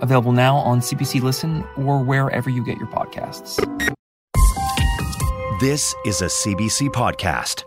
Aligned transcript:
available 0.00 0.32
now 0.32 0.56
on 0.56 0.80
CBC 0.80 1.22
Listen 1.22 1.64
or 1.76 2.02
wherever 2.02 2.50
you 2.50 2.64
get 2.64 2.78
your 2.78 2.88
podcasts. 2.88 3.56
This 5.60 5.94
is 6.06 6.22
a 6.22 6.26
CBC 6.26 6.88
podcast. 6.88 7.64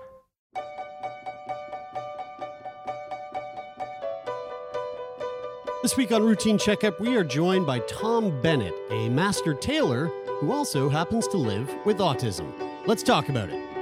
This 5.84 5.98
week 5.98 6.14
on 6.14 6.24
Routine 6.24 6.58
Checkup, 6.58 7.00
we 7.02 7.18
are 7.18 7.26
joined 7.26 7.68
by 7.68 7.80
Tom 7.80 8.42
Bennett, 8.42 8.74
a 8.90 9.10
master 9.10 9.54
tailor 9.54 10.08
who 10.40 10.52
also 10.52 10.88
happens 10.88 11.28
to 11.28 11.38
live 11.38 11.70
with 11.86 11.98
autism. 11.98 12.54
Let's 12.88 13.04
talk 13.04 13.28
about 13.28 13.50
it. 13.50 13.73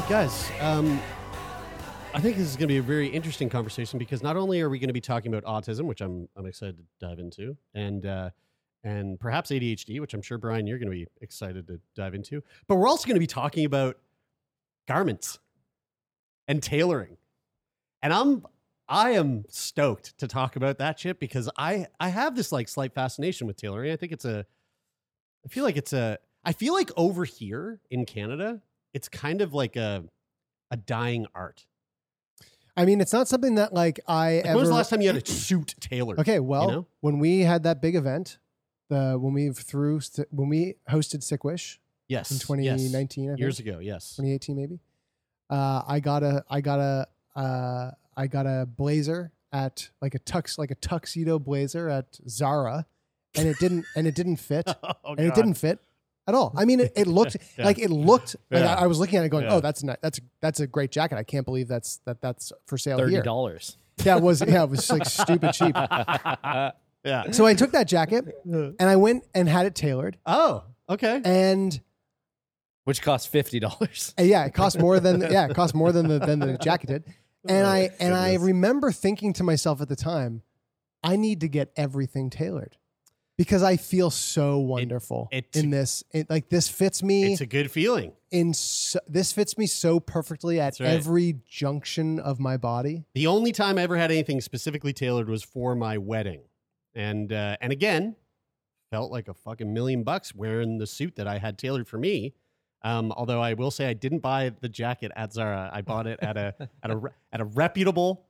Right, 0.00 0.08
guys. 0.08 0.48
Um, 0.60 1.00
I 2.14 2.20
think 2.20 2.36
this 2.36 2.46
is 2.46 2.54
going 2.54 2.68
to 2.68 2.72
be 2.72 2.76
a 2.76 2.82
very 2.82 3.08
interesting 3.08 3.48
conversation 3.48 3.98
because 3.98 4.22
not 4.22 4.36
only 4.36 4.60
are 4.60 4.68
we 4.68 4.78
going 4.78 4.88
to 4.88 4.94
be 4.94 5.00
talking 5.00 5.34
about 5.34 5.42
autism, 5.44 5.86
which 5.86 6.00
I'm 6.00 6.28
I'm 6.36 6.46
excited 6.46 6.76
to 6.76 6.84
dive 7.04 7.18
into, 7.18 7.56
and 7.74 8.06
uh, 8.06 8.30
and 8.84 9.18
perhaps 9.18 9.50
ADHD, 9.50 10.00
which 10.00 10.14
I'm 10.14 10.22
sure 10.22 10.38
Brian 10.38 10.68
you're 10.68 10.78
going 10.78 10.90
to 10.90 10.96
be 10.96 11.08
excited 11.20 11.66
to 11.66 11.80
dive 11.96 12.14
into, 12.14 12.44
but 12.68 12.76
we're 12.76 12.86
also 12.86 13.08
going 13.08 13.16
to 13.16 13.20
be 13.20 13.26
talking 13.26 13.64
about 13.64 13.96
garments 14.86 15.40
and 16.46 16.62
tailoring, 16.62 17.16
and 18.00 18.12
I'm 18.12 18.46
I 18.88 19.10
am 19.12 19.46
stoked 19.48 20.16
to 20.18 20.28
talk 20.28 20.54
about 20.54 20.78
that 20.78 21.00
shit 21.00 21.18
because 21.18 21.50
I 21.58 21.88
I 21.98 22.10
have 22.10 22.36
this 22.36 22.52
like 22.52 22.68
slight 22.68 22.94
fascination 22.94 23.48
with 23.48 23.56
tailoring. 23.56 23.90
I 23.90 23.96
think 23.96 24.12
it's 24.12 24.24
a 24.24 24.46
I 25.44 25.48
feel 25.48 25.64
like 25.64 25.76
it's 25.76 25.92
a 25.92 26.18
I 26.44 26.52
feel 26.52 26.72
like 26.72 26.92
over 26.96 27.24
here 27.24 27.80
in 27.90 28.06
Canada, 28.06 28.62
it's 28.98 29.08
kind 29.08 29.40
of 29.40 29.54
like 29.54 29.76
a 29.76 30.02
a 30.72 30.76
dying 30.76 31.26
art. 31.32 31.64
I 32.76 32.84
mean, 32.84 33.00
it's 33.00 33.12
not 33.12 33.28
something 33.28 33.54
that 33.54 33.72
like 33.72 34.00
I 34.08 34.36
Like, 34.36 34.44
ever. 34.46 34.54
when 34.56 34.60
was 34.60 34.68
the 34.70 34.74
last 34.74 34.90
time 34.90 35.00
you 35.02 35.06
had 35.08 35.22
a 35.22 35.26
suit 35.46 35.76
tailored? 35.78 36.18
Okay, 36.18 36.40
well, 36.40 36.70
know? 36.70 36.86
when 37.00 37.20
we 37.20 37.40
had 37.40 37.62
that 37.62 37.80
big 37.80 37.94
event, 37.94 38.38
the 38.88 39.16
when 39.20 39.32
we 39.34 39.50
threw 39.52 40.00
when 40.30 40.48
we 40.48 40.74
hosted 40.90 41.22
Sickwish 41.22 41.78
Yes, 42.08 42.32
in 42.32 42.38
2019, 42.40 43.28
I 43.28 43.34
think, 43.34 43.38
years 43.38 43.60
ago. 43.60 43.78
Yes. 43.78 44.16
2018 44.16 44.56
maybe. 44.56 44.80
Uh, 45.48 45.82
I 45.86 46.00
got 46.00 46.24
a 46.24 46.44
I 46.50 46.60
got 46.60 46.80
a 46.80 47.06
uh, 47.36 47.90
I 48.16 48.26
got 48.26 48.46
a 48.46 48.66
blazer 48.66 49.30
at 49.52 49.90
like 50.02 50.16
a 50.16 50.18
tux 50.18 50.58
like 50.58 50.72
a 50.72 50.74
tuxedo 50.74 51.38
blazer 51.38 51.88
at 51.88 52.18
Zara, 52.28 52.84
and 53.36 53.46
it 53.46 53.58
didn't 53.60 53.84
and 53.94 54.08
it 54.08 54.16
didn't 54.16 54.38
fit, 54.38 54.66
Oh, 54.82 55.14
and 55.16 55.20
it 55.20 55.34
didn't 55.36 55.54
fit 55.54 55.78
at 56.28 56.34
all. 56.34 56.52
I 56.56 56.64
mean, 56.64 56.78
it, 56.80 56.92
it 56.94 57.06
looked 57.08 57.36
Yeah. 57.58 57.64
like 57.64 57.78
it 57.80 57.90
looked. 57.90 58.36
Like 58.50 58.62
Yeah. 58.62 58.74
I, 58.76 58.84
I 58.84 58.86
was 58.86 59.00
looking 59.00 59.18
at 59.18 59.24
it 59.24 59.30
going, 59.30 59.44
Yeah. 59.46 59.54
oh, 59.54 59.60
that's 59.60 59.82
not 59.82 59.98
that's 60.02 60.20
that's 60.40 60.60
a 60.60 60.66
great 60.68 60.92
jacket. 60.92 61.16
I 61.18 61.24
can't 61.24 61.44
believe 61.44 61.66
that's 61.66 61.96
that 62.04 62.20
that's 62.20 62.52
for 62.66 62.78
sale 62.78 62.98
Thirty 62.98 63.14
here. 63.14 63.22
dollars. 63.22 63.76
Yeah, 64.04 64.16
it 64.18 64.22
was 64.22 64.40
yeah, 64.46 64.62
it 64.62 64.70
was 64.70 64.88
like 64.90 65.04
stupid 65.06 65.52
cheap. 65.54 65.74
Yeah. 67.04 67.24
So 67.32 67.46
I 67.46 67.54
took 67.54 67.72
that 67.72 67.88
jacket 67.88 68.24
and 68.44 68.76
I 68.80 68.96
went 68.96 69.24
and 69.34 69.48
had 69.48 69.66
it 69.66 69.74
tailored, 69.74 70.18
Oh, 70.26 70.64
okay. 70.90 71.20
and 71.24 71.80
Which 72.84 73.00
costs 73.02 73.26
fifty 73.26 73.60
dollars. 73.60 74.14
uh, 74.18 74.22
yeah, 74.22 74.44
it 74.44 74.52
cost 74.52 74.78
more 74.78 74.98
than 75.00 75.20
yeah, 75.20 75.46
it 75.48 75.54
cost 75.54 75.74
more 75.74 75.92
than 75.92 76.08
the 76.08 76.18
than 76.18 76.40
the 76.40 76.58
jacket 76.58 76.88
did. 76.88 77.04
And 77.48 77.66
Oh, 77.66 77.70
I 77.70 77.90
and 78.00 78.14
I 78.14 78.34
remember 78.34 78.90
thinking 78.92 79.32
to 79.34 79.44
myself 79.44 79.80
at 79.80 79.88
the 79.88 79.96
time, 79.96 80.42
I 81.02 81.16
need 81.16 81.40
to 81.42 81.48
get 81.48 81.70
everything 81.76 82.30
tailored 82.30 82.76
because 83.38 83.62
I 83.62 83.76
feel 83.78 84.10
so 84.10 84.58
wonderful 84.58 85.28
it- 85.32 85.56
in 85.56 85.70
this. 85.70 86.04
It, 86.12 86.28
like 86.28 86.50
this 86.50 86.68
fits 86.68 87.02
me 87.02 87.32
It's 87.32 87.40
a 87.40 87.46
good 87.46 87.70
feeling. 87.70 88.12
in 88.30 88.52
so, 88.52 88.98
this 89.08 89.32
fits 89.32 89.56
me 89.56 89.66
so 89.66 90.00
perfectly 90.00 90.60
at 90.60 90.78
right. 90.80 90.88
every 90.90 91.38
junction 91.48 92.18
of 92.18 92.38
my 92.40 92.58
body. 92.58 93.04
The 93.14 93.28
only 93.28 93.52
time 93.52 93.78
I 93.78 93.82
ever 93.82 93.96
had 93.96 94.10
anything 94.10 94.42
specifically 94.42 94.92
tailored 94.92 95.30
was 95.30 95.42
for 95.42 95.74
my 95.74 95.96
wedding, 95.96 96.42
and 96.94 97.32
uh, 97.32 97.56
and 97.62 97.72
again, 97.72 98.16
felt 98.90 99.10
like 99.10 99.28
a 99.28 99.34
fucking 99.34 99.72
million 99.72 100.02
bucks 100.02 100.34
wearing 100.34 100.78
the 100.78 100.86
suit 100.86 101.16
that 101.16 101.28
I 101.28 101.38
had 101.38 101.56
tailored 101.58 101.86
for 101.88 101.96
me. 101.98 102.34
Um, 102.82 103.12
although 103.12 103.40
I 103.40 103.54
will 103.54 103.70
say 103.70 103.86
I 103.88 103.92
didn't 103.94 104.20
buy 104.20 104.52
the 104.60 104.68
jacket 104.68 105.10
at 105.16 105.32
Zara. 105.32 105.70
I 105.72 105.82
bought 105.82 106.06
it 106.06 106.18
at 106.20 106.36
a 106.36 106.54
at 106.82 106.90
a 106.90 107.00
at 107.32 107.40
a 107.40 107.44
reputable, 107.44 108.26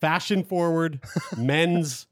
fashion 0.00 0.44
forward 0.44 1.00
men's 1.36 2.06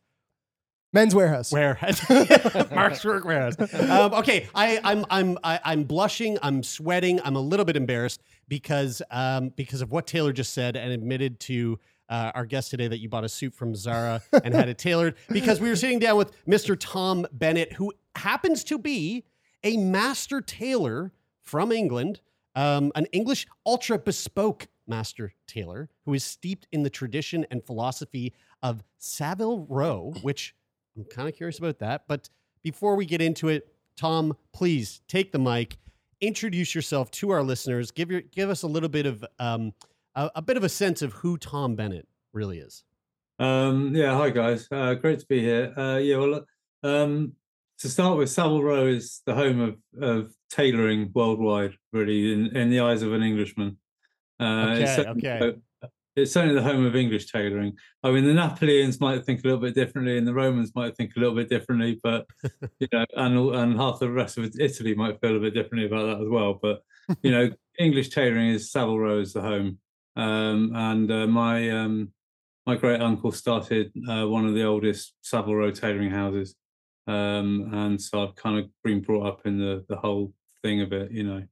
Men's 0.93 1.15
Wearhouse. 1.15 1.53
warehouse. 1.53 2.71
Mark's 2.71 3.05
Work 3.05 3.25
Wearhouse. 3.25 3.91
Um, 3.91 4.13
okay, 4.15 4.49
I, 4.55 4.81
I'm 4.83 5.07
I'm 5.09 5.39
I, 5.45 5.61
I'm 5.65 5.85
blushing. 5.85 6.39
I'm 6.43 6.63
sweating. 6.63 7.21
I'm 7.25 7.37
a 7.37 7.41
little 7.41 7.65
bit 7.65 7.77
embarrassed 7.77 8.23
because 8.49 9.01
um, 9.11 9.51
because 9.51 9.83
of 9.83 9.93
what 9.93 10.07
Taylor 10.07 10.33
just 10.33 10.53
said 10.53 10.77
and 10.77 10.93
admitted 10.93 11.41
to. 11.41 11.79
Uh, 12.09 12.33
our 12.35 12.45
guest 12.45 12.73
today 12.73 12.89
that 12.89 12.99
you 12.99 13.09
bought 13.09 13.23
a 13.23 13.29
suit 13.29 13.55
from 13.55 13.73
Zara 13.73 14.21
and 14.43 14.53
had 14.53 14.69
it 14.69 14.79
tailored 14.79 15.15
because 15.29 15.61
we 15.61 15.69
were 15.69 15.77
sitting 15.77 16.01
down 16.01 16.17
with 16.17 16.33
Mr. 16.45 16.77
Tom 16.77 17.25
Bennett, 17.31 17.75
who 17.75 17.93
happens 18.17 18.65
to 18.65 18.79
be 18.79 19.23
a 19.63 19.77
master 19.77 20.41
tailor 20.41 21.13
from 21.41 21.71
England, 21.71 22.21
um, 22.57 22.91
an 22.97 23.07
English 23.13 23.47
ultra 23.65 23.97
bespoke 23.97 24.67
master 24.89 25.35
tailor 25.47 25.89
who 26.05 26.13
is 26.13 26.25
steeped 26.25 26.67
in 26.73 26.83
the 26.83 26.91
tradition 26.91 27.47
and 27.49 27.65
philosophy 27.65 28.35
of 28.61 28.83
Savile 28.99 29.65
Row, 29.69 30.13
which 30.23 30.57
I'm 30.97 31.05
kind 31.05 31.29
of 31.29 31.35
curious 31.37 31.59
about 31.59 31.79
that. 31.79 32.05
But 32.09 32.29
before 32.63 32.97
we 32.97 33.07
get 33.07 33.21
into 33.21 33.49
it, 33.49 33.69
Tom, 33.97 34.37
please 34.53 35.01
take 35.09 35.33
the 35.33 35.39
mic, 35.39 35.79
introduce 36.21 36.75
yourself 36.75 37.11
to 37.13 37.31
our 37.31 37.43
listeners, 37.43 37.91
give 37.91 38.11
your 38.11 38.21
give 38.21 38.51
us 38.51 38.63
a 38.63 38.67
little 38.67 38.89
bit 38.89 39.07
of 39.07 39.25
um, 39.39 39.73
a, 40.15 40.31
a 40.37 40.43
bit 40.43 40.57
of 40.57 40.65
a 40.65 40.69
sense 40.69 41.03
of 41.03 41.13
who 41.13 41.37
Tom 41.39 41.75
Bennett 41.77 42.07
really 42.33 42.59
is. 42.59 42.85
Um, 43.39 43.95
yeah, 43.95 44.15
hi 44.17 44.31
guys. 44.31 44.69
Uh, 44.71 44.95
great 44.95 45.19
to 45.21 45.27
be 45.27 45.41
here. 45.41 45.73
Uh, 45.77 45.97
yeah, 45.97 46.17
well, 46.17 46.45
um, 46.83 47.33
to 47.79 47.89
start 47.89 48.19
with, 48.19 48.29
Savile 48.29 48.63
Row 48.63 48.87
is 48.87 49.23
the 49.25 49.35
home 49.35 49.61
of, 49.61 50.03
of 50.03 50.35
tailoring 50.51 51.11
worldwide, 51.15 51.73
really, 51.93 52.33
in, 52.35 52.55
in 52.55 52.69
the 52.69 52.81
eyes 52.81 53.01
of 53.01 53.15
an 53.15 53.23
Englishman. 53.23 53.79
Uh, 54.39 54.77
Okay, 54.77 55.07
okay. 55.07 55.57
It's 56.21 56.33
certainly 56.33 56.55
the 56.55 56.63
home 56.63 56.85
of 56.85 56.97
English 56.97 57.31
tailoring. 57.31 57.77
I 58.03 58.11
mean, 58.11 58.25
the 58.25 58.35
Neapolitans 58.35 59.01
might 59.01 59.25
think 59.25 59.41
a 59.41 59.49
little 59.49 59.61
bit 59.61 59.75
differently, 59.75 60.19
and 60.19 60.27
the 60.27 60.35
Romans 60.35 60.73
might 60.75 60.97
think 60.97 61.13
a 61.17 61.21
little 61.21 61.35
bit 61.35 61.49
differently, 61.49 61.99
but 62.03 62.27
you 62.79 62.89
know, 62.93 63.05
and 63.17 63.55
and 63.55 63.77
half 63.77 63.99
the 63.99 64.11
rest 64.11 64.39
of 64.39 64.51
Italy 64.59 64.95
might 64.95 65.21
feel 65.21 65.37
a 65.37 65.41
bit 65.41 65.55
differently 65.55 65.87
about 65.87 66.07
that 66.07 66.23
as 66.23 66.29
well. 66.29 66.59
But 66.61 66.83
you 67.23 67.31
know, 67.31 67.51
English 67.79 68.11
tailoring 68.11 68.51
is 68.51 68.71
Savile 68.71 68.99
Row 68.99 69.21
is 69.21 69.33
the 69.33 69.41
home, 69.43 69.79
um, 70.17 70.73
and 70.75 71.11
uh, 71.11 71.27
my 71.27 71.71
um, 71.71 72.13
my 72.67 72.77
great 72.77 73.01
uncle 73.01 73.33
started 73.33 73.93
uh, 74.09 74.27
one 74.29 74.47
of 74.47 74.55
the 74.55 74.65
oldest 74.65 75.15
Savile 75.23 75.57
Row 75.57 75.71
tailoring 75.73 76.11
houses, 76.11 76.55
um, 77.07 77.71
and 77.73 78.01
so 78.01 78.23
I've 78.23 78.37
kind 78.37 78.59
of 78.59 78.71
been 78.85 79.01
brought 79.01 79.27
up 79.27 79.47
in 79.47 79.59
the 79.59 79.85
the 79.89 79.97
whole 79.97 80.33
thing 80.63 80.83
of 80.83 80.93
it. 80.93 81.11
You 81.11 81.25
know, 81.25 81.43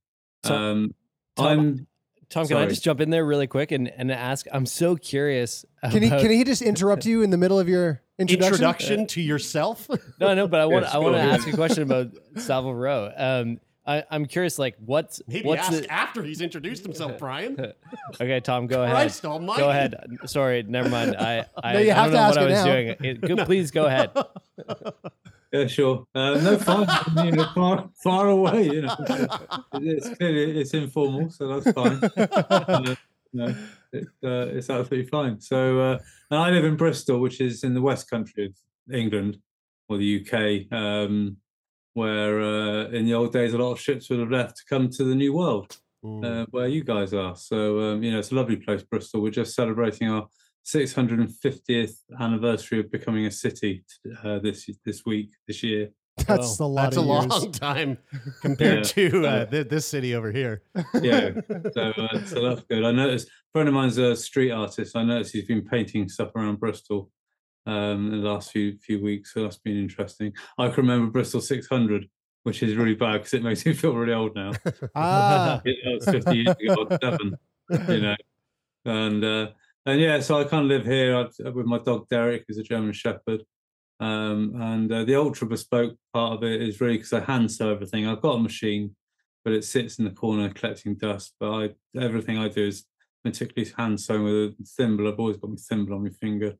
So, 0.44 0.54
um, 0.54 0.94
I'm 1.37 1.88
Tom, 2.30 2.46
can 2.46 2.56
I 2.58 2.66
just 2.66 2.82
jump 2.84 3.00
in 3.00 3.10
there 3.10 3.25
really 3.25 3.46
quick 3.46 3.72
and, 3.72 3.88
and 3.88 4.12
ask? 4.12 4.46
I'm 4.52 4.66
so 4.66 4.96
curious. 4.96 5.64
Can 5.90 6.02
he 6.02 6.10
can 6.10 6.30
he 6.30 6.44
just 6.44 6.60
interrupt 6.62 7.06
you 7.06 7.22
in 7.22 7.30
the 7.30 7.38
middle 7.38 7.58
of 7.58 7.69
your 7.69 8.02
introduction? 8.19 8.52
Introduction 8.54 9.06
to 9.08 9.20
yourself. 9.22 9.88
No, 10.20 10.34
no, 10.34 10.46
but 10.48 10.60
I 10.60 10.66
want 10.66 10.84
Yeah, 10.84 10.90
I 10.94 10.98
want 10.98 11.14
to 11.16 11.22
sure. 11.22 11.30
ask 11.32 11.48
a 11.48 11.52
question 11.52 11.82
about 11.84 12.08
Savile 12.36 12.75
Row. 12.75 13.10
Um, 13.16 13.60
I, 13.86 14.04
I'm 14.10 14.26
curious, 14.26 14.58
like, 14.58 14.76
what's 14.84 15.22
Maybe 15.26 15.48
what's 15.48 15.62
ask 15.66 15.80
the, 15.80 15.90
after 15.90 16.22
he's 16.22 16.42
introduced 16.42 16.82
himself, 16.82 17.16
Brian. 17.19 17.56
Okay, 18.20 18.40
Tom, 18.40 18.66
go 18.66 18.82
ahead. 18.82 18.94
Christ 18.94 19.25
almighty. 19.25 19.62
Go 19.62 19.70
ahead. 19.70 19.94
Sorry, 20.26 20.62
never 20.62 20.90
mind. 20.90 21.16
I 21.16 21.46
I, 21.62 21.72
No, 21.72 21.78
you 21.78 21.92
I 21.92 21.94
have 21.94 22.04
don't 22.04 22.12
to 22.12 22.16
know 22.19 22.22
ask 22.25 22.36
what 22.36 22.38
I 22.38 22.44
was 22.44 22.52
now. 22.52 22.64
doing. 22.66 22.96
It- 23.00 23.20
go- 23.36 23.44
please 23.46 23.70
go 23.70 23.86
ahead. 23.86 24.10
Yeah, 25.52 25.66
sure. 25.66 26.04
Uh, 26.14 26.34
no, 26.40 26.58
fine. 26.58 26.86
you 27.24 27.32
know, 27.32 27.46
far, 27.54 27.88
far 28.02 28.28
away. 28.28 28.64
You 28.66 28.82
know, 28.82 28.96
it's 29.74 30.08
clearly 30.10 30.60
it's 30.60 30.74
informal, 30.74 31.30
so 31.30 31.60
that's 31.60 31.72
fine. 31.72 32.00
Uh, 33.30 33.44
no. 33.46 33.54
it, 33.92 34.06
uh, 34.24 34.46
it's 34.56 34.70
absolutely 34.70 35.04
fine. 35.08 35.38
So, 35.38 35.80
uh, 35.80 35.98
and 36.30 36.40
I 36.40 36.48
live 36.50 36.64
in 36.64 36.76
Bristol, 36.76 37.20
which 37.20 37.42
is 37.42 37.62
in 37.62 37.74
the 37.74 37.82
West 37.82 38.08
Country 38.08 38.46
of 38.46 38.94
England 38.94 39.36
or 39.88 39.98
the 39.98 40.24
UK, 40.24 40.72
um, 40.72 41.36
where 41.92 42.40
uh, 42.40 42.84
in 42.88 43.04
the 43.04 43.12
old 43.14 43.32
days 43.34 43.52
a 43.52 43.58
lot 43.58 43.72
of 43.72 43.80
ships 43.80 44.08
would 44.08 44.18
have 44.20 44.30
left 44.30 44.56
to 44.58 44.62
come 44.68 44.88
to 44.90 45.04
the 45.04 45.14
New 45.14 45.34
World, 45.34 45.76
Mm. 46.04 46.24
uh, 46.24 46.46
where 46.52 46.68
you 46.68 46.84
guys 46.84 47.12
are. 47.12 47.34
So, 47.34 47.80
um, 47.80 48.02
you 48.04 48.12
know, 48.12 48.20
it's 48.20 48.30
a 48.30 48.34
lovely 48.36 48.54
place, 48.56 48.82
Bristol. 48.84 49.20
We're 49.20 49.30
just 49.32 49.54
celebrating 49.56 50.08
our 50.08 50.28
650th 50.74 51.96
anniversary 52.20 52.80
of 52.80 52.90
becoming 52.90 53.26
a 53.26 53.30
city 53.30 53.84
uh, 54.24 54.38
this 54.38 54.68
this 54.84 55.04
week, 55.06 55.30
this 55.46 55.62
year. 55.62 55.88
That's 56.26 56.58
a 56.58 56.64
lot 56.66 56.82
That's 56.82 56.96
a 56.96 57.00
of 57.00 57.06
long 57.06 57.52
time 57.52 57.98
compared 58.42 58.78
Yeah. 58.96 59.10
to 59.10 59.26
uh, 59.26 59.44
th- 59.46 59.68
this 59.68 59.86
city 59.86 60.14
over 60.14 60.32
here. 60.32 60.62
yeah. 61.00 61.30
So, 61.74 61.82
uh, 61.96 62.24
so 62.26 62.42
that's 62.42 62.62
good. 62.68 62.84
I 62.84 62.90
noticed 62.90 63.28
a 63.28 63.30
friend 63.52 63.68
of 63.68 63.74
mine's 63.74 63.98
a 63.98 64.16
street 64.16 64.50
artist. 64.50 64.96
I 64.96 65.04
noticed 65.04 65.32
he's 65.32 65.46
been 65.46 65.64
painting 65.64 66.08
stuff 66.08 66.34
around 66.34 66.58
Bristol 66.58 67.10
um, 67.66 68.12
in 68.12 68.20
the 68.22 68.28
last 68.28 68.50
few 68.50 68.76
few 68.78 69.02
weeks. 69.02 69.32
So 69.32 69.42
that's 69.44 69.58
been 69.58 69.78
interesting. 69.78 70.32
I 70.58 70.66
can 70.68 70.76
remember 70.86 71.10
Bristol 71.12 71.40
600, 71.40 72.08
which 72.42 72.62
is 72.64 72.74
really 72.74 72.94
bad 72.94 73.18
because 73.18 73.34
it 73.34 73.42
makes 73.44 73.64
me 73.64 73.72
feel 73.80 73.94
really 73.94 74.12
old 74.12 74.34
now. 74.34 74.50
Ah, 74.96 75.62
It 75.64 75.76
was 75.84 76.04
50 76.04 76.36
years 76.36 76.56
ago, 76.60 76.88
seven, 77.00 77.36
you 77.88 78.00
know. 78.00 78.16
And 78.84 79.24
uh, 79.24 79.46
and 79.88 80.00
yeah, 80.00 80.20
so 80.20 80.38
I 80.38 80.44
kind 80.44 80.64
of 80.64 80.69
live 80.69 80.85
here 80.85 81.17
I've, 81.17 81.55
with 81.55 81.67
my 81.67 81.79
dog 81.79 82.08
Derek, 82.08 82.44
who's 82.46 82.58
a 82.58 82.62
German 82.62 82.93
Shepherd. 82.93 83.43
Um, 84.00 84.52
and 84.61 84.93
uh, 84.93 85.05
the 85.05 85.17
ultra 85.17 85.46
bespoke 85.46 85.96
part 86.12 86.35
of 86.35 86.44
it 86.44 86.62
is 86.62 86.81
really 86.81 86.99
because 86.99 87.12
I 87.12 87.20
hand 87.20 87.50
sew 87.50 87.70
everything. 87.70 88.06
I've 88.06 88.20
got 88.20 88.37
a 88.37 88.40
machine, 88.40 88.94
but 89.44 89.55
it 89.55 89.64
sits 89.64 89.99
in 89.99 90.05
the 90.05 90.11
corner 90.11 90.50
collecting 90.50 90.94
dust. 90.94 91.35
But 91.40 91.50
I 91.50 91.70
everything 91.99 92.38
I 92.38 92.49
do 92.49 92.67
is 92.67 92.85
meticulously 93.25 93.75
hand 93.76 94.00
sewn 94.00 94.25
with 94.25 94.35
a 94.35 94.55
thimble. 94.76 95.08
I've 95.08 95.19
always 95.19 95.38
got 95.38 95.50
my 95.50 95.56
thimble 95.56 95.94
on 95.94 96.05
my 96.05 96.11
finger. 96.11 96.55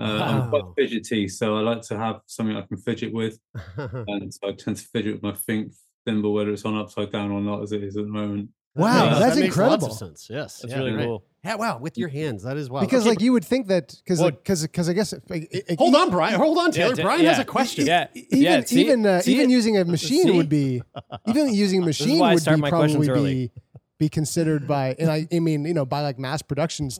Uh, 0.00 0.22
I'm 0.24 0.48
quite 0.48 0.64
fidgety, 0.76 1.28
so 1.28 1.58
I 1.58 1.60
like 1.60 1.82
to 1.82 1.98
have 1.98 2.20
something 2.24 2.56
I 2.56 2.62
can 2.62 2.78
fidget 2.78 3.12
with 3.12 3.38
and 3.76 4.32
so 4.32 4.48
I 4.48 4.52
tend 4.52 4.78
to 4.78 4.84
fidget 4.84 5.14
with 5.14 5.22
my 5.22 5.34
think 5.34 5.72
thimble, 6.06 6.32
whether 6.32 6.50
it's 6.50 6.64
on 6.64 6.78
upside 6.78 7.12
down 7.12 7.30
or 7.30 7.42
not, 7.42 7.62
as 7.62 7.72
it 7.72 7.84
is 7.84 7.98
at 7.98 8.04
the 8.04 8.10
moment. 8.10 8.48
Wow, 8.74 9.06
Makes- 9.06 9.18
that's 9.18 9.34
that 9.34 9.40
makes 9.40 9.56
lots 9.56 9.74
incredible. 9.74 9.86
of 9.88 9.92
sense. 9.98 10.28
Yes, 10.30 10.58
That's 10.60 10.72
yeah, 10.72 10.78
really 10.78 10.92
right. 10.92 11.04
cool. 11.06 11.24
Yeah, 11.44 11.54
wow, 11.54 11.78
with 11.78 11.96
your 11.96 12.08
hands, 12.10 12.42
that 12.42 12.56
is 12.58 12.68
wow. 12.68 12.80
Because 12.80 13.02
Okay, 13.02 13.10
like 13.10 13.20
you 13.22 13.32
would 13.32 13.44
think 13.44 13.68
that 13.68 13.94
because 14.04 14.20
Well- 14.20 14.30
because 14.30 14.62
because 14.62 14.88
I 14.88 14.92
guess 14.92 15.14
like, 15.28 15.48
it- 15.50 15.64
it- 15.70 15.78
hold 15.78 15.94
on, 15.94 16.10
Brian. 16.10 16.38
Hold 16.38 16.58
on, 16.58 16.70
Taylor. 16.70 16.94
d- 16.94 17.02
Brian 17.02 17.24
has 17.24 17.38
yeah. 17.38 17.42
a 17.42 17.44
question. 17.46 17.86
Yeah, 17.86 18.08
even 18.14 18.42
yeah. 18.42 18.60
See, 18.64 18.80
even 18.82 19.06
uh, 19.06 19.20
see 19.22 19.32
even 19.34 19.50
it? 19.50 19.52
using 19.54 19.76
a 19.78 19.84
machine 19.84 20.24
See? 20.24 20.30
would 20.32 20.48
be 20.48 20.82
even 21.26 21.52
using 21.54 21.82
a 21.82 21.86
is 21.88 21.98
machine 22.00 22.18
why 22.18 22.30
I 22.30 22.34
would 22.34 22.42
start 22.42 22.56
be 22.58 22.60
my 22.62 22.68
probably 22.70 23.08
early. 23.08 23.34
be 23.34 23.62
be 23.98 24.08
considered 24.08 24.66
by 24.68 24.94
and 24.98 25.10
I, 25.10 25.26
I 25.32 25.40
mean 25.40 25.64
you 25.64 25.74
know 25.74 25.84
by 25.86 26.00
like 26.02 26.18
mass 26.18 26.40
production 26.42 26.90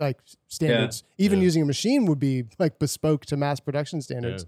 like 0.00 0.18
standards 0.48 1.04
even 1.18 1.38
Yeah. 1.38 1.44
using 1.44 1.62
a 1.62 1.66
machine 1.66 2.06
would 2.06 2.18
be 2.18 2.44
like 2.58 2.78
bespoke 2.78 3.24
to 3.26 3.36
mass 3.36 3.60
production 3.60 4.00
standards 4.02 4.46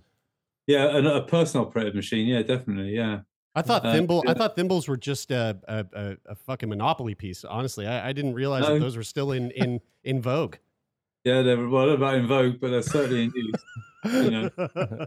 Yeah, 0.67 0.97
and 0.97 1.07
a 1.07 1.23
personal 1.23 1.67
operated 1.67 1.95
machine. 1.95 2.27
Yeah, 2.29 2.43
definitely. 2.43 2.95
Yeah. 2.95 3.21
I 3.59 3.63
thought 3.63 3.85
Uh, 3.85 3.93
thimble. 3.93 4.25
I 4.27 4.35
thought 4.35 4.57
thimbles 4.57 4.89
were 4.89 4.97
just 4.97 5.31
a 5.31 5.59
a, 5.69 5.87
a, 5.93 6.17
a 6.27 6.35
fucking 6.35 6.69
monopoly 6.69 7.15
piece. 7.15 7.45
Honestly, 7.45 7.87
I, 7.87 8.09
I 8.09 8.13
didn't 8.13 8.35
realize 8.35 8.67
that 8.67 8.81
those 8.81 8.97
were 8.97 9.03
still 9.03 9.33
in 9.33 9.51
in 9.53 9.81
in 10.05 10.21
vogue. 10.23 10.57
Yeah, 11.25 11.43
they're 11.43 11.69
well, 11.69 11.87
they're 11.87 11.97
about 11.97 12.15
in 12.15 12.27
vogue, 12.27 12.61
but 12.61 12.71
they're 12.71 12.83
certainly 12.83 13.25
in 13.25 13.33
use. 13.35 13.53
You 14.05 14.31
know. 14.31 14.51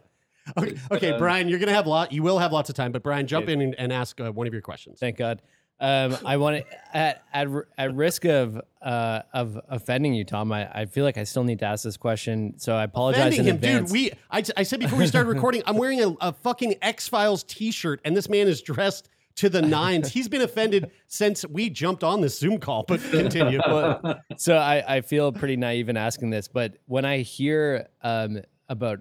okay, 0.57 0.77
okay, 0.91 1.11
um, 1.11 1.19
Brian, 1.19 1.47
you're 1.47 1.59
gonna 1.59 1.73
have 1.73 1.87
lot. 1.87 2.11
You 2.11 2.23
will 2.23 2.39
have 2.39 2.51
lots 2.51 2.69
of 2.69 2.75
time, 2.75 2.91
but 2.91 3.03
Brian, 3.03 3.27
jump 3.27 3.47
in 3.49 3.61
and, 3.61 3.75
and 3.75 3.93
ask 3.93 4.19
uh, 4.19 4.31
one 4.31 4.47
of 4.47 4.53
your 4.53 4.61
questions. 4.61 4.99
Thank 4.99 5.17
God. 5.17 5.41
Um, 5.81 6.15
I 6.23 6.37
want 6.37 6.57
to 6.63 6.97
at 6.97 7.23
at 7.33 7.47
at 7.75 7.95
risk 7.95 8.25
of 8.25 8.61
uh, 8.83 9.21
of 9.33 9.59
offending 9.67 10.13
you, 10.13 10.23
Tom. 10.23 10.51
I, 10.51 10.69
I 10.81 10.85
feel 10.85 11.03
like 11.03 11.17
I 11.17 11.23
still 11.23 11.43
need 11.43 11.57
to 11.59 11.65
ask 11.65 11.83
this 11.83 11.97
question, 11.97 12.53
so 12.57 12.75
I 12.75 12.83
apologize 12.83 13.33
Offending 13.33 13.39
in 13.39 13.45
him, 13.47 13.55
advance. 13.55 13.91
dude. 13.91 13.93
We 13.93 14.11
I, 14.29 14.43
I 14.55 14.63
said 14.63 14.79
before 14.79 14.99
we 14.99 15.07
started 15.07 15.29
recording, 15.33 15.63
I'm 15.65 15.77
wearing 15.77 16.03
a, 16.03 16.09
a 16.21 16.33
fucking 16.33 16.75
X 16.83 17.07
Files 17.07 17.43
T-shirt, 17.43 17.99
and 18.05 18.15
this 18.15 18.29
man 18.29 18.47
is 18.47 18.61
dressed 18.61 19.09
to 19.37 19.49
the 19.49 19.61
nines. 19.61 20.09
He's 20.09 20.27
been 20.27 20.43
offended 20.43 20.91
since 21.07 21.43
we 21.47 21.69
jumped 21.71 22.03
on 22.03 22.21
this 22.21 22.37
Zoom 22.37 22.59
call. 22.59 22.83
But 22.87 23.01
continue. 23.01 23.59
Well, 23.65 24.19
so 24.37 24.57
I, 24.57 24.97
I 24.97 25.01
feel 25.01 25.31
pretty 25.31 25.55
naive 25.55 25.89
in 25.89 25.97
asking 25.97 26.29
this, 26.29 26.47
but 26.47 26.77
when 26.85 27.05
I 27.05 27.19
hear 27.19 27.87
um, 28.03 28.41
about 28.69 28.99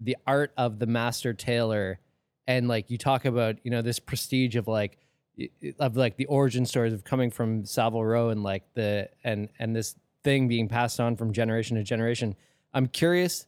the 0.00 0.16
art 0.26 0.52
of 0.56 0.80
the 0.80 0.86
master 0.86 1.34
tailor, 1.34 2.00
and 2.48 2.66
like 2.66 2.90
you 2.90 2.98
talk 2.98 3.24
about, 3.26 3.56
you 3.62 3.70
know, 3.70 3.82
this 3.82 4.00
prestige 4.00 4.56
of 4.56 4.66
like 4.66 4.98
of 5.78 5.96
like 5.96 6.16
the 6.16 6.26
origin 6.26 6.64
stories 6.66 6.92
of 6.92 7.04
coming 7.04 7.30
from 7.30 7.64
Savile 7.64 8.04
Row 8.04 8.30
and 8.30 8.42
like 8.42 8.62
the 8.74 9.08
and 9.24 9.48
and 9.58 9.74
this 9.76 9.94
thing 10.24 10.48
being 10.48 10.68
passed 10.68 10.98
on 11.00 11.16
from 11.16 11.32
generation 11.32 11.76
to 11.76 11.82
generation. 11.82 12.34
I'm 12.74 12.86
curious, 12.86 13.46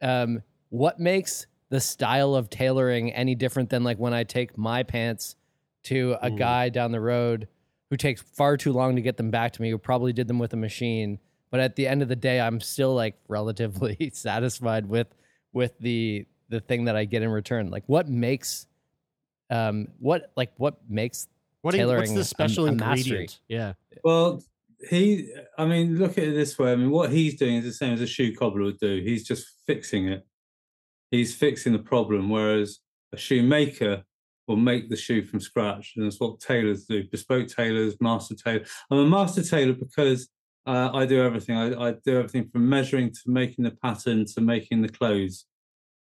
um, 0.00 0.42
what 0.70 0.98
makes 0.98 1.46
the 1.70 1.80
style 1.80 2.34
of 2.34 2.50
tailoring 2.50 3.12
any 3.12 3.34
different 3.34 3.70
than 3.70 3.84
like 3.84 3.98
when 3.98 4.14
I 4.14 4.24
take 4.24 4.56
my 4.56 4.82
pants 4.82 5.36
to 5.84 6.16
a 6.22 6.30
Mm. 6.30 6.38
guy 6.38 6.68
down 6.68 6.92
the 6.92 7.00
road 7.00 7.48
who 7.90 7.96
takes 7.96 8.22
far 8.22 8.56
too 8.56 8.72
long 8.72 8.96
to 8.96 9.02
get 9.02 9.16
them 9.16 9.30
back 9.30 9.52
to 9.52 9.62
me, 9.62 9.70
who 9.70 9.78
probably 9.78 10.12
did 10.12 10.28
them 10.28 10.38
with 10.38 10.52
a 10.52 10.56
machine. 10.56 11.18
But 11.50 11.60
at 11.60 11.76
the 11.76 11.86
end 11.86 12.02
of 12.02 12.08
the 12.08 12.16
day, 12.16 12.40
I'm 12.40 12.60
still 12.60 12.94
like 12.94 13.16
relatively 13.28 14.10
satisfied 14.14 14.86
with 14.86 15.08
with 15.52 15.78
the 15.78 16.26
the 16.48 16.60
thing 16.60 16.84
that 16.84 16.96
I 16.96 17.04
get 17.04 17.22
in 17.22 17.28
return. 17.30 17.70
Like 17.70 17.84
what 17.86 18.08
makes 18.08 18.66
um 19.50 19.88
what 19.98 20.32
like 20.36 20.52
what 20.56 20.78
makes 20.88 21.28
What 21.62 21.72
do 21.72 21.78
you- 21.78 21.86
what's 21.86 21.92
tailoring 22.10 22.14
the 22.14 22.20
a- 22.20 22.24
special 22.24 22.66
a 22.66 22.72
mastery? 22.72 22.98
ingredient? 22.98 23.40
Yeah. 23.48 23.72
Well, 24.02 24.42
he, 24.90 25.32
I 25.56 25.64
mean, 25.64 25.98
look 25.98 26.18
at 26.18 26.24
it 26.24 26.34
this 26.34 26.58
way. 26.58 26.72
I 26.72 26.76
mean, 26.76 26.90
what 26.90 27.10
he's 27.10 27.36
doing 27.36 27.54
is 27.56 27.64
the 27.64 27.72
same 27.72 27.94
as 27.94 28.02
a 28.02 28.06
shoe 28.06 28.34
cobbler 28.34 28.64
would 28.64 28.78
do. 28.78 29.00
He's 29.02 29.24
just 29.26 29.46
fixing 29.66 30.08
it. 30.08 30.26
He's 31.10 31.34
fixing 31.34 31.72
the 31.72 31.78
problem, 31.78 32.28
whereas 32.28 32.80
a 33.12 33.16
shoemaker 33.16 34.04
will 34.46 34.56
make 34.56 34.90
the 34.90 34.96
shoe 34.96 35.24
from 35.24 35.40
scratch. 35.40 35.94
And 35.96 36.04
that's 36.04 36.20
what 36.20 36.38
tailors 36.40 36.84
do 36.84 37.02
bespoke 37.08 37.48
tailors, 37.48 37.96
master 38.00 38.34
tailor. 38.34 38.64
I'm 38.90 38.98
a 38.98 39.06
master 39.06 39.42
tailor 39.42 39.72
because 39.72 40.28
uh, 40.66 40.90
I 40.92 41.06
do 41.06 41.22
everything. 41.22 41.56
I, 41.56 41.88
I 41.88 41.92
do 42.04 42.18
everything 42.18 42.48
from 42.50 42.68
measuring 42.68 43.10
to 43.10 43.20
making 43.26 43.64
the 43.64 43.70
pattern 43.70 44.26
to 44.34 44.40
making 44.42 44.82
the 44.82 44.88
clothes 44.90 45.46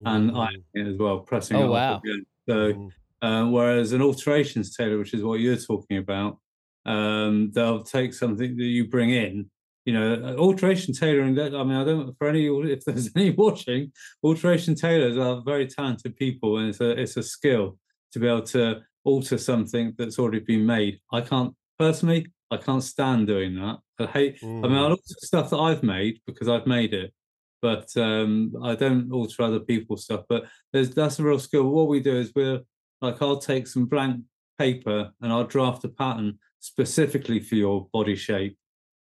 and 0.05 0.31
Mm. 0.31 0.37
ironing 0.39 0.63
it 0.75 0.87
as 0.87 0.97
well, 0.97 1.19
pressing 1.21 1.59
Oh, 1.59 1.67
it 1.67 1.69
wow. 1.69 1.99
again. 2.03 2.25
So, 2.49 2.55
Mm. 2.73 2.91
Uh, 3.23 3.45
whereas 3.47 3.93
an 3.93 4.03
alterations 4.03 4.77
tailor, 4.77 4.99
which 4.99 5.15
is 5.15 5.23
what 5.23 5.41
you're 5.41 5.57
talking 5.57 5.97
about, 5.99 6.39
um, 6.85 7.51
they'll 7.55 7.83
take 7.83 8.13
something 8.13 8.57
that 8.57 8.65
you 8.65 8.89
bring 8.89 9.11
in. 9.11 9.51
You 9.85 9.95
know, 9.95 10.15
uh, 10.15 10.37
alteration 10.37 10.95
tailoring. 10.95 11.35
that- 11.37 11.55
I 11.57 11.65
mean, 11.65 11.75
I 11.77 11.85
don't 11.85 12.15
for 12.19 12.29
any 12.29 12.47
if 12.73 12.85
there's 12.85 13.11
any 13.17 13.31
watching, 13.31 13.93
alteration 14.23 14.75
tailors 14.75 15.17
are 15.17 15.43
very 15.45 15.67
talented 15.67 16.17
people, 16.17 16.59
and 16.59 16.69
it's 16.69 16.81
a 16.81 16.91
it's 17.01 17.17
a 17.17 17.23
skill 17.23 17.79
to 18.13 18.19
be 18.21 18.27
able 18.29 18.43
to 18.43 18.81
alter 19.05 19.39
something 19.39 19.95
that's 19.99 20.19
already 20.19 20.41
been 20.41 20.65
made. 20.67 21.01
I 21.13 21.21
can't 21.23 21.53
personally, 21.79 22.27
I 22.53 22.59
can't 22.59 22.83
stand 22.85 23.27
doing 23.27 23.55
that. 23.57 23.79
I 23.99 24.07
hate. 24.07 24.39
I 24.43 24.47
mean, 24.69 24.73
I'll 24.79 24.91
alter 24.91 25.03
stuff 25.31 25.51
that 25.51 25.57
I've 25.59 25.83
made 25.83 26.21
because 26.27 26.49
I've 26.49 26.67
made 26.67 26.95
it, 26.95 27.13
but 27.61 27.89
um, 27.97 28.53
I 28.63 28.77
don't 28.77 29.11
alter 29.13 29.43
other 29.43 29.61
people's 29.61 30.05
stuff. 30.05 30.25
But 30.29 30.45
there's 30.73 30.91
that's 30.91 31.19
a 31.19 31.25
real 31.25 31.41
skill. 31.41 31.65
What 31.69 31.89
we 31.89 31.99
do 32.01 32.17
is 32.17 32.31
we're 32.37 32.61
like, 33.03 33.21
I'll 33.21 33.39
take 33.39 33.67
some 33.67 33.87
blank 33.87 34.23
paper 34.59 35.11
and 35.21 35.33
I'll 35.33 35.45
draft 35.45 35.85
a 35.85 35.89
pattern 35.89 36.39
specifically 36.61 37.41
for 37.41 37.57
your 37.57 37.89
body 37.93 38.17
shape 38.17 38.57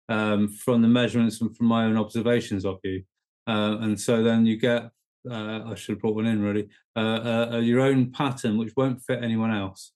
um, 0.08 0.48
from 0.48 0.82
the 0.82 0.88
measurements 0.88 1.42
and 1.42 1.56
from 1.56 1.68
my 1.68 1.86
own 1.86 1.98
observations 1.98 2.66
of 2.66 2.80
you. 2.84 3.04
Uh, 3.48 3.78
and 3.82 4.00
so 4.00 4.24
then 4.24 4.46
you 4.46 4.58
get, 4.58 4.92
uh, 5.30 5.62
I 5.66 5.76
should 5.76 5.94
have 5.94 6.02
brought 6.02 6.16
one 6.16 6.28
in 6.28 6.42
really, 6.42 6.70
uh, 6.96 7.00
uh, 7.00 7.50
uh, 7.54 7.58
your 7.58 7.82
own 7.82 8.12
pattern 8.12 8.58
which 8.58 8.74
won't 8.78 9.02
fit 9.02 9.24
anyone 9.24 9.52
else. 9.52 9.92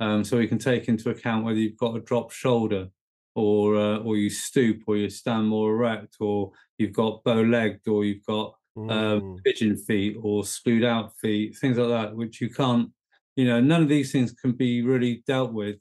Um, 0.00 0.24
so 0.24 0.38
you 0.38 0.48
can 0.48 0.58
take 0.58 0.88
into 0.88 1.10
account 1.10 1.44
whether 1.44 1.58
you've 1.58 1.78
got 1.78 1.96
a 1.96 2.00
drop 2.00 2.30
shoulder 2.30 2.88
or 3.34 3.76
uh, 3.76 3.98
or 3.98 4.16
you 4.16 4.28
stoop 4.28 4.82
or 4.86 4.96
you 4.96 5.08
stand 5.08 5.46
more 5.46 5.72
erect 5.72 6.16
or 6.20 6.52
you've 6.78 6.92
got 6.92 7.22
bow 7.24 7.42
legged 7.42 7.86
or 7.86 8.04
you've 8.04 8.24
got 8.26 8.54
um, 8.76 9.36
pigeon 9.44 9.76
feet 9.76 10.16
or 10.20 10.44
screwed 10.44 10.84
out 10.84 11.16
feet, 11.18 11.56
things 11.56 11.78
like 11.78 11.88
that, 11.88 12.14
which 12.14 12.40
you 12.40 12.50
can't, 12.50 12.90
you 13.36 13.44
know, 13.44 13.60
none 13.60 13.82
of 13.82 13.88
these 13.88 14.10
things 14.12 14.32
can 14.32 14.52
be 14.52 14.82
really 14.82 15.22
dealt 15.26 15.52
with 15.52 15.76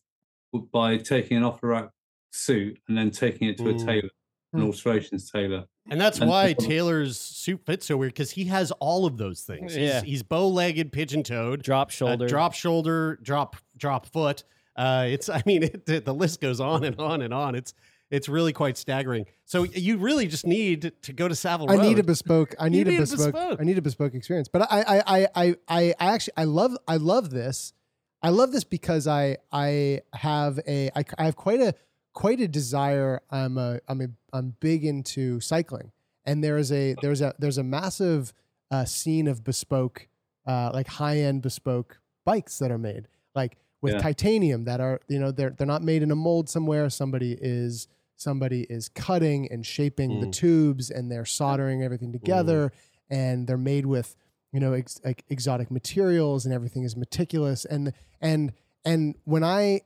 by 0.71 0.97
taking 0.97 1.37
an 1.37 1.43
off 1.43 1.61
the 1.61 1.67
rack 1.67 1.89
suit 2.31 2.77
and 2.87 2.97
then 2.97 3.11
taking 3.11 3.47
it 3.47 3.57
to 3.57 3.63
Mm. 3.63 3.81
a 3.81 3.85
tailor, 3.85 4.09
an 4.53 4.59
Hmm. 4.61 4.65
alterations 4.67 5.29
tailor. 5.31 5.65
And 5.89 5.99
that's 6.01 6.19
And- 6.19 6.29
why 6.29 6.53
Taylor's 6.53 7.19
suit 7.19 7.61
fits 7.65 7.85
so 7.85 7.97
weird 7.97 8.13
because 8.13 8.31
he 8.31 8.45
has 8.45 8.71
all 8.73 9.05
of 9.05 9.17
those 9.17 9.41
things. 9.41 9.75
Yeah. 9.75 10.01
He's, 10.01 10.09
he's 10.09 10.23
bow-legged, 10.23 10.91
pigeon-toed, 10.91 11.61
Drop 11.61 11.89
uh, 11.89 11.91
shoulder. 11.91 12.27
drop 12.27 12.53
shoulder, 12.53 13.19
drop 13.21 13.55
drop 13.77 14.05
foot. 14.07 14.43
Uh, 14.75 15.05
it's 15.09 15.29
I 15.29 15.41
mean 15.45 15.63
it, 15.63 15.85
the 15.85 16.13
list 16.13 16.41
goes 16.41 16.59
on 16.59 16.83
and 16.83 16.99
on 16.99 17.21
and 17.21 17.33
on. 17.33 17.55
It's 17.55 17.73
it's 18.11 18.29
really 18.29 18.53
quite 18.53 18.77
staggering. 18.77 19.25
So 19.45 19.63
you 19.63 19.97
really 19.97 20.27
just 20.27 20.45
need 20.45 20.93
to 21.01 21.13
go 21.13 21.27
to 21.27 21.35
Savile 21.35 21.67
Row. 21.67 21.73
I 21.73 21.77
Road. 21.77 21.83
need 21.83 21.99
a 21.99 22.03
bespoke. 22.03 22.55
I 22.59 22.69
need, 22.69 22.87
need 22.87 22.93
a 22.93 22.97
a 22.97 22.99
bespoke, 23.01 23.33
bespoke. 23.33 23.61
I 23.61 23.63
need 23.63 23.77
a 23.77 23.81
bespoke 23.81 24.13
experience. 24.13 24.47
But 24.47 24.71
I, 24.71 24.81
I, 24.81 24.97
I, 24.97 25.27
I, 25.35 25.55
I, 25.67 25.93
I 25.99 26.13
actually, 26.13 26.33
I 26.37 26.43
love, 26.43 26.77
I 26.87 26.97
love 26.97 27.29
this. 27.29 27.73
I 28.21 28.29
love 28.29 28.51
this 28.51 28.63
because 28.63 29.07
I, 29.07 29.37
I 29.51 30.01
have 30.13 30.59
a, 30.67 30.89
I, 30.95 31.03
I 31.17 31.25
have 31.25 31.35
quite 31.35 31.61
a, 31.61 31.75
quite 32.13 32.39
a 32.39 32.47
desire. 32.47 33.21
I'm 33.29 33.57
a 33.57 33.79
I'm 33.87 34.01
a 34.01 34.07
I'm 34.33 34.55
big 34.59 34.83
into 34.83 35.39
cycling, 35.41 35.91
and 36.25 36.43
there 36.43 36.57
is 36.57 36.71
a 36.71 36.95
there's 37.01 37.21
a 37.21 37.35
there's 37.37 37.59
a 37.59 37.63
massive 37.63 38.33
uh, 38.71 38.85
scene 38.85 39.27
of 39.27 39.43
bespoke, 39.43 40.07
uh, 40.47 40.71
like 40.73 40.87
high 40.87 41.17
end 41.19 41.43
bespoke 41.43 41.99
bikes 42.23 42.57
that 42.59 42.71
are 42.71 42.79
made, 42.79 43.07
like 43.35 43.57
with 43.85 43.93
Yeah. 43.93 43.99
titanium 44.01 44.65
that 44.65 44.79
are 44.81 44.99
you 45.07 45.19
know 45.19 45.31
they're 45.31 45.51
they're 45.51 45.67
not 45.67 45.81
made 45.83 46.01
in 46.03 46.11
a 46.11 46.15
mold 46.15 46.49
somewhere. 46.49 46.89
Somebody 46.89 47.37
is 47.39 47.87
somebody 48.17 48.61
is 48.69 48.89
cutting 48.89 49.51
and 49.51 49.65
shaping 49.65 50.19
the 50.21 50.27
Mm. 50.27 50.31
tubes, 50.33 50.89
and 50.91 51.11
they're 51.11 51.25
soldering 51.25 51.81
everything 51.83 52.11
together, 52.11 52.71
and 53.09 53.47
they're 53.47 53.57
made 53.57 53.85
with 53.85 54.15
you 54.53 54.59
know 54.59 54.73
ex- 54.73 54.99
like 55.03 55.23
exotic 55.29 55.69
materials, 55.71 56.45
and 56.45 56.53
everything 56.53 56.83
is 56.83 56.95
meticulous, 56.95 57.65
and 57.65 57.93
and 58.21 58.53
and 58.83 59.15
when 59.23 59.43
I 59.43 59.81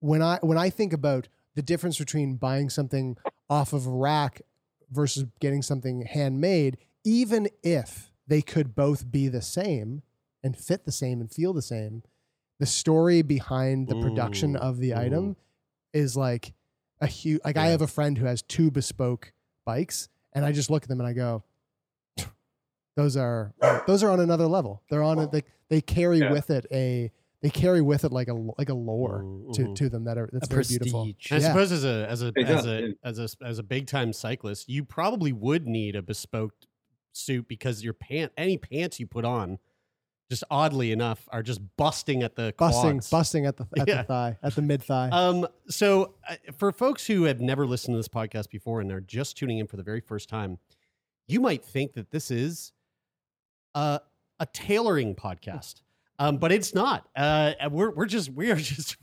when 0.00 0.22
I 0.22 0.38
when 0.42 0.58
I 0.58 0.70
think 0.70 0.92
about 0.92 1.28
the 1.54 1.62
difference 1.62 1.98
between 1.98 2.36
buying 2.36 2.68
something 2.70 3.16
off 3.48 3.72
of 3.72 3.86
a 3.86 3.90
rack 3.90 4.42
versus 4.90 5.24
getting 5.40 5.62
something 5.62 6.02
handmade, 6.02 6.76
even 7.04 7.48
if 7.62 8.12
they 8.26 8.42
could 8.42 8.74
both 8.74 9.10
be 9.10 9.28
the 9.28 9.40
same 9.42 10.02
and 10.42 10.56
fit 10.56 10.84
the 10.84 10.92
same 10.92 11.20
and 11.20 11.30
feel 11.32 11.52
the 11.52 11.62
same, 11.62 12.02
the 12.58 12.66
story 12.66 13.22
behind 13.22 13.88
the 13.88 14.00
production 14.00 14.54
Mm, 14.54 14.60
of 14.60 14.78
the 14.78 14.94
item 14.94 15.36
is 15.92 16.16
like 16.16 16.54
a 17.00 17.06
huge. 17.06 17.40
Like 17.44 17.56
I 17.56 17.66
have 17.66 17.82
a 17.82 17.86
friend 17.86 18.16
who 18.16 18.24
has 18.26 18.42
two 18.42 18.70
bespoke 18.70 19.32
bikes, 19.64 20.08
and 20.32 20.44
I 20.44 20.52
just 20.52 20.70
look 20.70 20.82
at 20.84 20.88
them 20.88 21.00
and 21.00 21.08
I 21.08 21.12
go, 21.12 21.42
"Those 22.96 23.16
are 23.16 23.54
those 23.86 24.02
are 24.02 24.10
on 24.10 24.20
another 24.20 24.46
level. 24.46 24.82
They're 24.88 25.02
on 25.02 25.18
it. 25.18 25.30
They 25.30 25.42
they 25.68 25.80
carry 25.80 26.18
Yeah. 26.20 26.32
with 26.32 26.50
it 26.50 26.66
a." 26.72 27.12
They 27.42 27.50
carry 27.50 27.82
with 27.82 28.02
it 28.04 28.12
like 28.12 28.28
a 28.28 28.34
like 28.34 28.70
a 28.70 28.74
lore 28.74 29.22
to, 29.52 29.72
to 29.74 29.88
them 29.90 30.04
that 30.04 30.16
are 30.16 30.28
that's 30.32 30.46
A 30.48 30.50
very 30.50 30.64
beautiful. 30.64 31.04
prestige. 31.04 31.30
And 31.30 31.44
I 31.44 31.46
suppose 31.46 31.70
as 31.70 31.84
a 31.84 32.06
as 32.10 32.22
a 32.22 32.32
as 32.44 32.66
a 32.66 32.94
as 33.04 33.18
a 33.18 33.28
as 33.44 33.58
a 33.58 33.62
big 33.62 33.86
time 33.86 34.12
cyclist, 34.14 34.68
you 34.70 34.82
probably 34.84 35.32
would 35.32 35.66
need 35.68 35.94
a 35.94 36.02
bespoke 36.02 36.54
suit 37.12 37.46
because 37.46 37.84
your 37.84 37.92
pant 37.92 38.32
any 38.38 38.56
pants 38.56 38.98
you 38.98 39.06
put 39.06 39.24
on, 39.26 39.58
just 40.30 40.42
oddly 40.50 40.90
enough, 40.92 41.28
are 41.30 41.42
just 41.42 41.60
busting 41.76 42.22
at 42.22 42.34
the 42.34 42.52
busting 42.58 42.92
quads. 42.98 43.10
busting 43.10 43.46
at 43.46 43.56
the 43.56 43.66
at 43.78 43.86
Yeah. 43.88 43.98
the 43.98 44.04
thigh 44.04 44.38
at 44.42 44.54
the 44.54 44.62
mid 44.62 44.82
thigh. 44.82 45.08
Um, 45.10 45.46
so 45.68 46.14
uh, 46.28 46.36
for 46.58 46.72
folks 46.72 47.06
who 47.06 47.24
have 47.24 47.40
never 47.40 47.66
listened 47.66 47.94
to 47.94 47.98
this 47.98 48.08
podcast 48.08 48.50
before 48.50 48.80
and 48.80 48.90
are 48.90 49.00
just 49.00 49.36
tuning 49.36 49.58
in 49.58 49.66
for 49.66 49.76
the 49.76 49.82
very 49.84 50.00
first 50.00 50.28
time, 50.28 50.58
you 51.28 51.40
might 51.40 51.64
think 51.64 51.92
that 51.94 52.10
this 52.10 52.30
is 52.30 52.72
a 53.74 54.00
a 54.40 54.46
tailoring 54.46 55.14
podcast, 55.14 55.82
um, 56.18 56.38
but 56.38 56.50
it's 56.52 56.74
not. 56.74 57.08
Uh, 57.14 57.52
we're 57.70 57.90
we're 57.90 58.06
just 58.06 58.30
we 58.32 58.50
are 58.50 58.56
just 58.56 58.96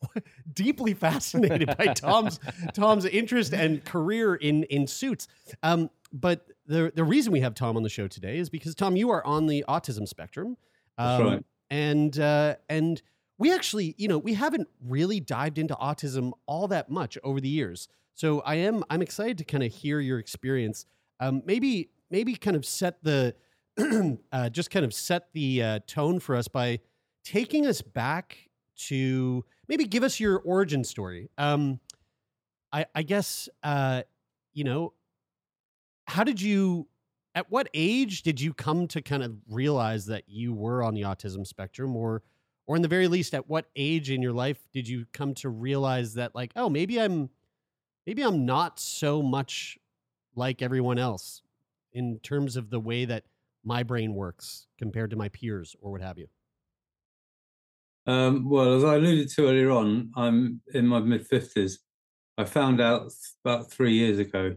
deeply 0.54 0.94
fascinated 0.94 1.74
by 1.76 1.86
Tom's 1.94 2.38
Tom's 2.74 3.04
interest 3.04 3.52
and 3.52 3.84
career 3.84 4.34
in 4.36 4.64
in 4.64 4.86
suits. 4.86 5.26
Um, 5.62 5.90
but 6.12 6.46
the 6.66 6.92
the 6.94 7.04
reason 7.04 7.32
we 7.32 7.40
have 7.40 7.54
Tom 7.54 7.76
on 7.76 7.82
the 7.82 7.88
show 7.88 8.08
today 8.08 8.38
is 8.38 8.50
because 8.50 8.74
Tom, 8.74 8.96
you 8.96 9.10
are 9.10 9.24
on 9.26 9.46
the 9.46 9.64
autism 9.68 10.06
spectrum. 10.08 10.56
That's 10.96 11.20
Um, 11.20 11.26
right. 11.26 11.44
And 11.70 12.18
uh, 12.18 12.56
and 12.68 13.00
we 13.38 13.52
actually, 13.52 13.94
you 13.98 14.08
know, 14.08 14.18
we 14.18 14.34
haven't 14.34 14.68
really 14.84 15.20
dived 15.20 15.58
into 15.58 15.74
autism 15.76 16.32
all 16.46 16.66
that 16.68 16.90
much 16.90 17.16
over 17.22 17.40
the 17.40 17.48
years. 17.48 17.88
So 18.14 18.40
I 18.40 18.56
am 18.56 18.84
I'm 18.90 19.02
excited 19.02 19.38
to 19.38 19.44
kind 19.44 19.62
of 19.62 19.72
hear 19.72 20.00
your 20.00 20.18
experience. 20.18 20.86
Um, 21.20 21.42
maybe 21.44 21.90
maybe 22.10 22.34
kind 22.34 22.56
of 22.56 22.64
set 22.64 23.02
the 23.04 23.34
uh, 24.32 24.48
just 24.48 24.70
kind 24.70 24.84
of 24.84 24.92
set 24.94 25.28
the 25.34 25.62
uh, 25.62 25.78
tone 25.86 26.18
for 26.20 26.34
us 26.34 26.48
by 26.48 26.80
taking 27.24 27.66
us 27.66 27.82
back 27.82 28.48
to 28.76 29.44
maybe 29.68 29.84
give 29.84 30.02
us 30.02 30.18
your 30.18 30.38
origin 30.40 30.82
story. 30.84 31.30
Um, 31.36 31.80
I, 32.72 32.86
I 32.94 33.02
guess 33.02 33.48
uh, 33.62 34.02
you 34.52 34.64
know 34.64 34.94
how 36.08 36.24
did 36.24 36.40
you 36.40 36.88
at 37.34 37.50
what 37.50 37.68
age 37.74 38.22
did 38.22 38.40
you 38.40 38.52
come 38.52 38.88
to 38.88 39.02
kind 39.02 39.22
of 39.22 39.36
realize 39.48 40.06
that 40.06 40.24
you 40.26 40.52
were 40.54 40.82
on 40.82 40.94
the 40.94 41.02
autism 41.02 41.46
spectrum 41.46 41.94
or 41.96 42.22
or 42.66 42.76
in 42.76 42.82
the 42.82 42.88
very 42.88 43.08
least 43.08 43.34
at 43.34 43.48
what 43.48 43.70
age 43.76 44.10
in 44.10 44.22
your 44.22 44.32
life 44.32 44.66
did 44.72 44.88
you 44.88 45.06
come 45.12 45.34
to 45.34 45.48
realize 45.48 46.14
that 46.14 46.34
like 46.34 46.52
oh 46.56 46.68
maybe 46.68 47.00
i'm 47.00 47.30
maybe 48.06 48.22
i'm 48.22 48.46
not 48.46 48.80
so 48.80 49.22
much 49.22 49.78
like 50.34 50.62
everyone 50.62 50.98
else 50.98 51.42
in 51.92 52.18
terms 52.20 52.56
of 52.56 52.70
the 52.70 52.80
way 52.80 53.04
that 53.04 53.24
my 53.64 53.82
brain 53.82 54.14
works 54.14 54.66
compared 54.78 55.10
to 55.10 55.16
my 55.16 55.28
peers 55.28 55.76
or 55.80 55.92
what 55.92 56.00
have 56.00 56.18
you 56.18 56.28
Um, 58.06 58.48
well, 58.48 58.74
as 58.74 58.84
I 58.84 58.96
alluded 58.96 59.28
to 59.30 59.48
earlier 59.48 59.70
on, 59.70 60.10
I'm 60.16 60.62
in 60.72 60.86
my 60.86 61.00
mid 61.00 61.26
fifties. 61.26 61.80
I 62.38 62.44
found 62.44 62.80
out 62.80 63.12
about 63.44 63.70
three 63.70 63.92
years 63.94 64.18
ago. 64.18 64.56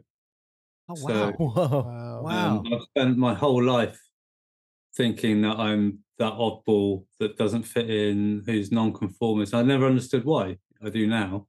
Oh 0.91 1.07
So- 1.07 1.31
Whoa. 1.37 2.21
Wow. 2.23 2.57
Um, 2.59 2.73
I've 2.73 2.81
spent 2.83 3.17
my 3.17 3.33
whole 3.33 3.63
life 3.63 3.99
thinking 4.95 5.41
that 5.41 5.57
I'm 5.57 5.99
that 6.19 6.33
oddball 6.33 7.05
that 7.19 7.37
doesn't 7.37 7.63
fit 7.63 7.89
in, 7.89 8.43
who's 8.45 8.71
non-conformist. 8.71 9.53
I 9.55 9.63
never 9.63 9.87
understood 9.87 10.23
why. 10.23 10.57
I 10.83 10.89
do 10.89 11.07
now. 11.07 11.47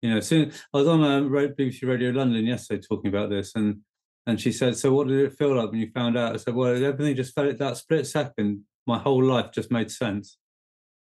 You 0.00 0.10
know, 0.14 0.20
soon 0.20 0.52
I 0.72 0.78
was 0.78 0.88
on 0.88 1.02
a 1.02 1.22
BBC 1.28 1.86
Radio 1.86 2.10
London 2.10 2.44
yesterday 2.44 2.82
talking 2.86 3.08
about 3.08 3.30
this, 3.30 3.54
and 3.54 3.80
and 4.26 4.40
she 4.40 4.52
said, 4.52 4.76
"So 4.76 4.92
what 4.92 5.08
did 5.08 5.18
it 5.20 5.36
feel 5.36 5.54
like 5.54 5.70
when 5.70 5.80
you 5.80 5.90
found 5.94 6.16
out?" 6.16 6.34
I 6.34 6.36
said, 6.36 6.54
"Well, 6.54 6.82
everything 6.84 7.16
just 7.16 7.34
felt 7.34 7.48
at 7.48 7.58
that 7.58 7.76
split 7.76 8.06
second. 8.06 8.62
My 8.86 8.98
whole 8.98 9.22
life 9.22 9.50
just 9.52 9.70
made 9.70 9.90
sense." 9.90 10.38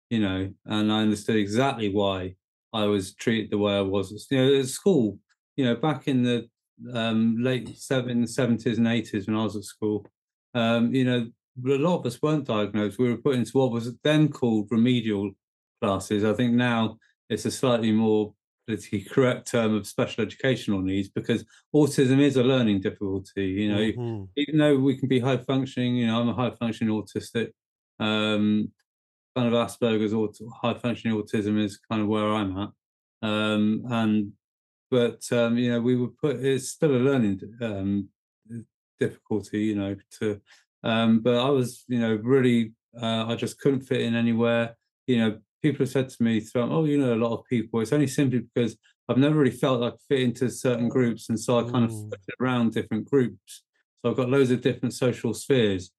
You 0.09 0.19
know, 0.19 0.51
and 0.65 0.91
I 0.91 1.01
understood 1.01 1.35
exactly 1.35 1.89
why 1.93 2.35
I 2.73 2.85
was 2.85 3.13
treated 3.13 3.51
the 3.51 3.59
way 3.59 3.73
I 3.77 3.81
was. 3.81 4.27
You 4.31 4.37
know, 4.37 4.59
at 4.59 4.67
school. 4.67 5.19
You 5.55 5.65
know, 5.65 5.75
back 5.75 6.07
in 6.07 6.23
the 6.23 6.47
um, 6.93 7.37
late 7.39 7.77
seven, 7.77 8.23
70s 8.23 8.77
and 8.77 8.87
80s 8.87 9.27
when 9.27 9.35
I 9.35 9.43
was 9.43 9.55
at 9.55 9.63
school. 9.63 10.05
Um, 10.53 10.93
you 10.93 11.05
know, 11.05 11.29
a 11.65 11.77
lot 11.77 11.99
of 11.99 12.05
us 12.05 12.21
weren't 12.21 12.45
diagnosed. 12.45 12.97
We 12.99 13.09
were 13.09 13.17
put 13.17 13.35
into 13.35 13.57
what 13.57 13.71
was 13.71 13.93
then 14.03 14.29
called 14.29 14.67
remedial 14.71 15.31
classes. 15.81 16.23
I 16.23 16.33
think 16.33 16.53
now 16.53 16.97
it's 17.29 17.45
a 17.45 17.51
slightly 17.51 17.91
more 17.91 18.33
politically 18.65 19.01
correct 19.11 19.49
term 19.51 19.73
of 19.75 19.87
special 19.87 20.23
educational 20.23 20.81
needs 20.81 21.09
because 21.09 21.43
autism 21.75 22.19
is 22.19 22.37
a 22.37 22.43
learning 22.43 22.81
difficulty. 22.81 23.47
You 23.47 23.69
know, 23.71 23.79
Mhm. 23.91 24.27
even 24.37 24.57
though 24.57 24.77
we 24.77 24.97
can 24.97 25.09
be 25.09 25.19
high 25.19 25.37
functioning, 25.37 25.95
you 25.97 26.07
know, 26.07 26.19
I'm 26.21 26.29
a 26.29 26.33
high 26.33 26.51
functioning 26.51 26.93
autistic. 26.93 27.51
Um, 27.99 28.71
kind 29.35 29.53
of 29.53 29.53
Asperger's 29.53 30.13
or 30.13 30.29
high 30.61 30.73
functioning 30.73 31.15
autism 31.21 31.61
is 31.61 31.77
kind 31.77 32.01
of 32.01 32.07
where 32.07 32.27
I'm 32.29 32.57
at. 32.57 32.69
Um, 33.21 33.83
and 33.89 34.33
but 34.91 35.21
um, 35.31 35.57
you 35.57 35.71
know, 35.71 35.81
we 35.81 35.95
would 35.95 36.17
put 36.17 36.37
it's 36.43 36.69
still 36.69 36.91
a 36.95 36.97
learning 36.97 37.41
um, 37.61 38.09
difficulty, 38.99 39.59
you 39.63 39.75
know, 39.75 39.95
to 40.19 40.41
um, 40.83 41.19
but 41.19 41.35
I 41.35 41.49
was, 41.49 41.83
you 41.87 41.99
know, 41.99 42.15
really 42.15 42.73
uh, 42.99 43.25
I 43.27 43.35
just 43.35 43.59
couldn't 43.59 43.81
fit 43.81 44.01
in 44.01 44.15
anywhere. 44.15 44.77
You 45.07 45.17
know, 45.17 45.39
people 45.61 45.79
have 45.85 45.91
said 45.91 46.09
to 46.09 46.23
me 46.23 46.39
throughout, 46.39 46.71
oh, 46.71 46.85
you 46.85 46.97
know, 46.97 47.13
a 47.13 47.15
lot 47.23 47.37
of 47.37 47.45
people. 47.45 47.81
It's 47.81 47.91
only 47.91 48.07
simply 48.07 48.39
because 48.39 48.77
I've 49.09 49.17
never 49.17 49.35
really 49.35 49.55
felt 49.55 49.81
like 49.81 49.95
fit 50.07 50.21
into 50.21 50.49
certain 50.49 50.87
groups, 50.87 51.29
and 51.29 51.39
so 51.39 51.59
I 51.59 51.63
kind 51.69 51.85
of 51.85 51.91
Mm. 51.91 52.09
floated 52.09 52.35
around 52.39 52.73
different 52.73 53.09
groups. 53.09 53.63
So 54.01 54.11
I've 54.11 54.17
got 54.17 54.29
loads 54.29 54.51
of 54.51 54.61
different 54.61 54.93
social 54.93 55.33
spheres 55.33 55.91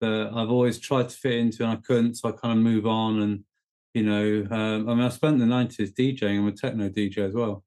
that 0.00 0.30
I've 0.34 0.50
always 0.50 0.78
tried 0.80 1.10
to 1.10 1.16
fit 1.16 1.34
into, 1.34 1.62
and 1.62 1.72
I 1.72 1.76
couldn't. 1.76 2.14
So 2.16 2.28
I 2.28 2.32
kind 2.32 2.58
of 2.58 2.64
move 2.64 2.86
on, 2.86 3.20
and 3.22 3.44
you 3.94 4.02
know, 4.02 4.46
um, 4.50 4.88
I 4.88 4.94
mean, 4.94 5.04
I 5.04 5.08
spent 5.10 5.38
the 5.38 5.46
nineties 5.46 5.92
DJing. 5.92 6.38
I'm 6.38 6.48
a 6.48 6.52
techno 6.52 6.88
DJ 6.88 7.18
as 7.18 7.34
well. 7.34 7.62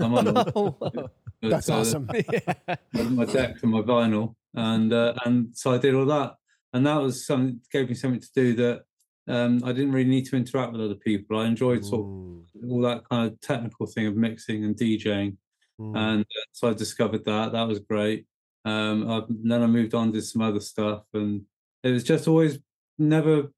I'm 0.00 0.14
on 0.14 0.24
the- 0.24 1.10
That's 1.42 1.70
uh, 1.70 1.78
awesome. 1.78 2.06
my 2.92 3.24
deck 3.24 3.56
and 3.62 3.72
my 3.72 3.80
vinyl, 3.80 4.34
and 4.54 4.92
uh, 4.92 5.14
and 5.24 5.48
so 5.56 5.72
I 5.72 5.78
did 5.78 5.94
all 5.94 6.06
that, 6.06 6.34
and 6.72 6.86
that 6.86 6.96
was 7.00 7.26
something 7.26 7.60
gave 7.72 7.88
me 7.88 7.94
something 7.94 8.20
to 8.20 8.28
do 8.34 8.54
that 8.56 8.82
um, 9.28 9.62
I 9.64 9.72
didn't 9.72 9.92
really 9.92 10.08
need 10.10 10.26
to 10.26 10.36
interact 10.36 10.72
with 10.72 10.80
other 10.82 10.96
people. 10.96 11.38
I 11.38 11.46
enjoyed 11.46 11.84
sort 11.84 12.04
Mm. 12.06 12.42
of 12.64 12.70
all 12.70 12.80
that 12.82 13.08
kind 13.08 13.30
of 13.30 13.40
technical 13.40 13.86
thing 13.86 14.06
of 14.06 14.16
mixing 14.16 14.64
and 14.64 14.76
DJing, 14.76 15.36
Mm. 15.80 15.96
and 15.96 16.20
uh, 16.22 16.44
so 16.52 16.68
I 16.68 16.74
discovered 16.74 17.24
that. 17.24 17.52
That 17.52 17.66
was 17.68 17.78
great. 17.78 18.26
Um, 18.66 19.08
I, 19.10 19.22
then 19.28 19.62
I 19.62 19.66
moved 19.66 19.94
on 19.94 20.12
to 20.12 20.20
some 20.20 20.42
other 20.42 20.60
stuff, 20.60 21.04
and 21.14 21.42
it 21.82 21.90
was 21.90 22.04
just 22.04 22.28
always 22.28 22.58
never. 22.98 23.50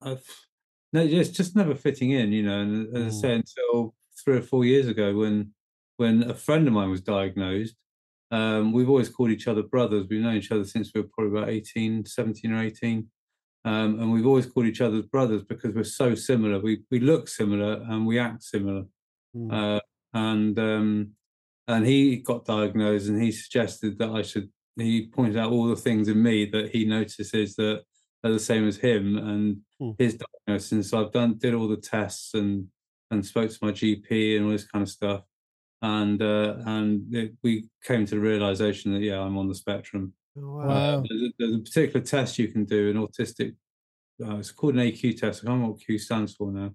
I've, 0.00 0.24
no, 0.92 1.00
it's 1.02 1.30
just 1.30 1.56
never 1.56 1.74
fitting 1.74 2.10
in, 2.10 2.30
you 2.32 2.42
know. 2.44 2.60
And 2.60 2.96
as 2.96 3.02
I 3.02 3.08
Mm. 3.16 3.20
say, 3.20 3.34
until 3.34 3.94
three 4.22 4.38
or 4.38 4.42
four 4.42 4.64
years 4.64 4.88
ago, 4.88 5.14
when 5.14 5.52
when 5.96 6.30
a 6.30 6.34
friend 6.34 6.66
of 6.66 6.74
mine 6.74 6.90
was 6.90 7.00
diagnosed, 7.00 7.76
um, 8.30 8.72
we've 8.72 8.88
always 8.88 9.08
called 9.08 9.30
each 9.30 9.46
other 9.46 9.62
brothers. 9.62 10.06
We've 10.08 10.20
known 10.20 10.36
each 10.36 10.50
other 10.50 10.64
since 10.64 10.90
we 10.94 11.02
were 11.02 11.08
probably 11.12 11.38
about 11.38 11.50
18, 11.50 12.06
17 12.06 12.52
or 12.52 12.62
18. 12.62 13.06
Um, 13.64 14.00
and 14.00 14.12
we've 14.12 14.26
always 14.26 14.46
called 14.46 14.66
each 14.66 14.80
other 14.80 15.02
brothers 15.02 15.42
because 15.42 15.74
we're 15.74 15.84
so 15.84 16.14
similar. 16.14 16.58
We 16.58 16.82
we 16.90 16.98
look 17.00 17.28
similar 17.28 17.82
and 17.88 18.06
we 18.06 18.18
act 18.18 18.42
similar. 18.42 18.84
Mm. 19.36 19.76
Uh, 19.76 19.80
and 20.14 20.58
um, 20.58 21.10
and 21.68 21.86
he 21.86 22.16
got 22.16 22.44
diagnosed, 22.44 23.08
and 23.08 23.22
he 23.22 23.32
suggested 23.32 23.98
that 23.98 24.10
I 24.10 24.22
should. 24.22 24.50
He 24.76 25.06
pointed 25.06 25.36
out 25.36 25.52
all 25.52 25.68
the 25.68 25.76
things 25.76 26.08
in 26.08 26.22
me 26.22 26.46
that 26.46 26.70
he 26.70 26.86
notices 26.86 27.54
that 27.56 27.82
are 28.24 28.32
the 28.32 28.40
same 28.40 28.66
as 28.66 28.78
him 28.78 29.18
and 29.18 29.58
Hmm. 29.82 29.90
his 29.98 30.16
diagnosis. 30.46 30.72
And 30.72 30.86
so 30.86 31.04
I've 31.04 31.12
done 31.12 31.38
did 31.38 31.54
all 31.54 31.66
the 31.66 31.76
tests 31.76 32.34
and 32.34 32.68
and 33.12 33.24
spoke 33.24 33.50
to 33.50 33.58
my 33.62 33.70
GP 33.70 34.36
and 34.36 34.46
all 34.46 34.52
this 34.52 34.64
kind 34.64 34.82
of 34.82 34.88
stuff. 34.88 35.22
And 35.82 36.20
uh, 36.22 36.56
and 36.66 37.14
it, 37.14 37.34
we 37.42 37.66
came 37.84 38.06
to 38.06 38.14
the 38.14 38.20
realization 38.20 38.92
that 38.92 39.00
yeah, 39.02 39.20
I'm 39.20 39.36
on 39.38 39.48
the 39.48 39.54
spectrum. 39.54 40.12
Oh, 40.38 40.60
Uh, 40.60 41.02
there's, 41.08 41.22
a, 41.22 41.32
there's 41.38 41.54
a 41.56 41.58
particular 41.60 42.00
test 42.04 42.38
you 42.38 42.48
can 42.48 42.64
do, 42.64 42.90
an 42.90 42.96
autistic. 42.96 43.54
Uh, 44.24 44.36
it's 44.36 44.50
called 44.52 44.74
an 44.74 44.80
AQ 44.80 45.18
test. 45.18 45.40
I 45.40 45.46
can't 45.46 45.54
remember 45.54 45.72
what 45.72 45.80
Q 45.84 45.98
stands 45.98 46.34
for 46.34 46.52
now. 46.52 46.70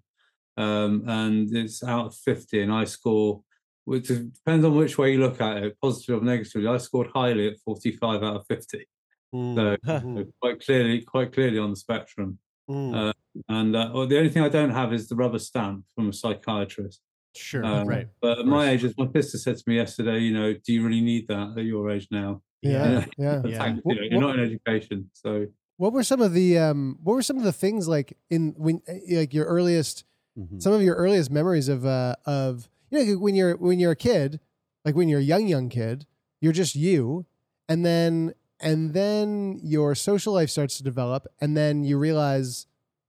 Um, 0.57 1.03
and 1.07 1.55
it's 1.55 1.83
out 1.83 2.07
of 2.07 2.15
50, 2.15 2.61
and 2.61 2.71
I 2.71 2.83
score. 2.85 3.41
Which 3.85 4.07
depends 4.09 4.65
on 4.65 4.75
which 4.75 4.97
way 4.97 5.13
you 5.13 5.19
look 5.19 5.39
at 5.39 5.63
it, 5.63 5.77
positive 5.81 6.21
or 6.21 6.25
negatively. 6.25 6.67
I 6.67 6.75
scored 6.77 7.07
highly 7.15 7.47
at 7.47 7.59
45 7.65 8.21
out 8.23 8.35
of 8.35 8.45
50, 8.47 8.85
Mm, 9.33 9.55
so 9.55 9.77
mhm, 9.85 10.31
quite 10.41 10.59
clearly, 10.65 11.01
quite 11.03 11.31
clearly 11.33 11.57
on 11.59 11.69
the 11.69 11.75
spectrum. 11.77 12.37
mm. 12.69 13.13
And 13.49 13.75
uh, 13.75 13.91
well, 13.93 14.07
the 14.07 14.17
only 14.17 14.29
thing 14.29 14.43
I 14.43 14.49
don't 14.49 14.69
have 14.71 14.93
is 14.93 15.07
the 15.07 15.15
rubber 15.15 15.39
stamp 15.39 15.85
from 15.95 16.09
a 16.09 16.13
psychiatrist. 16.13 17.01
sure, 17.35 17.63
Uh, 17.63 17.83
right. 17.85 18.07
But 18.21 18.39
at 18.39 18.45
my 18.45 18.69
age, 18.69 18.83
as 18.83 18.93
my 18.97 19.07
sister 19.13 19.37
said 19.37 19.57
to 19.57 19.63
me 19.67 19.75
yesterday, 19.75 20.19
you 20.19 20.33
know, 20.33 20.53
do 20.53 20.73
you 20.73 20.83
really 20.83 21.01
need 21.01 21.27
that 21.27 21.57
at 21.57 21.63
your 21.65 21.89
age 21.89 22.07
now? 22.11 22.41
Yeah, 22.61 23.05
yeah. 23.17 23.41
Yeah. 23.45 23.59
Thank- 23.59 23.79
Wh- 23.83 23.89
you 23.89 23.95
know, 23.95 24.01
you're 24.09 24.19
wh- 24.19 24.25
not 24.27 24.39
in 24.39 24.45
education, 24.45 25.09
so 25.13 25.47
What 25.77 25.93
were 25.93 26.03
some 26.03 26.21
of 26.21 26.33
the 26.33 26.57
um 26.57 26.97
what 27.03 27.13
were 27.13 27.21
some 27.21 27.37
of 27.37 27.43
the 27.43 27.53
things 27.53 27.87
like 27.87 28.17
in 28.29 28.53
when 28.57 28.81
eh, 28.87 29.19
like 29.19 29.33
your 29.33 29.45
earliest 29.45 30.03
Mhm. 30.37 30.61
some 30.61 30.73
of 30.73 30.81
your 30.83 30.95
earliest 30.95 31.29
memories 31.31 31.67
of 31.67 31.83
uh 31.85 32.15
of 32.25 32.69
you 32.91 32.97
know 33.03 33.17
when 33.19 33.33
you're 33.35 33.55
when 33.57 33.79
you're 33.79 33.91
a 33.91 33.95
kid 34.09 34.39
like 34.85 34.95
when 34.95 35.07
you're 35.09 35.19
a 35.19 35.29
young 35.33 35.47
young 35.47 35.67
kid 35.69 36.05
you're 36.41 36.53
just 36.63 36.75
you 36.75 37.25
and 37.69 37.83
then 37.85 38.33
and 38.59 38.93
then 38.93 39.59
your 39.63 39.95
social 39.95 40.33
life 40.33 40.49
starts 40.51 40.77
to 40.77 40.83
develop 40.83 41.25
and 41.41 41.57
then 41.57 41.83
you 41.83 41.97
realize 41.97 42.67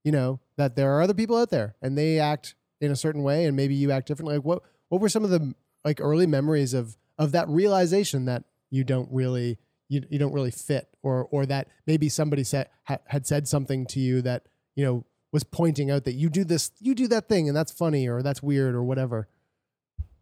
you 0.09 0.13
know 0.13 0.41
that 0.57 0.75
there 0.75 0.97
are 0.97 1.03
other 1.03 1.13
people 1.13 1.37
out 1.37 1.51
there 1.51 1.77
and 1.83 1.99
they 1.99 2.19
act 2.19 2.55
in 2.81 2.91
a 2.91 2.97
certain 2.97 3.23
way 3.23 3.45
and 3.45 3.55
maybe 3.55 3.75
you 3.75 3.91
act 3.91 4.09
differently 4.09 4.37
like 4.37 4.45
what 4.47 4.63
what 4.89 5.03
were 5.03 5.09
some 5.11 5.23
of 5.23 5.29
the 5.29 5.55
like 5.85 6.01
early 6.01 6.27
memories 6.27 6.73
of 6.73 6.97
of 7.19 7.31
that 7.33 7.47
realization 7.47 8.25
that 8.25 8.45
you 8.71 8.85
don't 8.85 9.11
really 9.13 9.59
you, 9.91 10.03
you 10.09 10.19
don't 10.19 10.33
really 10.33 10.51
fit 10.51 10.89
or 11.03 11.29
or 11.31 11.45
that 11.45 11.69
maybe 11.87 12.09
somebody 12.09 12.43
said 12.43 12.71
ha, 12.85 12.97
had 13.09 13.27
said 13.27 13.47
something 13.47 13.85
to 13.85 14.01
you 14.01 14.23
that 14.23 14.47
you 14.77 14.83
know 14.83 15.05
was 15.31 15.45
pointing 15.45 15.91
out 15.91 16.05
that 16.05 16.15
you 16.15 16.31
do 16.31 16.43
this 16.43 16.71
you 16.81 16.95
do 16.95 17.07
that 17.07 17.29
thing 17.29 17.47
and 17.47 17.55
that's 17.55 17.71
funny 17.71 18.09
or 18.09 18.23
that's 18.23 18.43
weird 18.43 18.75
or 18.75 18.83
whatever 18.83 19.29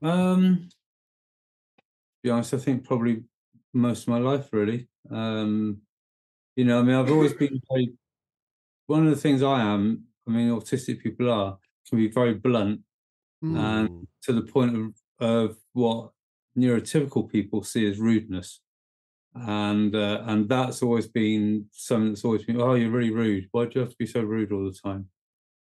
Um, 0.02 0.68
be 2.24 2.30
honest, 2.30 2.54
I 2.54 2.58
think 2.58 2.84
probably 2.84 3.22
most 3.72 4.02
of 4.02 4.08
my 4.08 4.18
life, 4.18 4.48
really. 4.52 4.88
Um, 5.10 5.82
you 6.56 6.64
know, 6.64 6.80
I 6.80 6.82
mean, 6.82 6.96
I've 6.96 7.10
always 7.10 7.34
been 7.34 7.60
very. 7.70 7.94
One 8.86 9.04
of 9.06 9.10
the 9.14 9.20
things 9.20 9.42
I 9.42 9.60
am, 9.62 10.04
I 10.26 10.30
mean, 10.30 10.50
autistic 10.50 11.02
people 11.02 11.30
are 11.30 11.58
can 11.88 11.98
be 11.98 12.08
very 12.08 12.34
blunt 12.34 12.80
Mm. 13.44 13.58
and 13.58 14.08
to 14.22 14.32
the 14.32 14.50
point 14.50 14.74
of 14.74 14.94
of 15.20 15.56
what 15.74 16.12
neurotypical 16.56 17.30
people 17.30 17.62
see 17.62 17.86
as 17.86 17.98
rudeness, 17.98 18.60
and 19.34 19.94
uh, 19.94 20.22
and 20.26 20.48
that's 20.48 20.82
always 20.82 21.06
been 21.06 21.66
something 21.70 22.08
that's 22.08 22.24
always 22.24 22.44
been. 22.44 22.60
Oh, 22.60 22.74
you're 22.74 22.90
really 22.90 23.10
rude. 23.10 23.48
Why 23.52 23.66
do 23.66 23.72
you 23.74 23.80
have 23.82 23.90
to 23.90 23.96
be 23.98 24.06
so 24.06 24.22
rude 24.22 24.52
all 24.52 24.64
the 24.64 24.78
time? 24.88 25.10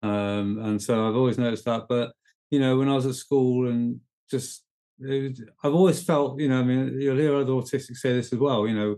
Um, 0.04 0.60
and 0.60 0.82
so 0.82 1.08
I've 1.08 1.16
always 1.16 1.40
noticed 1.40 1.66
that. 1.66 1.88
But 1.90 2.14
you 2.52 2.60
know, 2.60 2.78
when 2.78 2.88
I 2.90 2.94
was 2.96 3.08
at 3.08 3.16
school 3.16 3.68
and 3.68 4.00
just, 4.30 4.64
it 5.00 5.30
was, 5.30 5.42
I've 5.64 5.74
always 5.74 6.04
felt, 6.04 6.40
you 6.40 6.48
know, 6.50 6.60
I 6.60 6.64
mean, 6.64 7.02
you'll 7.02 7.18
hear 7.18 7.36
other 7.36 7.52
autistics 7.52 7.98
say 7.98 8.14
this 8.14 8.32
as 8.32 8.40
well. 8.40 8.68
You 8.68 8.76
know, 8.76 8.96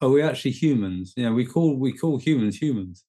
are 0.00 0.08
we 0.08 0.22
actually 0.22 0.52
humans? 0.52 1.12
You 1.16 1.24
know, 1.24 1.34
we 1.34 1.44
call 1.44 1.76
we 1.76 1.92
call 1.92 2.16
humans 2.18 2.56
humans 2.56 3.04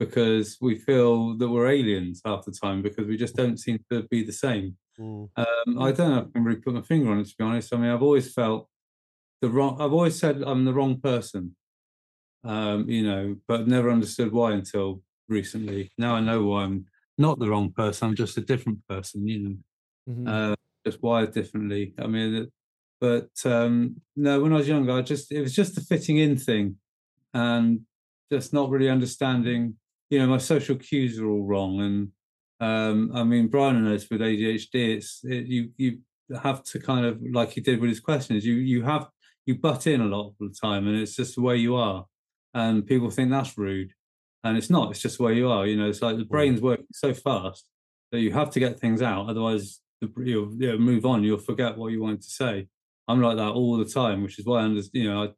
because 0.00 0.56
we 0.62 0.74
feel 0.76 1.36
that 1.36 1.48
we're 1.48 1.68
aliens 1.68 2.22
half 2.24 2.46
the 2.46 2.50
time 2.50 2.80
because 2.80 3.06
we 3.06 3.18
just 3.18 3.36
don't 3.36 3.58
seem 3.58 3.78
to 3.92 4.02
be 4.10 4.24
the 4.24 4.32
same. 4.32 4.76
Mm. 4.98 5.28
Um, 5.36 5.78
I 5.78 5.92
don't 5.92 6.10
know 6.10 6.18
if 6.20 6.28
I 6.28 6.30
can 6.32 6.44
really 6.44 6.60
put 6.60 6.74
my 6.74 6.80
finger 6.80 7.10
on 7.10 7.20
it 7.20 7.26
to 7.26 7.34
be 7.38 7.44
honest. 7.44 7.72
I 7.72 7.76
mean, 7.76 7.90
I've 7.90 8.02
always 8.02 8.32
felt 8.32 8.68
the 9.42 9.50
wrong. 9.50 9.80
I've 9.80 9.92
always 9.92 10.18
said 10.18 10.42
I'm 10.42 10.64
the 10.64 10.72
wrong 10.72 11.00
person, 11.00 11.54
um, 12.42 12.88
you 12.88 13.02
know, 13.02 13.36
but 13.46 13.68
never 13.68 13.90
understood 13.90 14.32
why 14.32 14.52
until 14.52 15.02
recently. 15.28 15.92
Now 15.98 16.14
I 16.14 16.20
know 16.20 16.44
why 16.44 16.64
I'm 16.64 16.86
not 17.18 17.38
the 17.38 17.50
wrong 17.50 17.70
person. 17.70 18.08
I'm 18.08 18.16
just 18.16 18.38
a 18.38 18.40
different 18.40 18.80
person, 18.88 19.28
you 19.28 19.38
know, 19.38 19.56
Mhm. 20.08 20.28
uh, 20.28 20.56
just 20.86 21.02
wired 21.02 21.32
differently. 21.32 21.94
I 21.98 22.06
mean, 22.06 22.50
but 23.02 23.30
um, 23.44 24.00
no, 24.16 24.40
when 24.40 24.54
I 24.54 24.56
was 24.56 24.68
younger, 24.68 24.92
I 24.92 25.02
just 25.02 25.30
it 25.30 25.42
was 25.42 25.54
just 25.54 25.76
a 25.76 25.82
fitting 25.82 26.16
in 26.16 26.38
thing, 26.38 26.76
and 27.34 27.80
just 28.32 28.54
not 28.54 28.70
really 28.70 28.88
understanding. 28.88 29.76
You 30.10 30.18
know, 30.18 30.26
my 30.26 30.38
social 30.38 30.76
cues 30.76 31.18
are 31.18 31.28
all 31.28 31.44
wrong, 31.44 31.80
and 31.80 32.08
um, 32.60 33.10
I 33.14 33.24
mean, 33.24 33.48
Brian 33.48 33.82
knows 33.84 34.08
with 34.10 34.20
ADHD, 34.20 34.96
it's 34.96 35.20
it, 35.24 35.46
you 35.46 35.70
you 35.78 35.98
have 36.42 36.62
to 36.64 36.78
kind 36.78 37.06
of 37.06 37.20
like 37.32 37.50
he 37.50 37.60
did 37.60 37.80
with 37.80 37.90
his 37.90 38.00
questions. 38.00 38.44
You 38.44 38.54
you 38.54 38.82
have 38.82 39.08
you 39.46 39.56
butt 39.56 39.86
in 39.86 40.00
a 40.00 40.06
lot 40.06 40.28
of 40.28 40.34
the 40.40 40.54
time, 40.60 40.86
and 40.86 41.00
it's 41.00 41.16
just 41.16 41.36
the 41.36 41.42
way 41.42 41.56
you 41.56 41.76
are, 41.76 42.06
and 42.54 42.86
people 42.86 43.10
think 43.10 43.30
that's 43.30 43.56
rude, 43.56 43.92
and 44.44 44.56
it's 44.56 44.70
not. 44.70 44.90
It's 44.90 45.00
just 45.00 45.18
the 45.18 45.24
way 45.24 45.34
you 45.34 45.48
are. 45.50 45.66
You 45.66 45.76
know, 45.76 45.88
it's 45.88 46.02
like 46.02 46.16
the 46.16 46.24
brain's 46.24 46.60
working 46.60 46.86
so 46.92 47.14
fast 47.14 47.68
that 48.12 48.20
you 48.20 48.32
have 48.32 48.50
to 48.50 48.60
get 48.60 48.78
things 48.80 49.02
out, 49.02 49.28
otherwise 49.28 49.80
you'll, 50.00 50.52
you'll 50.58 50.78
move 50.78 51.06
on. 51.06 51.22
You'll 51.24 51.38
forget 51.38 51.76
what 51.76 51.92
you 51.92 52.02
wanted 52.02 52.22
to 52.22 52.30
say. 52.30 52.68
I'm 53.08 53.20
like 53.20 53.36
that 53.36 53.50
all 53.50 53.76
the 53.76 53.84
time, 53.84 54.22
which 54.22 54.38
is 54.38 54.46
why 54.46 54.60
I 54.60 54.64
understand. 54.64 55.04
You 55.04 55.10
know, 55.10 55.22
I, 55.24 55.28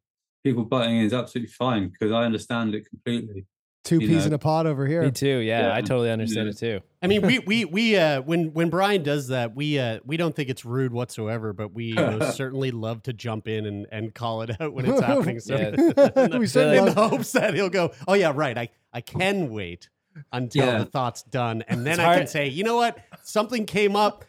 people 0.43 0.63
butting 0.65 0.97
in 0.97 1.05
is 1.05 1.13
absolutely 1.13 1.51
fine 1.51 1.89
because 1.89 2.11
I 2.11 2.23
understand 2.23 2.75
it 2.75 2.89
completely. 2.89 3.45
Two 3.83 3.99
You 3.99 4.07
peas 4.07 4.21
know. 4.21 4.27
in 4.27 4.33
a 4.33 4.37
pod 4.39 4.65
over 4.65 4.87
here 4.87 5.01
Me 5.03 5.11
too. 5.11 5.37
Yeah, 5.39 5.73
I 5.73 5.81
totally 5.81 6.09
understand 6.11 6.47
Yeah. 6.47 6.51
it 6.51 6.57
too. 6.57 6.79
I 7.01 7.07
mean, 7.07 7.21
we 7.21 7.39
we 7.39 7.65
we 7.65 7.95
uh, 7.97 8.21
when 8.21 8.53
when 8.53 8.69
Brian 8.69 9.03
does 9.03 9.27
that, 9.27 9.55
we 9.55 9.77
uh, 9.79 9.99
we 10.05 10.15
don't 10.17 10.35
think 10.35 10.49
it's 10.49 10.63
rude 10.63 10.93
whatsoever, 10.93 11.51
but 11.53 11.73
we 11.73 11.93
most 11.93 12.35
certainly 12.37 12.71
love 12.71 13.03
to 13.03 13.13
jump 13.13 13.47
in 13.47 13.65
and, 13.65 13.85
and 13.91 14.13
call 14.15 14.41
it 14.41 14.51
out 14.61 14.73
when 14.73 14.85
it's 14.85 15.01
happening. 15.05 15.39
So 15.39 15.55
Yeah. 15.55 15.69
the, 15.71 16.37
We 16.39 16.47
certainly 16.47 16.77
in 16.77 16.85
the 16.85 16.93
hopes 16.93 17.31
that 17.33 17.53
he'll 17.53 17.69
go, 17.69 17.91
oh 18.07 18.13
yeah, 18.13 18.31
right. 18.33 18.57
I 18.57 18.69
I 18.93 19.01
can 19.01 19.49
wait 19.51 19.89
until 20.31 20.65
Yeah. 20.65 20.77
the 20.79 20.85
thought's 20.85 21.23
done, 21.23 21.63
and 21.67 21.85
then 21.85 21.93
It's 21.93 21.99
I 22.01 22.17
can 22.19 22.27
say, 22.27 22.47
you 22.47 22.63
know 22.63 22.75
what, 22.77 22.97
something 23.23 23.65
came 23.65 23.95
up 23.95 24.23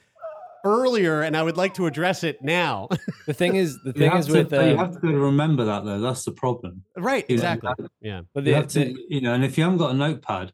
earlier, 0.64 1.22
and 1.22 1.37
I 1.37 1.42
would 1.42 1.57
like 1.57 1.74
to 1.74 1.87
address 1.87 2.24
it 2.24 2.42
now. 2.42 2.88
The 3.27 3.35
thing 3.35 3.57
is, 3.57 3.79
the 3.85 3.92
thing 3.92 4.12
is 4.16 4.27
to, 4.27 4.33
with 4.33 4.53
you 4.53 4.59
uh, 4.59 4.77
have 4.77 4.92
to 4.94 5.00
be 5.00 5.09
able 5.09 5.18
to 5.18 5.24
remember 5.24 5.64
that 5.66 5.85
though. 5.85 6.00
That's 6.00 6.24
the 6.24 6.33
problem. 6.33 6.83
right? 6.96 7.24
You 7.29 7.37
know, 7.37 7.42
Exactly. 7.42 7.72
that- 7.79 7.90
Yeah. 8.00 8.20
but 8.35 8.44
you 8.44 8.50
the, 8.53 8.57
have 8.57 8.68
to, 8.68 8.94
you 9.09 9.20
know, 9.20 9.35
and 9.35 9.44
if 9.44 9.57
you 9.57 9.64
haven't 9.64 9.79
got 9.79 9.90
a 9.92 9.94
notepad, 9.94 10.53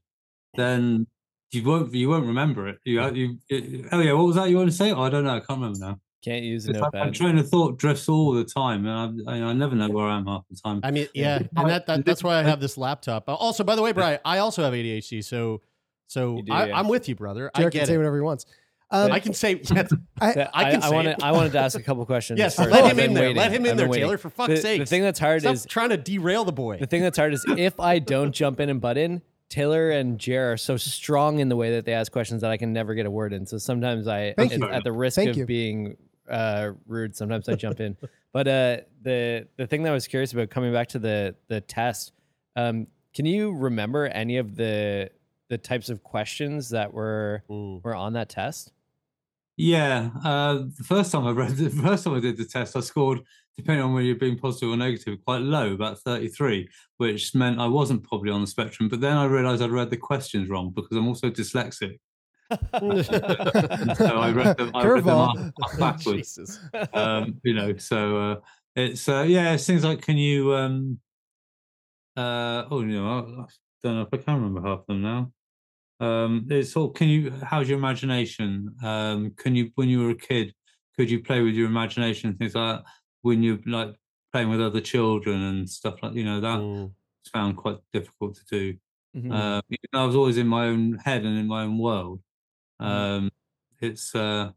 then 0.55 1.07
you 1.53 1.65
won't 1.65 1.93
you 1.95 2.09
won't 2.09 2.27
remember 2.27 2.69
it. 2.69 2.79
You 2.85 3.03
you, 3.13 3.39
you 3.49 3.89
oh 3.93 4.01
yeah, 4.01 4.13
what 4.13 4.27
was 4.27 4.37
that 4.37 4.51
you 4.51 4.57
want 4.57 4.71
to 4.71 4.77
say? 4.77 4.93
Oh, 4.93 5.03
I 5.03 5.11
don't 5.11 5.25
know. 5.25 5.31
I 5.37 5.41
can't 5.41 5.61
remember 5.61 5.79
now. 5.79 6.01
can't 6.25 6.45
use 6.45 6.67
a 6.69 6.71
It's 6.71 6.81
like 6.81 6.93
my 6.93 6.99
notepad. 7.01 7.15
train 7.15 7.39
of 7.39 7.49
thought 7.49 7.79
drifts 7.79 8.09
all 8.09 8.33
the 8.33 8.45
time, 8.45 8.87
and 8.87 9.27
I, 9.29 9.33
I, 9.33 9.43
I 9.51 9.53
never 9.53 9.75
know 9.75 9.89
where 9.89 10.07
I 10.07 10.19
am 10.19 10.27
half 10.27 10.43
the 10.51 10.57
time. 10.57 10.81
I 10.85 10.91
mean, 10.91 11.09
yeah, 11.15 11.39
and 11.57 11.69
that, 11.71 11.87
that 11.87 12.05
that's 12.05 12.23
why 12.23 12.39
I 12.39 12.43
have 12.43 12.61
this 12.61 12.77
laptop. 12.77 13.29
Uh, 13.29 13.35
Also, 13.35 13.65
by 13.65 13.75
the 13.75 13.83
way, 13.83 13.93
Brian, 13.93 14.19
I 14.25 14.39
also 14.39 14.63
have 14.63 14.73
ADHD, 14.75 15.25
so 15.25 15.63
so 16.07 16.43
do, 16.43 16.53
I, 16.53 16.67
yeah. 16.67 16.79
I'm 16.79 16.89
with 16.89 17.09
you, 17.09 17.15
brother. 17.15 17.51
I 17.55 17.61
Jared 17.61 17.73
can 17.75 17.87
say 17.87 17.95
it. 17.95 17.97
whatever 17.99 18.17
he 18.17 18.23
wants 18.23 18.45
um, 18.91 19.13
I 19.13 19.21
can 19.21 19.35
say 19.35 19.61
yes. 19.75 19.93
I, 20.21 20.49
I 20.53 20.71
can 20.73 20.83
say 20.83 20.91
wanted. 20.91 21.23
I 21.23 21.33
wanted 21.33 21.53
to 21.53 21.59
ask 21.61 21.79
a 21.79 21.83
couple 21.83 22.05
questions. 22.07 22.39
Yes, 22.39 22.57
first. 22.57 22.71
let 22.71 22.91
him 22.91 22.99
in 22.99 23.15
there. 23.15 23.25
waiting. 23.25 23.37
Let 23.37 23.53
him 23.53 23.65
in 23.65 23.71
I've 23.73 23.77
there, 23.77 23.89
waiting. 23.89 24.05
Taylor. 24.07 24.19
For 24.19 24.31
fuck's 24.31 24.49
the, 24.55 24.57
sake. 24.57 24.81
The 24.81 24.87
thing 24.87 25.03
that's 25.03 25.19
hard 25.19 25.43
Stop 25.43 25.55
is 25.55 25.67
trying 25.67 25.91
to 25.91 25.97
derail 25.97 26.45
the 26.45 26.53
boy. 26.53 26.79
the 26.79 26.87
thing 26.87 27.03
that's 27.03 27.19
hard 27.19 27.33
is 27.35 27.45
if 27.57 27.79
I 27.79 27.99
don't 28.01 28.33
jump 28.33 28.59
in 28.61 28.69
and 28.69 28.81
butt 28.81 28.99
in, 28.99 29.23
Taylor 29.49 29.91
and 29.91 30.19
Jer 30.19 30.53
are 30.53 30.57
so 30.57 30.77
strong 30.77 31.39
in 31.41 31.49
the 31.49 31.57
way 31.57 31.73
that 31.73 31.85
they 31.85 31.93
ask 31.93 32.11
questions 32.11 32.41
that 32.43 32.51
I 32.51 32.57
can 32.57 32.73
never 32.73 32.95
get 32.95 33.07
a 33.07 33.11
word 33.11 33.33
in. 33.33 33.47
So 33.47 33.59
sometimes 33.59 34.07
I, 34.09 34.35
Thank 34.37 34.53
at, 34.53 34.59
you. 34.59 34.69
at 34.69 34.85
the 34.85 34.93
risk 34.93 35.17
Thank 35.17 35.31
of 35.31 35.37
you. 35.39 35.47
being 35.47 35.97
uh, 36.29 36.71
rude, 36.87 37.17
sometimes 37.17 37.49
I 37.49 37.55
jump 37.55 37.81
in. 37.81 37.97
But 38.33 38.47
uh, 38.47 38.77
the 39.03 39.49
the 39.57 39.67
thing 39.67 39.83
that 39.83 39.91
I 39.91 39.93
was 39.93 40.07
curious 40.07 40.33
about 40.33 40.51
coming 40.51 40.73
back 40.73 40.87
to 40.91 41.01
the 41.01 41.35
the 41.49 41.61
test, 41.61 42.13
um, 42.55 42.87
can 43.13 43.27
you 43.27 43.53
remember 43.53 44.07
any 44.07 44.37
of 44.37 44.55
the 44.55 45.11
the 45.49 45.59
types 45.59 45.89
of 45.91 46.05
questions 46.05 46.69
that 46.71 46.95
were 46.95 47.43
Mm. 47.51 47.83
were 47.83 47.97
on 47.97 48.13
that 48.13 48.29
test? 48.29 48.73
Yeah, 49.61 50.09
uh, 50.25 50.55
the 50.75 50.85
first 50.85 51.13
time 51.13 51.27
I 51.27 51.33
read 51.33 51.51
the 51.57 51.69
first 51.69 52.05
time 52.05 52.15
I 52.15 52.21
did 52.21 52.39
the 52.39 52.47
test, 52.47 52.77
I 52.77 52.81
scored, 52.81 53.21
depending 53.59 53.85
on 53.85 53.93
whether 53.93 54.07
you're 54.07 54.17
being 54.17 54.39
positive 54.39 54.71
or 54.71 54.77
negative, 54.79 55.19
quite 55.23 55.43
low, 55.43 55.75
about 55.75 55.99
33, 55.99 56.67
which 56.97 57.35
meant 57.35 57.61
I 57.61 57.67
wasn't 57.67 58.03
probably 58.03 58.31
on 58.31 58.41
the 58.41 58.47
spectrum. 58.47 58.89
But 58.89 59.03
then 59.03 59.19
I 59.19 59.27
realised 59.27 59.61
I'd 59.61 59.71
read 59.71 59.91
the 59.91 59.99
questions 59.99 60.49
wrong 60.49 60.73
because 60.75 60.97
I'm 60.97 61.07
also 61.07 61.29
dyslexic. 61.29 61.99
So 62.51 64.07
I 64.17 64.33
read 64.33 64.57
them, 64.57 64.71
I 64.75 64.87
read 64.87 65.05
them 65.05 65.19
up, 65.19 65.37
up 65.37 65.79
backwards. 65.79 66.59
Um, 66.95 67.39
you 67.45 67.53
know, 67.53 67.77
so 67.77 68.17
uh, 68.17 68.37
it's 68.75 69.11
uh, 69.11 69.27
yeah, 69.29 69.53
it's 69.53 69.67
things 69.67 69.85
like 69.85 70.01
can 70.01 70.17
you 70.17 70.55
um 70.55 70.99
uh 72.17 72.65
oh 72.71 72.81
you 72.81 73.01
know 73.01 73.07
I, 73.07 73.43
I 73.43 73.47
don't 73.85 73.97
know 73.97 74.03
if 74.03 74.09
I 74.13 74.17
can 74.17 74.35
remember 74.37 74.63
half 74.63 74.81
of 74.81 74.87
them 74.87 75.03
now. 75.03 75.33
Um, 76.01 76.47
it's 76.51 76.77
all 76.77 76.89
can 76.91 77.09
you 77.09 77.31
how's 77.43 77.69
your 77.69 77.79
imagination? 77.79 78.75
Um, 78.83 79.33
can 79.37 79.55
you 79.55 79.71
when 79.75 79.89
you 79.89 80.01
were 80.03 80.11
a 80.11 80.15
kid 80.15 80.55
could 80.97 81.11
you 81.11 81.23
play 81.23 81.41
with 81.41 81.55
your 81.55 81.67
imagination 81.67 82.35
things 82.37 82.55
like 82.55 82.77
that 82.79 82.85
when 83.23 83.43
you're 83.43 83.59
like 83.67 83.95
playing 84.33 84.49
with 84.49 84.61
other 84.61 84.81
children 84.81 85.41
and 85.43 85.69
stuff 85.69 86.03
like 86.03 86.15
you 86.15 86.25
know 86.25 86.41
that 86.41 86.59
Mm. 86.59 86.93
found 87.33 87.57
quite 87.57 87.79
difficult 87.93 88.35
to 88.37 88.45
do. 88.51 88.79
Even 89.71 89.89
though 89.93 90.03
I 90.03 90.07
was 90.07 90.17
always 90.17 90.39
in 90.39 90.47
my 90.47 90.67
own 90.67 90.95
head 91.05 91.25
and 91.25 91.39
in 91.39 91.47
my 91.47 91.63
own 91.65 91.79
world. 91.79 92.21
Mm. 92.81 92.87
Um, 92.87 93.31
it's 93.81 94.15
uh, 94.15 94.51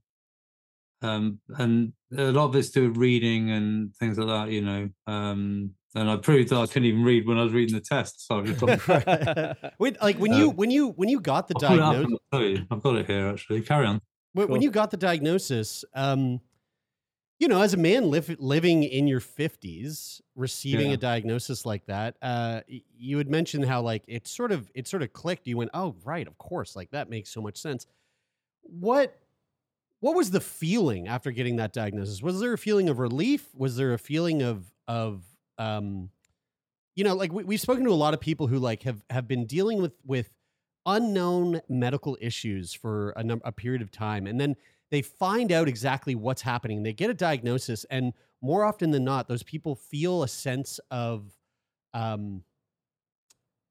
um, 1.01 1.39
and 1.57 1.93
a 2.17 2.31
lot 2.31 2.45
of 2.45 2.55
it's 2.55 2.69
to 2.71 2.89
reading 2.91 3.51
and 3.51 3.93
things 3.95 4.17
like 4.17 4.27
that, 4.27 4.51
you 4.51 4.61
know. 4.61 4.89
Um, 5.07 5.71
and 5.95 6.09
I 6.09 6.17
proved 6.17 6.49
that 6.49 6.57
I 6.57 6.65
couldn't 6.65 6.85
even 6.85 7.03
read 7.03 7.27
when 7.27 7.37
I 7.37 7.43
was 7.43 7.53
reading 7.53 7.75
the 7.75 7.81
test. 7.81 8.25
So 8.27 8.39
I 8.39 8.43
just 8.43 8.61
Wait, 9.79 10.01
like 10.01 10.17
when 10.17 10.33
you 10.33 10.49
when 10.49 10.71
you 10.71 10.89
when 10.89 11.09
you 11.09 11.19
got 11.19 11.47
the 11.47 11.55
I'll 11.63 11.67
pull 11.67 11.77
it 11.77 11.81
up 11.81 11.93
diagnosis, 11.95 12.19
I'll 12.31 12.39
tell 12.39 12.47
you. 12.47 12.65
I've 12.71 12.81
got 12.83 12.95
it 12.95 13.05
here 13.07 13.27
actually. 13.27 13.61
Carry 13.61 13.85
on. 13.85 14.01
when, 14.33 14.47
when 14.47 14.61
you 14.61 14.71
got 14.71 14.91
the 14.91 14.97
diagnosis, 14.97 15.85
um, 15.93 16.39
you 17.39 17.47
know, 17.47 17.61
as 17.61 17.73
a 17.73 17.77
man 17.77 18.09
liv- 18.09 18.37
living 18.39 18.83
in 18.83 19.07
your 19.07 19.19
fifties, 19.19 20.21
receiving 20.35 20.87
Yeah. 20.89 20.93
a 20.93 20.97
diagnosis 20.97 21.65
like 21.65 21.85
that, 21.87 22.15
uh, 22.21 22.61
you 22.97 23.17
had 23.17 23.29
mentioned 23.29 23.65
how 23.65 23.81
like 23.81 24.03
it 24.07 24.27
sort 24.27 24.51
of 24.51 24.71
it 24.73 24.87
sort 24.87 25.03
of 25.03 25.13
clicked. 25.13 25.45
You 25.47 25.57
went, 25.57 25.71
oh 25.73 25.95
right, 26.05 26.27
of 26.27 26.37
course, 26.37 26.75
like 26.75 26.91
that 26.91 27.09
makes 27.09 27.29
so 27.29 27.41
much 27.41 27.57
sense. 27.57 27.85
What 28.61 29.19
what 29.99 30.15
was 30.15 30.31
the 30.31 30.41
feeling 30.41 31.07
after 31.07 31.31
getting 31.31 31.57
that 31.57 31.73
diagnosis? 31.73 32.21
Was 32.21 32.39
there 32.39 32.53
a 32.53 32.57
feeling 32.57 32.89
of 32.89 32.99
relief? 32.99 33.53
Was 33.55 33.75
there 33.75 33.93
a 33.93 33.99
feeling 33.99 34.41
of 34.41 34.71
of 34.87 35.23
um, 35.63 36.09
you 36.95 37.03
know, 37.03 37.15
like 37.15 37.31
we, 37.33 37.43
we've 37.43 37.61
spoken 37.61 37.83
to 37.85 37.91
a 37.91 37.93
lot 38.05 38.13
of 38.13 38.19
people 38.19 38.47
who 38.47 38.57
like 38.59 38.83
have 38.83 39.03
have 39.09 39.27
been 39.27 39.45
dealing 39.45 39.81
with 39.81 39.93
with 40.05 40.29
unknown 40.85 41.61
medical 41.69 42.17
issues 42.19 42.73
for 42.73 43.11
a, 43.11 43.23
num- 43.23 43.41
a 43.45 43.51
period 43.51 43.81
of 43.81 43.89
time 43.89 44.27
and 44.27 44.37
then 44.39 44.53
they 44.91 45.01
find 45.01 45.51
out 45.51 45.67
exactly 45.67 46.13
what's 46.13 46.41
happening. 46.41 46.83
They 46.83 46.93
get 46.93 47.09
a 47.09 47.13
diagnosis 47.13 47.85
and 47.89 48.13
more 48.41 48.63
often 48.65 48.91
than 48.91 49.03
not 49.05 49.27
those 49.27 49.41
people 49.43 49.75
feel 49.75 50.21
a 50.23 50.27
sense 50.27 50.79
of 50.91 51.31
um 51.93 52.43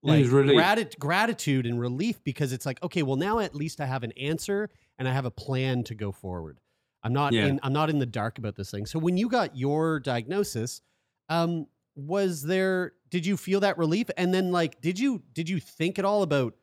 like 0.02 0.24
grati- 0.56 0.98
gratitude 0.98 1.66
and 1.66 1.78
relief 1.78 2.22
because 2.24 2.52
it's 2.52 2.66
like 2.66 2.82
okay 2.82 3.02
well 3.02 3.16
now 3.16 3.38
at 3.38 3.54
least 3.54 3.80
i 3.80 3.86
have 3.86 4.02
an 4.02 4.12
answer 4.12 4.68
and 4.98 5.06
i 5.06 5.12
have 5.12 5.24
a 5.26 5.30
plan 5.30 5.84
to 5.84 5.94
go 5.94 6.10
forward. 6.12 6.58
I'm 7.04 7.12
not 7.12 7.32
Yeah. 7.32 7.46
in 7.46 7.60
i'm 7.62 7.72
not 7.72 7.90
in 7.90 7.98
the 7.98 8.06
dark 8.06 8.38
about 8.38 8.56
this 8.56 8.70
thing. 8.70 8.86
So 8.86 8.98
when 8.98 9.16
you 9.16 9.28
got 9.28 9.56
your 9.56 10.00
diagnosis 10.00 10.80
um 11.28 11.66
was 11.94 12.42
there 12.42 12.92
did 13.10 13.26
you 13.26 13.36
feel 13.36 13.60
that 13.60 13.76
relief 13.76 14.08
and 14.16 14.32
then 14.32 14.50
like 14.50 14.80
did 14.80 14.98
you 14.98 15.22
did 15.34 15.48
you 15.48 15.60
think 15.60 15.98
at 15.98 16.04
all 16.04 16.22
about 16.22 16.54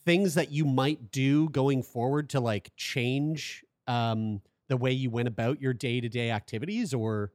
things 0.00 0.34
that 0.34 0.50
you 0.50 0.64
might 0.64 1.10
do 1.10 1.48
going 1.50 1.82
forward 1.82 2.30
to 2.30 2.40
like 2.40 2.72
change 2.76 3.64
um 3.86 4.40
the 4.68 4.76
way 4.76 4.90
you 4.90 5.10
went 5.10 5.28
about 5.28 5.60
your 5.60 5.72
day-to-day 5.72 6.30
activities 6.30 6.92
or 6.92 7.32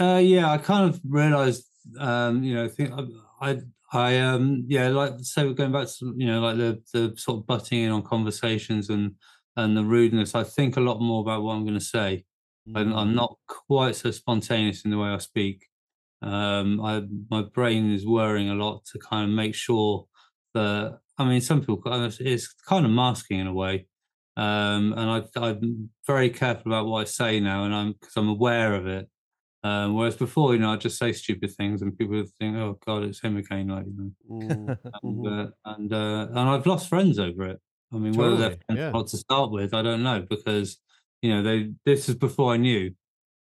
Uh, 0.00 0.20
yeah, 0.22 0.50
I 0.50 0.58
kind 0.58 0.88
of 0.88 1.00
realized, 1.04 1.68
um, 1.98 2.42
you 2.42 2.54
know, 2.54 2.64
I 2.64 2.68
think 2.68 2.90
I, 2.92 3.50
I, 3.50 3.60
I, 3.92 4.18
um, 4.20 4.64
yeah, 4.66 4.88
like 4.88 5.14
so 5.20 5.46
we're 5.46 5.54
going 5.54 5.72
back 5.72 5.88
to, 5.98 6.14
you 6.16 6.26
know, 6.26 6.40
like 6.40 6.56
the 6.56 6.82
the 6.92 7.16
sort 7.16 7.38
of 7.40 7.46
butting 7.46 7.80
in 7.82 7.90
on 7.90 8.02
conversations 8.02 8.88
and 8.90 9.16
and 9.56 9.76
the 9.76 9.84
rudeness. 9.84 10.34
I 10.34 10.44
think 10.44 10.76
a 10.76 10.80
lot 10.80 11.00
more 11.00 11.20
about 11.20 11.42
what 11.42 11.54
I'm 11.54 11.62
going 11.64 11.78
to 11.78 11.84
say. 11.84 12.24
I'm, 12.74 12.92
I'm 12.92 13.14
not 13.14 13.36
quite 13.46 13.96
so 13.96 14.10
spontaneous 14.10 14.84
in 14.84 14.90
the 14.90 14.98
way 14.98 15.08
I 15.08 15.18
speak. 15.18 15.66
Um, 16.22 16.80
I 16.80 17.02
my 17.30 17.42
brain 17.42 17.92
is 17.92 18.06
worrying 18.06 18.48
a 18.48 18.54
lot 18.54 18.84
to 18.92 18.98
kind 18.98 19.28
of 19.28 19.34
make 19.34 19.54
sure 19.54 20.06
that 20.54 20.98
I 21.18 21.24
mean, 21.24 21.40
some 21.40 21.60
people 21.60 21.82
it's 22.20 22.52
kind 22.66 22.84
of 22.84 22.90
masking 22.90 23.40
in 23.40 23.46
a 23.46 23.52
way. 23.52 23.86
Um, 24.36 24.94
and 24.96 25.10
I, 25.10 25.22
I'm 25.36 25.90
very 26.06 26.30
careful 26.30 26.72
about 26.72 26.86
what 26.86 27.02
I 27.02 27.04
say 27.04 27.38
now, 27.38 27.64
and 27.64 27.74
I'm 27.74 27.92
because 27.92 28.16
I'm 28.16 28.28
aware 28.28 28.74
of 28.74 28.86
it. 28.86 29.08
Um, 29.64 29.94
whereas 29.94 30.16
before, 30.16 30.54
you 30.54 30.58
know, 30.58 30.72
I 30.72 30.76
just 30.76 30.98
say 30.98 31.12
stupid 31.12 31.52
things, 31.52 31.82
and 31.82 31.96
people 31.96 32.16
would 32.16 32.30
think, 32.40 32.56
"Oh 32.56 32.78
God, 32.84 33.04
it's 33.04 33.20
him 33.20 33.36
again," 33.36 33.68
like 33.68 33.84
you 33.86 34.14
know. 34.48 34.76
and 35.02 35.26
uh, 35.26 35.46
and 35.66 35.92
uh, 35.92 36.28
and 36.30 36.38
I've 36.38 36.66
lost 36.66 36.88
friends 36.88 37.18
over 37.18 37.46
it. 37.46 37.60
I 37.92 37.98
mean, 37.98 38.14
whether 38.14 38.36
they're 38.36 38.56
friends 38.66 38.78
yeah. 38.78 38.88
or 38.88 38.92
not 38.92 39.08
to 39.08 39.18
start 39.18 39.50
with, 39.50 39.74
I 39.74 39.82
don't 39.82 40.02
know 40.02 40.24
because 40.28 40.78
you 41.22 41.30
know 41.30 41.42
they. 41.42 41.72
This 41.84 42.08
is 42.08 42.14
before 42.14 42.52
I 42.52 42.56
knew. 42.58 42.92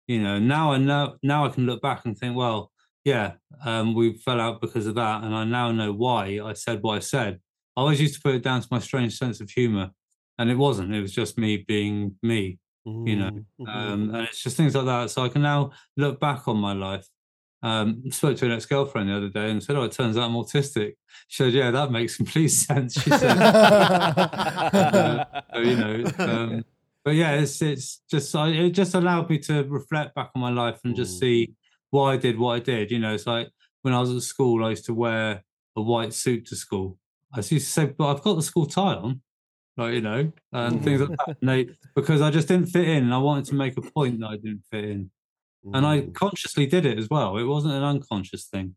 You 0.07 0.21
know, 0.23 0.39
now 0.39 0.73
I 0.73 0.79
know. 0.79 1.17
Now 1.23 1.47
I 1.47 1.49
can 1.51 1.67
look 1.67 1.83
back 1.83 2.05
and 2.05 2.17
think, 2.17 2.37
well, 2.37 2.71
yeah, 3.05 3.33
um, 3.65 3.95
we 3.95 4.17
fell 4.19 4.41
out 4.41 4.61
because 4.61 4.87
of 4.87 4.95
that, 4.95 5.25
and 5.25 5.35
I 5.35 5.45
now 5.45 5.73
know 5.73 5.93
why 5.93 6.41
I 6.45 6.53
said 6.53 6.83
what 6.83 6.97
I 6.97 7.01
said. 7.01 7.41
I 7.77 7.81
always 7.81 8.01
used 8.01 8.15
to 8.15 8.21
put 8.21 8.35
it 8.35 8.43
down 8.43 8.61
to 8.61 8.69
my 8.71 8.79
strange 8.79 9.17
sense 9.17 9.41
of 9.41 9.51
humor, 9.51 9.91
and 10.39 10.51
it 10.51 10.57
wasn't. 10.57 10.95
It 10.95 11.01
was 11.01 11.13
just 11.13 11.39
me 11.39 11.65
being 11.67 12.17
me 12.23 12.59
you 12.85 13.17
know 13.17 13.31
Mm-hmm. 13.61 13.69
um 13.69 14.15
and 14.15 14.27
it's 14.27 14.43
just 14.43 14.57
things 14.57 14.75
like 14.75 14.87
that 14.87 15.11
so 15.11 15.23
i 15.23 15.29
can 15.29 15.43
now 15.43 15.71
look 15.99 16.19
back 16.19 16.49
on 16.49 16.57
my 16.57 16.73
life 16.73 17.07
um 17.63 18.03
spoke 18.11 18.39
to 18.39 18.47
an 18.47 18.53
ex-girlfriend 18.53 19.11
the 19.11 19.17
other 19.17 19.29
day 19.29 19.51
and 19.51 19.63
said 19.63 19.77
oh 19.77 19.83
it 19.83 19.93
turns 19.93 20.17
out 20.17 20.23
i'm 20.23 20.33
autistic 20.35 20.95
she 21.29 21.43
said 21.43 21.53
yeah 21.53 21.71
that 21.71 21.93
makes 21.93 22.17
complete 22.21 22.49
sense 22.49 22.95
she 22.95 23.11
said 23.11 23.37
Uh, 24.73 25.25
so, 25.53 25.61
you 25.61 25.77
know 25.77 26.05
um 26.21 26.65
but 27.05 27.15
yeah 27.15 27.33
it's 27.33 27.61
it's 27.63 28.03
just 28.11 28.35
I, 28.35 28.49
it 28.49 28.71
just 28.71 28.95
allowed 28.95 29.31
me 29.31 29.39
to 29.41 29.65
reflect 29.65 30.15
back 30.15 30.31
on 30.35 30.41
my 30.41 30.51
life 30.51 30.81
and 30.85 30.95
just 30.95 31.19
see 31.19 31.55
why 31.91 32.15
i 32.15 32.17
did 32.17 32.39
what 32.39 32.53
i 32.57 32.59
did 32.59 32.91
you 32.91 32.99
know 32.99 33.15
it's 33.15 33.27
like 33.27 33.49
when 33.83 33.95
i 33.95 34.01
was 34.01 34.15
at 34.15 34.23
school 34.23 34.65
i 34.65 34.71
used 34.71 34.87
to 34.87 34.95
wear 34.95 35.43
a 35.77 35.83
white 35.83 36.13
suit 36.13 36.47
to 36.47 36.57
school 36.57 36.99
i 37.35 37.39
used 37.39 37.51
to 37.51 37.61
say 37.61 37.87
but 37.87 38.11
i've 38.11 38.23
got 38.23 38.35
the 38.35 38.43
school 38.43 38.67
tie 38.67 38.95
on 38.95 39.21
like 39.77 39.95
you 39.95 40.01
know, 40.01 40.31
and 40.53 40.85
things 40.85 41.01
like 41.01 41.11
that. 41.11 41.37
And 41.41 41.49
they, 41.49 41.69
because 41.95 42.21
I 42.21 42.31
just 42.31 42.49
didn't 42.49 42.67
fit 42.67 42.87
in, 42.87 43.05
and 43.05 43.15
I 43.15 43.19
wanted 43.19 43.47
to 43.47 43.55
make 43.55 43.77
a 43.77 43.83
point 43.83 44.21
that 44.21 44.27
I 44.27 44.37
didn't 44.37 44.63
fit 44.71 44.85
in, 44.85 45.11
and 45.75 45.87
I 45.87 46.03
consciously 46.13 46.67
did 46.67 46.85
it 46.87 46.99
as 46.99 47.09
well. 47.09 47.39
It 47.39 47.45
wasn't 47.45 47.75
an 47.75 47.83
unconscious 47.83 48.47
thing, 48.47 48.75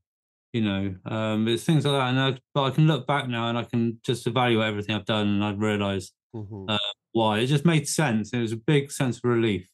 you 0.53 0.61
know. 0.61 0.95
Um, 1.05 1.47
it's 1.47 1.63
things 1.63 1.85
like 1.85 1.99
that, 1.99 2.09
and 2.09 2.19
I, 2.19 2.39
but 2.53 2.63
I 2.63 2.69
can 2.69 2.87
look 2.87 3.05
back 3.05 3.27
now 3.27 3.49
and 3.49 3.57
I 3.57 3.63
can 3.63 3.99
just 4.03 4.27
evaluate 4.27 4.67
everything 4.67 4.95
I've 4.95 5.05
done, 5.05 5.27
and 5.27 5.43
I 5.43 5.51
realise 5.51 6.11
Mm-hmm. 6.35 6.65
uh, 6.67 6.77
why. 7.13 7.39
It 7.39 7.47
just 7.47 7.65
made 7.65 7.87
sense. 7.87 8.33
It 8.33 8.39
was 8.39 8.51
a 8.51 8.57
big 8.57 8.91
sense 8.91 9.17
of 9.17 9.23
relief, 9.23 9.67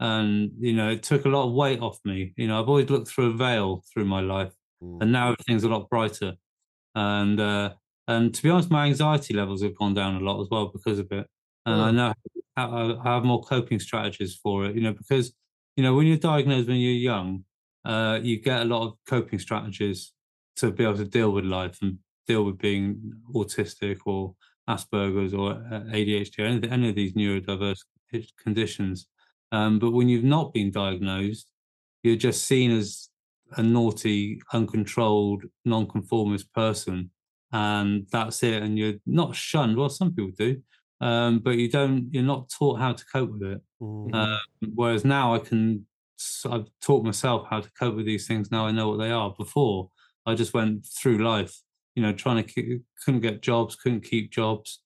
and 0.00 0.50
you 0.58 0.72
know, 0.72 0.90
it 0.90 1.02
took 1.02 1.24
a 1.24 1.28
lot 1.28 1.46
of 1.46 1.52
weight 1.52 1.80
off 1.80 1.98
me. 2.04 2.34
You 2.36 2.48
know, 2.48 2.60
I've 2.60 2.68
always 2.68 2.90
looked 2.90 3.08
through 3.08 3.30
a 3.30 3.36
veil 3.36 3.84
through 3.92 4.06
my 4.06 4.20
life, 4.20 4.52
and 5.00 5.12
now 5.12 5.32
everything's 5.32 5.64
a 5.64 5.68
lot 5.68 5.88
brighter. 5.88 6.34
And 6.94 7.38
uh, 7.38 7.74
and 8.08 8.34
to 8.34 8.42
be 8.42 8.50
honest, 8.50 8.70
my 8.70 8.86
anxiety 8.86 9.34
levels 9.34 9.62
have 9.62 9.76
gone 9.76 9.94
down 9.94 10.16
a 10.16 10.20
lot 10.20 10.40
as 10.40 10.48
well 10.50 10.70
because 10.72 10.98
of 10.98 11.10
it. 11.12 11.26
And 11.66 11.80
I 11.80 11.90
know 11.90 12.14
how, 12.56 12.98
I 13.04 13.14
have 13.14 13.24
more 13.24 13.42
coping 13.42 13.78
strategies 13.78 14.34
for 14.42 14.64
it. 14.64 14.74
You 14.74 14.80
know, 14.80 14.92
because 14.92 15.32
you 15.76 15.84
know 15.84 15.94
when 15.94 16.06
you're 16.06 16.16
diagnosed 16.16 16.68
when 16.68 16.78
you're 16.78 16.92
young, 16.92 17.44
uh, 17.84 18.18
you 18.22 18.40
get 18.40 18.62
a 18.62 18.64
lot 18.64 18.86
of 18.86 18.94
coping 19.06 19.38
strategies 19.38 20.12
to 20.56 20.70
be 20.70 20.84
able 20.84 20.96
to 20.96 21.04
deal 21.04 21.30
with 21.30 21.44
life 21.44 21.78
and 21.82 21.98
deal 22.26 22.44
with 22.44 22.58
being 22.58 23.12
autistic 23.34 23.98
or 24.04 24.34
Asperger's 24.70 25.34
or 25.34 25.52
uh, 25.52 25.80
ADHD, 25.92 26.40
any, 26.40 26.70
any 26.70 26.88
of 26.90 26.94
these 26.94 27.14
neurodiverse 27.14 27.80
conditions. 28.42 29.06
Um, 29.52 29.78
but 29.78 29.90
when 29.90 30.08
you've 30.08 30.24
not 30.24 30.52
been 30.52 30.70
diagnosed, 30.70 31.50
you're 32.02 32.16
just 32.16 32.44
seen 32.44 32.70
as 32.70 33.08
a 33.56 33.62
naughty, 33.62 34.40
uncontrolled, 34.52 35.44
nonconformist 35.64 36.52
person, 36.52 37.10
and 37.52 38.06
that's 38.12 38.42
it. 38.42 38.62
And 38.62 38.78
you're 38.78 38.94
not 39.06 39.34
shunned. 39.34 39.76
Well, 39.76 39.88
some 39.88 40.14
people 40.14 40.32
do, 40.38 40.62
um, 41.00 41.40
but 41.40 41.56
you 41.56 41.68
don't. 41.68 42.08
You're 42.12 42.22
not 42.22 42.50
taught 42.50 42.78
how 42.78 42.92
to 42.92 43.04
cope 43.12 43.32
with 43.32 43.42
it. 43.42 43.60
Um, 44.14 44.38
whereas 44.74 45.04
now 45.04 45.34
I 45.34 45.38
can. 45.38 45.86
I've 46.48 46.66
taught 46.82 47.02
myself 47.04 47.46
how 47.48 47.60
to 47.60 47.70
cope 47.78 47.96
with 47.96 48.04
these 48.06 48.26
things. 48.26 48.50
Now 48.50 48.66
I 48.66 48.72
know 48.72 48.90
what 48.90 48.98
they 48.98 49.10
are. 49.10 49.34
Before 49.36 49.90
I 50.26 50.34
just 50.34 50.54
went 50.54 50.86
through 50.86 51.18
life, 51.18 51.60
you 51.94 52.02
know, 52.02 52.12
trying 52.12 52.36
to 52.36 52.42
keep, 52.42 52.82
couldn't 53.04 53.20
get 53.20 53.42
jobs, 53.42 53.76
couldn't 53.76 54.02
keep 54.02 54.30
jobs. 54.30 54.80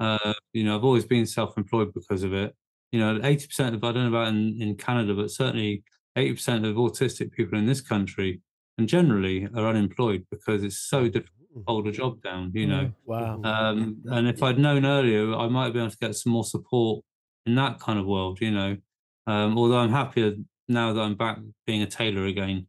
Uh, 0.00 0.32
you 0.52 0.64
know, 0.64 0.76
I've 0.76 0.84
always 0.84 1.04
been 1.04 1.26
self-employed 1.26 1.92
because 1.94 2.22
of 2.22 2.32
it. 2.32 2.54
You 2.92 3.00
know, 3.00 3.20
eighty 3.22 3.46
percent 3.46 3.74
of 3.74 3.84
I 3.84 3.92
don't 3.92 4.10
know 4.10 4.16
about 4.18 4.28
in, 4.28 4.56
in 4.60 4.74
Canada, 4.76 5.14
but 5.14 5.30
certainly 5.30 5.84
eighty 6.16 6.32
percent 6.32 6.64
of 6.64 6.76
autistic 6.76 7.32
people 7.32 7.58
in 7.58 7.66
this 7.66 7.80
country 7.82 8.40
and 8.78 8.88
generally 8.88 9.46
are 9.54 9.66
unemployed 9.68 10.24
because 10.30 10.62
it's 10.64 10.78
so 10.78 11.04
difficult 11.04 11.48
to 11.54 11.62
hold 11.66 11.86
a 11.86 11.92
job 11.92 12.22
down. 12.22 12.50
You 12.54 12.66
know, 12.66 12.92
Wow. 13.04 13.42
um, 13.44 14.00
and 14.06 14.26
if 14.26 14.42
I'd 14.42 14.58
known 14.58 14.86
earlier, 14.86 15.34
I 15.34 15.48
might 15.48 15.64
have 15.64 15.72
been 15.74 15.82
able 15.82 15.90
to 15.90 15.98
get 15.98 16.14
some 16.14 16.32
more 16.32 16.44
support 16.44 17.04
in 17.44 17.54
that 17.56 17.78
kind 17.78 17.98
of 17.98 18.06
world. 18.06 18.40
You 18.40 18.52
know, 18.52 18.76
um, 19.26 19.58
although 19.58 19.78
I'm 19.78 19.90
happier 19.92 20.32
now 20.68 20.92
that 20.94 21.00
I'm 21.00 21.14
back 21.14 21.38
being 21.66 21.82
a 21.82 21.86
tailor 21.86 22.24
again. 22.24 22.66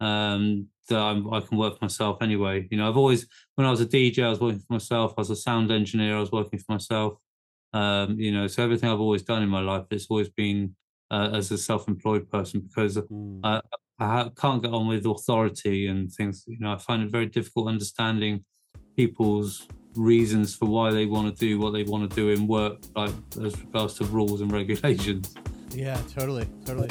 Um, 0.00 0.68
that 0.90 0.98
I'm, 0.98 1.32
I 1.32 1.40
can 1.40 1.56
work 1.56 1.78
for 1.78 1.84
myself 1.84 2.18
anyway. 2.20 2.68
You 2.70 2.76
know, 2.76 2.88
I've 2.88 2.96
always, 2.96 3.26
when 3.54 3.66
I 3.66 3.70
was 3.70 3.80
a 3.80 3.86
DJ, 3.86 4.24
I 4.24 4.28
was 4.28 4.40
working 4.40 4.58
for 4.58 4.72
myself. 4.74 5.14
I 5.16 5.20
was 5.22 5.30
a 5.30 5.36
sound 5.36 5.70
engineer, 5.70 6.16
I 6.16 6.20
was 6.20 6.32
working 6.32 6.58
for 6.58 6.72
myself. 6.72 7.14
Um, 7.72 8.18
you 8.18 8.32
know, 8.32 8.46
so 8.48 8.62
everything 8.62 8.90
I've 8.90 9.00
always 9.00 9.22
done 9.22 9.42
in 9.42 9.48
my 9.48 9.60
life, 9.60 9.84
it's 9.90 10.08
always 10.10 10.28
been 10.28 10.74
uh, 11.10 11.30
as 11.32 11.50
a 11.50 11.58
self-employed 11.58 12.30
person 12.30 12.60
because 12.60 12.98
I, 13.44 13.60
I 13.98 14.30
can't 14.36 14.62
get 14.62 14.72
on 14.72 14.88
with 14.88 15.06
authority 15.06 15.86
and 15.86 16.12
things. 16.12 16.44
You 16.46 16.58
know, 16.58 16.72
I 16.72 16.78
find 16.78 17.02
it 17.02 17.10
very 17.10 17.26
difficult 17.26 17.68
understanding 17.68 18.44
people's 18.96 19.66
reasons 19.94 20.54
for 20.54 20.66
why 20.66 20.90
they 20.90 21.06
want 21.06 21.34
to 21.34 21.38
do 21.38 21.58
what 21.58 21.72
they 21.72 21.82
want 21.82 22.08
to 22.08 22.16
do 22.16 22.30
in 22.30 22.46
work, 22.46 22.78
like 22.96 23.12
as 23.42 23.58
regards 23.60 23.94
to 23.94 24.04
rules 24.06 24.40
and 24.40 24.52
regulations. 24.52 25.34
Yeah, 25.72 26.00
totally, 26.12 26.48
totally. 26.64 26.90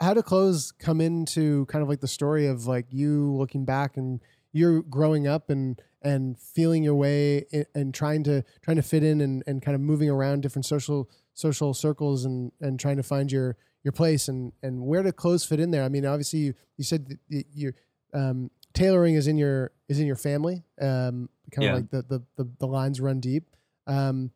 how, 0.00 0.14
do 0.14 0.22
clothes 0.22 0.72
come 0.72 1.00
into 1.00 1.66
kind 1.66 1.82
of 1.82 1.88
like 1.88 2.00
the 2.00 2.08
story 2.08 2.46
of 2.46 2.66
like 2.66 2.86
you 2.90 3.32
looking 3.34 3.64
back 3.64 3.96
and 3.96 4.20
you're 4.52 4.82
growing 4.82 5.26
up 5.26 5.50
and 5.50 5.80
and 6.02 6.38
feeling 6.38 6.82
your 6.84 6.94
way 6.94 7.44
and 7.74 7.92
trying 7.92 8.22
to 8.24 8.44
trying 8.62 8.76
to 8.76 8.82
fit 8.82 9.02
in 9.02 9.20
and, 9.20 9.42
and 9.46 9.62
kind 9.62 9.74
of 9.74 9.80
moving 9.80 10.08
around 10.08 10.42
different 10.42 10.64
social 10.66 11.10
social 11.34 11.74
circles 11.74 12.24
and 12.24 12.52
and 12.60 12.78
trying 12.80 12.96
to 12.96 13.02
find 13.02 13.30
your 13.32 13.56
your 13.84 13.92
place 13.92 14.28
and 14.28 14.52
and 14.62 14.80
where 14.86 15.02
do 15.02 15.10
clothes 15.12 15.44
fit 15.44 15.60
in 15.60 15.70
there? 15.70 15.82
I 15.84 15.88
mean 15.88 16.06
obviously 16.06 16.38
you, 16.40 16.54
you 16.76 16.84
said 16.84 17.18
that 17.30 17.44
your 17.52 17.74
um 18.14 18.50
tailoring 18.74 19.14
is 19.16 19.26
in 19.26 19.36
your 19.38 19.72
is 19.88 19.98
in 19.98 20.06
your 20.06 20.16
family 20.16 20.64
um 20.80 21.28
kind 21.50 21.64
Yeah. 21.64 21.70
of 21.70 21.74
like 21.76 21.90
the, 21.90 22.02
the 22.02 22.22
the 22.36 22.50
the 22.58 22.66
lines 22.66 23.00
run 23.00 23.20
deep. 23.20 23.48
Um 23.86 24.30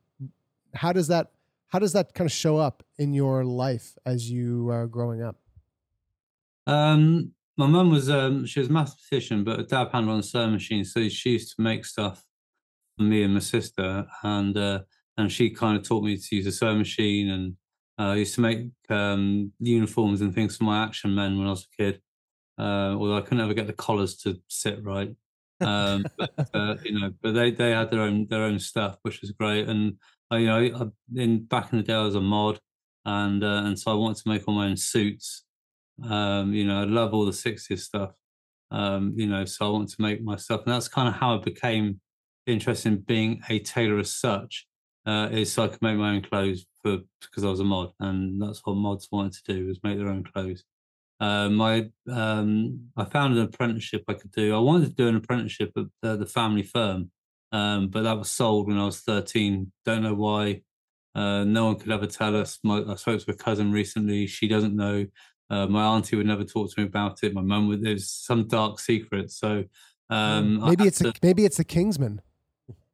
how 0.74 0.92
does 0.92 1.08
that 1.08 1.30
how 1.68 1.78
does 1.78 1.92
that 1.94 2.12
kind 2.14 2.26
of 2.26 2.32
show 2.32 2.56
up 2.58 2.82
in 2.98 3.12
your 3.14 3.44
life 3.44 3.96
as 4.04 4.30
you 4.30 4.68
are 4.70 4.86
growing 4.86 5.22
up 5.22 5.36
Um, 6.66 7.32
my 7.56 7.66
mum 7.66 7.90
was 7.90 8.08
um, 8.08 8.46
she 8.46 8.60
was 8.60 8.68
a 8.68 8.72
mathematician, 8.72 9.44
but 9.44 9.58
her 9.58 9.64
dad 9.64 9.88
handled 9.92 10.14
on 10.14 10.20
a 10.20 10.22
sewing 10.22 10.52
machine, 10.52 10.84
so 10.84 11.08
she 11.08 11.30
used 11.30 11.54
to 11.56 11.62
make 11.62 11.84
stuff 11.84 12.24
for 12.96 13.04
me 13.04 13.22
and 13.22 13.34
my 13.34 13.40
sister, 13.40 14.06
and 14.22 14.56
uh, 14.56 14.80
and 15.16 15.30
she 15.30 15.50
kind 15.50 15.76
of 15.76 15.86
taught 15.86 16.04
me 16.04 16.16
to 16.16 16.36
use 16.36 16.46
a 16.46 16.52
sewing 16.52 16.78
machine, 16.78 17.30
and 17.30 17.56
uh, 17.98 18.12
I 18.12 18.16
used 18.16 18.34
to 18.36 18.40
make 18.40 18.68
um, 18.88 19.52
uniforms 19.58 20.20
and 20.20 20.34
things 20.34 20.56
for 20.56 20.64
my 20.64 20.82
action 20.82 21.14
men 21.14 21.38
when 21.38 21.46
I 21.46 21.50
was 21.50 21.66
a 21.72 21.82
kid. 21.82 22.00
Uh, 22.58 22.94
although 22.98 23.16
I 23.16 23.22
couldn't 23.22 23.40
ever 23.40 23.54
get 23.54 23.66
the 23.66 23.72
collars 23.72 24.16
to 24.18 24.38
sit 24.48 24.82
right, 24.84 25.14
um, 25.60 26.04
but 26.18 26.32
uh, 26.54 26.76
you 26.84 26.98
know, 26.98 27.12
but 27.22 27.32
they 27.34 27.50
they 27.50 27.70
had 27.70 27.90
their 27.90 28.00
own 28.00 28.26
their 28.28 28.42
own 28.42 28.58
stuff, 28.58 28.96
which 29.02 29.20
was 29.20 29.32
great, 29.32 29.68
and 29.68 29.98
I, 30.30 30.38
you 30.38 30.46
know, 30.46 30.58
I, 30.58 31.20
in 31.20 31.44
back 31.44 31.72
in 31.72 31.78
the 31.78 31.84
day 31.84 31.94
I 31.94 32.04
was 32.04 32.14
a 32.14 32.20
mod, 32.20 32.58
and 33.04 33.42
uh, 33.44 33.62
and 33.64 33.78
so 33.78 33.90
I 33.90 33.94
wanted 33.94 34.22
to 34.22 34.28
make 34.28 34.46
all 34.46 34.54
my 34.54 34.66
own 34.66 34.76
suits. 34.76 35.44
Um, 36.08 36.52
you 36.52 36.64
know, 36.64 36.80
I 36.80 36.84
love 36.84 37.14
all 37.14 37.24
the 37.24 37.32
60s 37.32 37.78
stuff. 37.80 38.12
Um, 38.70 39.14
you 39.16 39.26
know, 39.26 39.44
so 39.44 39.66
I 39.66 39.70
want 39.70 39.90
to 39.90 40.00
make 40.00 40.22
my 40.22 40.36
stuff. 40.36 40.62
And 40.64 40.72
that's 40.72 40.88
kind 40.88 41.08
of 41.08 41.14
how 41.14 41.38
I 41.38 41.42
became 41.42 42.00
interested 42.46 42.92
in 42.92 42.98
being 43.00 43.42
a 43.48 43.58
tailor 43.58 43.98
as 43.98 44.14
such. 44.14 44.66
Uh, 45.04 45.28
is 45.32 45.52
so 45.52 45.64
I 45.64 45.68
could 45.68 45.82
make 45.82 45.96
my 45.96 46.10
own 46.10 46.22
clothes 46.22 46.64
for 46.80 46.98
because 47.20 47.42
I 47.44 47.48
was 47.48 47.58
a 47.58 47.64
mod, 47.64 47.90
and 47.98 48.40
that's 48.40 48.60
what 48.64 48.76
mods 48.76 49.08
wanted 49.10 49.32
to 49.32 49.52
do 49.52 49.66
was 49.66 49.80
make 49.82 49.98
their 49.98 50.08
own 50.08 50.22
clothes. 50.22 50.62
Um, 51.18 51.60
I 51.60 51.90
um, 52.08 52.88
I 52.96 53.04
found 53.04 53.36
an 53.36 53.44
apprenticeship 53.44 54.04
I 54.06 54.14
could 54.14 54.30
do. 54.30 54.54
I 54.54 54.60
wanted 54.60 54.90
to 54.90 54.94
do 54.94 55.08
an 55.08 55.16
apprenticeship 55.16 55.72
at 55.76 55.86
the, 56.02 56.16
the 56.18 56.26
family 56.26 56.62
firm, 56.62 57.10
um, 57.50 57.88
but 57.88 58.02
that 58.02 58.16
was 58.16 58.30
sold 58.30 58.68
when 58.68 58.78
I 58.78 58.84
was 58.84 59.00
13. 59.00 59.72
Don't 59.84 60.02
know 60.02 60.14
why. 60.14 60.62
Uh, 61.14 61.44
no 61.44 61.66
one 61.66 61.76
could 61.76 61.90
ever 61.90 62.06
tell 62.06 62.36
us. 62.36 62.58
My, 62.62 62.82
I 62.88 62.94
spoke 62.94 63.20
to 63.20 63.30
a 63.30 63.34
cousin 63.34 63.72
recently. 63.72 64.26
She 64.26 64.48
doesn't 64.48 64.74
know. 64.74 65.06
Uh, 65.52 65.66
my 65.66 65.84
auntie 65.84 66.16
would 66.16 66.26
never 66.26 66.42
talk 66.44 66.72
to 66.72 66.80
me 66.80 66.86
about 66.86 67.22
it. 67.22 67.34
My 67.34 67.42
mum 67.42 67.68
would. 67.68 67.82
There's 67.82 68.08
some 68.10 68.48
dark 68.48 68.80
secret. 68.80 69.30
So 69.30 69.64
um, 70.10 70.60
maybe 70.66 70.84
it's 70.84 70.98
to- 71.00 71.10
a, 71.10 71.12
maybe 71.22 71.44
it's 71.44 71.58
the 71.58 71.64
kingsman 71.64 72.20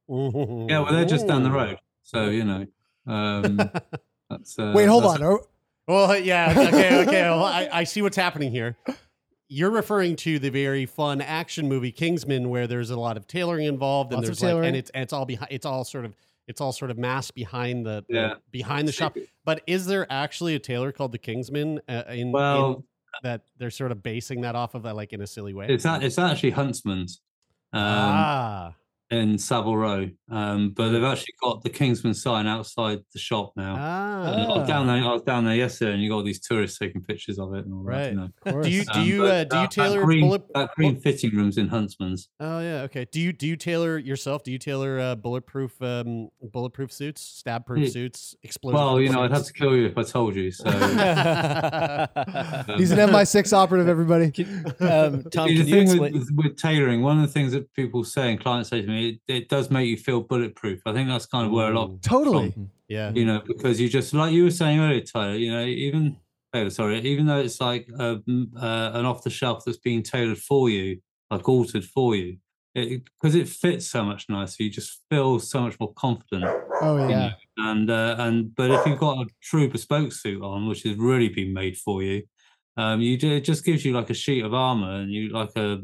yeah. 0.08 0.80
Well, 0.80 0.92
they're 0.92 1.04
just 1.04 1.26
down 1.26 1.42
the 1.42 1.50
road. 1.62 1.78
So 2.02 2.30
you 2.30 2.44
know. 2.44 2.66
Um, 3.06 3.56
that's, 4.30 4.58
uh, 4.58 4.72
wait 4.74 4.86
hold 4.86 5.04
that's- 5.04 5.20
on 5.20 5.22
Are- 5.22 5.40
Well, 5.86 6.18
yeah, 6.18 6.50
okay, 6.56 7.02
okay. 7.02 7.22
Well, 7.22 7.44
I, 7.44 7.68
I 7.72 7.84
see 7.84 8.02
what's 8.02 8.16
happening 8.16 8.50
here. 8.50 8.76
You're 9.48 9.70
referring 9.70 10.16
to 10.16 10.38
the 10.38 10.50
very 10.50 10.84
fun 10.84 11.20
action 11.22 11.68
movie 11.68 11.92
Kingsman, 11.92 12.50
where 12.50 12.66
there's 12.66 12.90
a 12.90 12.98
lot 12.98 13.16
of 13.16 13.26
tailoring 13.26 13.66
involved, 13.66 14.12
and 14.12 14.22
there's 14.22 14.42
like, 14.42 14.50
tailoring. 14.50 14.68
and 14.68 14.76
it's 14.76 14.90
and 14.90 15.02
it's 15.02 15.12
all 15.12 15.24
behind, 15.24 15.50
it's 15.50 15.64
all 15.64 15.84
sort 15.84 16.04
of, 16.04 16.14
it's 16.48 16.60
all 16.60 16.72
sort 16.72 16.90
of 16.90 16.98
masked 16.98 17.34
behind 17.36 17.86
the, 17.86 18.04
the- 18.08 18.14
Yeah. 18.14 18.34
behind 18.50 18.88
the 18.88 18.92
shop. 18.92 19.16
But 19.44 19.62
is 19.66 19.86
there 19.86 20.06
actually 20.10 20.54
a 20.54 20.58
tailor 20.58 20.90
called 20.92 21.12
the 21.12 21.18
Kingsman? 21.18 21.80
Uh, 21.88 22.02
in, 22.08 22.18
in 22.18 22.32
Well- 22.32 22.84
that 23.22 23.42
they're 23.58 23.70
sort 23.70 23.90
of 23.90 24.02
basing 24.02 24.42
that 24.42 24.54
off 24.54 24.74
of 24.74 24.82
that, 24.84 24.94
like 24.94 25.12
in 25.12 25.20
a 25.20 25.26
silly 25.26 25.52
way. 25.54 25.66
It's 25.68 25.84
a- 25.84 25.98
it's 26.02 26.18
actually 26.18 26.50
Huntsman's. 26.50 27.20
Um, 27.72 27.82
ah, 27.82 28.74
in 29.10 29.38
Savile 29.38 29.76
Row, 29.76 30.10
um, 30.30 30.70
but 30.76 30.90
they've 30.90 31.02
actually 31.02 31.32
got 31.42 31.62
the 31.62 31.70
Kingsman 31.70 32.12
sign 32.12 32.46
outside 32.46 32.98
the 33.14 33.18
shop 33.18 33.52
now. 33.56 33.74
ah. 33.78 34.22
Uh, 34.26 34.54
I 34.54 34.58
was 34.58 34.68
down 34.68 34.86
there. 34.86 34.96
I 35.02 35.12
was 35.14 35.22
down 35.22 35.44
there 35.46 35.54
yesterday, 35.54 35.92
and 35.94 36.02
you 36.02 36.10
got 36.10 36.16
all 36.16 36.22
these 36.22 36.40
tourists 36.40 36.78
taking 36.78 37.02
pictures 37.02 37.38
of 37.38 37.54
it 37.54 37.64
and 37.64 37.72
all 37.72 37.84
that. 37.84 37.90
Right. 37.90 38.10
You 38.12 38.16
know. 38.16 38.62
Do 38.62 38.68
you 38.70 38.84
do 38.84 39.00
you 39.00 39.22
but 39.22 39.30
uh, 39.30 39.44
do 39.44 39.56
you 39.56 39.62
that- 39.62 39.70
tailor 39.70 40.00
that 40.00 40.04
green, 40.04 40.20
bullet? 40.26 40.42
that 40.54 40.70
green 40.74 41.00
fitting 41.00 41.30
rooms 41.34 41.56
in 41.56 41.68
Huntsman's? 41.68 42.28
Oh 42.38 42.60
yeah, 42.60 42.82
okay. 42.82 43.06
Do 43.10 43.18
you 43.20 43.32
do 43.32 43.46
you 43.46 43.56
tailor 43.56 43.96
yourself? 43.96 44.42
Do 44.42 44.52
you 44.52 44.58
tailor 44.58 44.98
uh, 45.00 45.14
bulletproof 45.14 45.80
um, 45.80 46.28
bulletproof 46.42 46.92
suits, 46.92 47.22
stab 47.22 47.64
proof 47.64 47.84
Yeah. 47.84 47.88
suits, 47.90 48.34
explosive? 48.42 48.78
Well, 48.78 49.00
you 49.00 49.08
know, 49.10 49.22
I'd 49.22 49.30
have 49.32 49.44
to 49.46 49.52
kill 49.54 49.74
you 49.74 49.86
if 49.86 49.96
I 49.96 50.02
told 50.02 50.34
you. 50.36 50.50
So 50.50 50.64
he's 52.76 52.90
an 52.90 52.98
mi6 53.08 53.52
operative 53.52 53.88
everybody 53.88 54.26
Um, 54.80 55.24
Tom, 55.30 55.48
See, 55.48 55.56
can 55.56 55.64
the 55.64 55.64
you 55.64 55.64
thing 55.64 55.82
explain? 55.88 56.12
with, 56.12 56.28
with 56.36 56.56
tailoring, 56.56 57.02
one 57.02 57.18
of 57.20 57.26
the 57.26 57.32
things 57.32 57.52
that 57.52 57.72
people 57.74 58.04
say 58.04 58.30
and 58.32 58.40
clients 58.40 58.68
say 58.70 58.82
to 58.82 58.86
me, 58.86 58.97
it, 58.98 59.20
it 59.28 59.48
does 59.48 59.70
make 59.70 59.88
you 59.88 59.96
feel 59.96 60.20
bulletproof. 60.20 60.80
I 60.86 60.92
think 60.92 61.08
that's 61.08 61.26
kind 61.26 61.46
of 61.46 61.52
where 61.52 61.70
a 61.72 61.78
lot, 61.78 62.02
totally 62.02 62.54
yeah. 62.88 63.12
you 63.12 63.24
know, 63.24 63.42
because 63.46 63.80
you 63.80 63.88
just 63.88 64.14
like 64.14 64.32
you 64.32 64.44
were 64.44 64.50
saying 64.50 64.80
earlier, 64.80 65.02
Tyler. 65.02 65.34
You 65.34 65.52
know, 65.52 65.64
even 65.64 66.16
Taylor, 66.52 66.70
sorry, 66.70 67.00
even 67.00 67.26
though 67.26 67.38
it's 67.38 67.60
like 67.60 67.86
a, 67.98 68.16
mm, 68.16 68.46
uh, 68.56 68.98
an 68.98 69.04
off 69.04 69.22
the 69.22 69.30
shelf 69.30 69.64
that's 69.64 69.78
being 69.78 70.02
tailored 70.02 70.38
for 70.38 70.70
you, 70.70 71.00
like 71.30 71.48
altered 71.48 71.84
for 71.84 72.16
you, 72.16 72.38
because 72.74 73.34
it, 73.34 73.48
fits 73.48 73.86
so 73.86 74.02
much 74.02 74.26
nicer, 74.28 74.62
you 74.62 74.70
just 74.70 75.02
feel 75.10 75.38
so 75.38 75.60
much 75.60 75.78
more 75.78 75.92
confident. 75.94 76.44
oh 76.80 76.96
yeah, 76.96 77.08
Yeah. 77.08 77.32
and 77.58 77.90
uh, 77.90 78.16
and 78.18 78.54
but 78.54 78.70
if 78.70 78.86
you've 78.86 78.98
got 78.98 79.18
a 79.18 79.26
true 79.42 79.68
bespoke 79.68 80.12
suit 80.12 80.42
on, 80.42 80.66
which 80.66 80.82
has 80.84 80.96
really 80.96 81.28
been 81.28 81.52
made 81.52 81.76
for 81.76 82.02
you, 82.02 82.22
um, 82.78 83.00
you 83.02 83.18
do, 83.18 83.32
it 83.32 83.44
just 83.44 83.64
gives 83.64 83.84
you 83.84 83.92
like 83.92 84.08
a 84.08 84.14
sheet 84.14 84.44
of 84.44 84.54
armor, 84.54 85.00
and 85.00 85.12
you 85.12 85.28
like 85.28 85.54
a, 85.56 85.82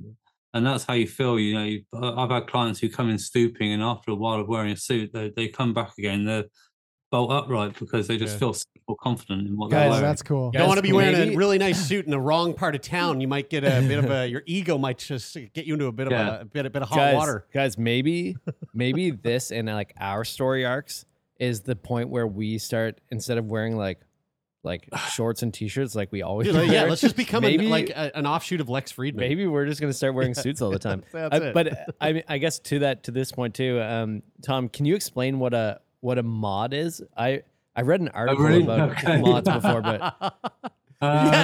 and 0.54 0.64
that's 0.66 0.84
how 0.84 0.94
you 0.94 1.06
feel. 1.06 1.38
You 1.38 1.54
know, 1.54 1.64
you, 1.64 1.82
I- 1.92 2.22
I've 2.22 2.30
had 2.30 2.46
clients 2.46 2.80
who 2.80 2.88
come 2.88 3.10
in 3.10 3.18
stooping, 3.18 3.72
and 3.72 3.82
after 3.82 4.12
a 4.12 4.14
while 4.14 4.40
of 4.40 4.48
wearing 4.48 4.72
a 4.72 4.76
suit, 4.76 5.12
they 5.12 5.30
they 5.36 5.48
come 5.48 5.74
back 5.74 5.92
again, 5.98 6.24
they're 6.24 6.44
bolt 7.10 7.30
upright 7.30 7.78
because 7.78 8.08
they 8.08 8.16
just 8.16 8.34
Yeah. 8.34 8.38
feel 8.40 8.56
more 8.88 8.96
confident 9.00 9.46
in 9.46 9.56
what 9.56 9.70
they're 9.70 9.78
guys 9.80 9.90
wearing. 9.90 10.02
that's 10.02 10.22
cool 10.22 10.50
You 10.52 10.58
don't 10.58 10.66
want 10.68 10.78
to 10.78 10.82
be 10.82 10.92
wearing 10.92 11.32
a 11.32 11.36
really 11.36 11.58
nice 11.58 11.86
suit 11.86 12.04
in 12.06 12.10
the 12.10 12.18
wrong 12.20 12.54
part 12.54 12.74
of 12.74 12.80
town. 12.80 13.20
You 13.20 13.28
might 13.28 13.48
get 13.50 13.62
a 13.62 13.80
bit 13.86 13.98
of 13.98 14.10
a 14.10 14.26
your 14.26 14.42
ego 14.46 14.78
might 14.78 14.98
just 14.98 15.36
get 15.52 15.64
you 15.64 15.74
into 15.74 15.86
a 15.86 15.92
bit 15.92 16.08
of 16.08 16.12
a, 16.12 16.40
a 16.40 16.44
bit 16.44 16.66
a 16.66 16.70
bit 16.70 16.82
of 16.82 16.88
hot 16.88 16.96
guys, 16.96 17.14
water. 17.14 17.46
guys, 17.52 17.78
maybe 17.78 18.36
maybe 18.74 19.10
this 19.12 19.52
and 19.52 19.68
like 19.68 19.94
our 20.00 20.24
story 20.24 20.64
arcs 20.64 21.04
is 21.38 21.60
the 21.60 21.76
point 21.76 22.08
where 22.08 22.26
we 22.26 22.58
start 22.58 23.00
instead 23.10 23.38
of 23.38 23.44
wearing 23.46 23.76
like 23.76 24.00
like 24.64 24.88
shorts 25.12 25.42
and 25.42 25.52
t-shirts 25.54 25.94
like 25.94 26.10
we 26.10 26.22
always 26.22 26.46
Dude, 26.48 26.56
do 26.68 26.72
yeah, 26.72 26.84
let's 26.84 27.00
just 27.00 27.16
become 27.16 27.42
maybe, 27.42 27.66
a, 27.66 27.70
like 27.70 27.90
a, 27.90 28.16
an 28.16 28.26
offshoot 28.26 28.60
of 28.60 28.68
Lex 28.68 28.92
Fridman. 28.92 29.16
maybe 29.16 29.46
we're 29.46 29.66
just 29.66 29.80
gonna 29.80 29.92
start 29.92 30.14
wearing 30.14 30.34
suits 30.34 30.60
all 30.62 30.70
the 30.70 30.78
time. 30.78 31.02
That's 31.12 31.38
Uh, 31.38 31.42
it. 31.44 31.54
but 31.54 31.94
I 32.00 32.12
mean, 32.14 32.22
I 32.28 32.38
guess 32.38 32.58
to 32.60 32.78
that 32.80 33.04
to 33.04 33.10
this 33.10 33.30
point 33.32 33.54
too, 33.54 33.80
um, 33.80 34.22
Tom, 34.42 34.68
can 34.68 34.86
you 34.86 34.94
explain 34.94 35.38
what 35.38 35.54
a 35.54 35.80
what 36.00 36.18
a 36.18 36.22
mod 36.22 36.72
is? 36.74 37.02
I 37.16 37.42
I 37.76 37.82
read 37.82 38.00
an 38.00 38.08
article 38.08 38.44
really? 38.44 38.62
about 38.62 38.90
Okay. 38.92 39.20
mods 39.20 39.50
before, 39.50 39.82
but 39.82 40.00
yeah, 40.22 40.30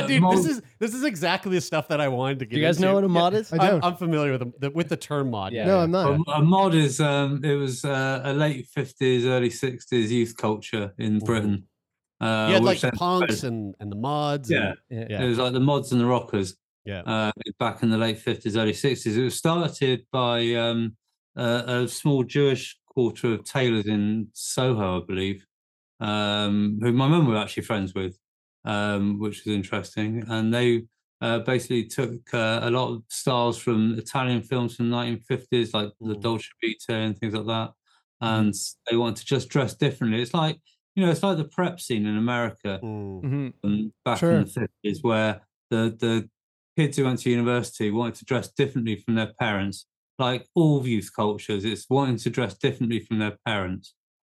Uh, 0.03 0.07
dude, 0.07 0.23
mod- 0.23 0.39
this 0.39 0.47
is 0.47 0.63
this 0.79 0.95
is 0.95 1.05
exactly 1.05 1.53
the 1.53 1.61
stuff 1.61 1.89
that 1.89 2.01
I 2.01 2.09
wanted 2.09 2.39
to 2.39 2.47
get. 2.47 2.55
do 2.55 2.61
you 2.61 2.67
guys 2.67 2.77
into. 2.77 2.89
know 2.89 2.95
what 2.95 3.05
a 3.05 3.09
Yeah, 3.09 3.13
mod 3.13 3.35
is? 3.35 3.53
I 3.53 3.57
I'm, 3.57 3.71
don't. 3.71 3.85
I'm 3.85 3.97
familiar 3.97 4.33
with 4.33 4.41
the, 4.41 4.53
the 4.61 4.71
with 4.71 4.89
the 4.89 4.97
term 4.97 5.31
mod. 5.31 5.53
Yeah. 5.53 5.67
no 5.67 5.81
i'm 5.81 5.91
not 5.91 6.07
A, 6.29 6.31
a 6.39 6.43
mod 6.43 6.75
is 6.75 7.01
um, 7.01 7.45
it 7.45 7.55
was 7.57 7.85
uh, 7.85 8.23
a 8.25 8.33
late 8.33 8.67
fifties, 8.69 9.27
early 9.27 9.51
sixties 9.51 10.11
youth 10.13 10.37
culture 10.37 10.95
in 10.99 11.19
Britain. 11.19 11.67
Uh, 12.21 12.47
you 12.49 12.55
had 12.55 12.65
like 12.65 12.81
the 12.81 12.93
punks 12.93 13.45
and, 13.45 13.75
and 13.81 13.91
the 13.91 13.97
mods. 13.97 14.51
Yeah. 14.51 14.75
and, 14.91 15.11
Yeah. 15.11 15.23
It 15.23 15.29
was 15.29 15.39
like 15.39 15.53
the 15.53 15.61
mods 15.61 15.93
and 15.93 16.01
the 16.01 16.07
rockers. 16.07 16.57
yeah. 16.85 17.01
uh, 17.01 17.33
back 17.59 17.83
in 17.83 17.91
the 17.91 17.99
late 17.99 18.19
50s, 18.19 18.57
early 18.57 18.73
60s. 18.73 19.17
It 19.17 19.25
was 19.25 19.37
started 19.37 20.07
by 20.13 20.55
um, 20.55 20.97
a, 21.37 21.83
a 21.83 21.89
small 21.89 22.25
Jewish 22.25 22.79
quarter 22.87 23.35
of 23.35 23.45
tailors 23.45 23.87
in 23.87 24.29
Soho, 24.35 25.01
I 25.01 25.07
believe, 25.07 25.47
um, 26.01 26.79
who 26.83 26.93
my 26.93 27.09
mum 27.09 27.27
were 27.27 27.37
actually 27.37 27.63
friends 27.63 27.95
with, 27.95 28.19
um, 28.65 29.19
which 29.19 29.45
was 29.45 29.55
interesting. 29.55 30.25
And 30.29 30.53
they 30.53 30.83
uh, 31.21 31.41
basically 31.41 31.85
took 31.85 32.35
uh, 32.35 32.61
a 32.63 32.71
lot 32.71 32.93
of 32.93 33.03
styles 33.09 33.59
from 33.59 33.99
Italian 33.99 34.43
films 34.43 34.77
from 34.77 34.91
the 34.91 34.97
1950s, 34.97 35.73
like 35.73 35.91
the 36.01 36.17
Dolce 36.17 36.49
Vita 36.63 36.95
and 36.95 37.17
things 37.19 37.35
like 37.35 37.47
that. 37.47 37.73
And 38.23 38.55
they 38.91 38.97
wanted 38.97 39.17
to 39.17 39.25
just 39.25 39.49
dress 39.49 39.75
differently. 39.75 40.21
It's 40.21 40.35
like, 40.35 40.59
you 40.95 41.05
know, 41.05 41.11
it's 41.11 41.23
like 41.23 41.37
the 41.37 41.45
prep 41.45 41.81
scene 41.81 42.07
in 42.07 42.17
America 42.17 42.79
Mm. 42.83 43.53
um, 43.65 43.93
back 44.05 44.19
Sure. 44.19 44.33
in 44.33 44.45
the 44.45 44.69
50s, 44.85 44.99
where 45.03 45.41
the, 45.71 45.97
the 45.99 46.29
kids 46.77 46.97
who 46.97 47.05
went 47.05 47.21
to 47.21 47.31
university 47.31 47.91
wanted 47.91 48.15
to 48.17 48.25
dress 48.25 48.49
differently 48.53 48.97
from 48.97 49.15
their 49.15 49.33
parents. 49.39 49.87
Like 50.19 50.47
all 50.55 50.87
youth 50.87 51.11
cultures, 51.15 51.65
it's 51.65 51.87
wanting 51.89 52.17
to 52.19 52.31
dress 52.31 52.55
differently 52.59 53.01
from 53.01 53.19
their 53.21 53.39
parents, 53.47 53.95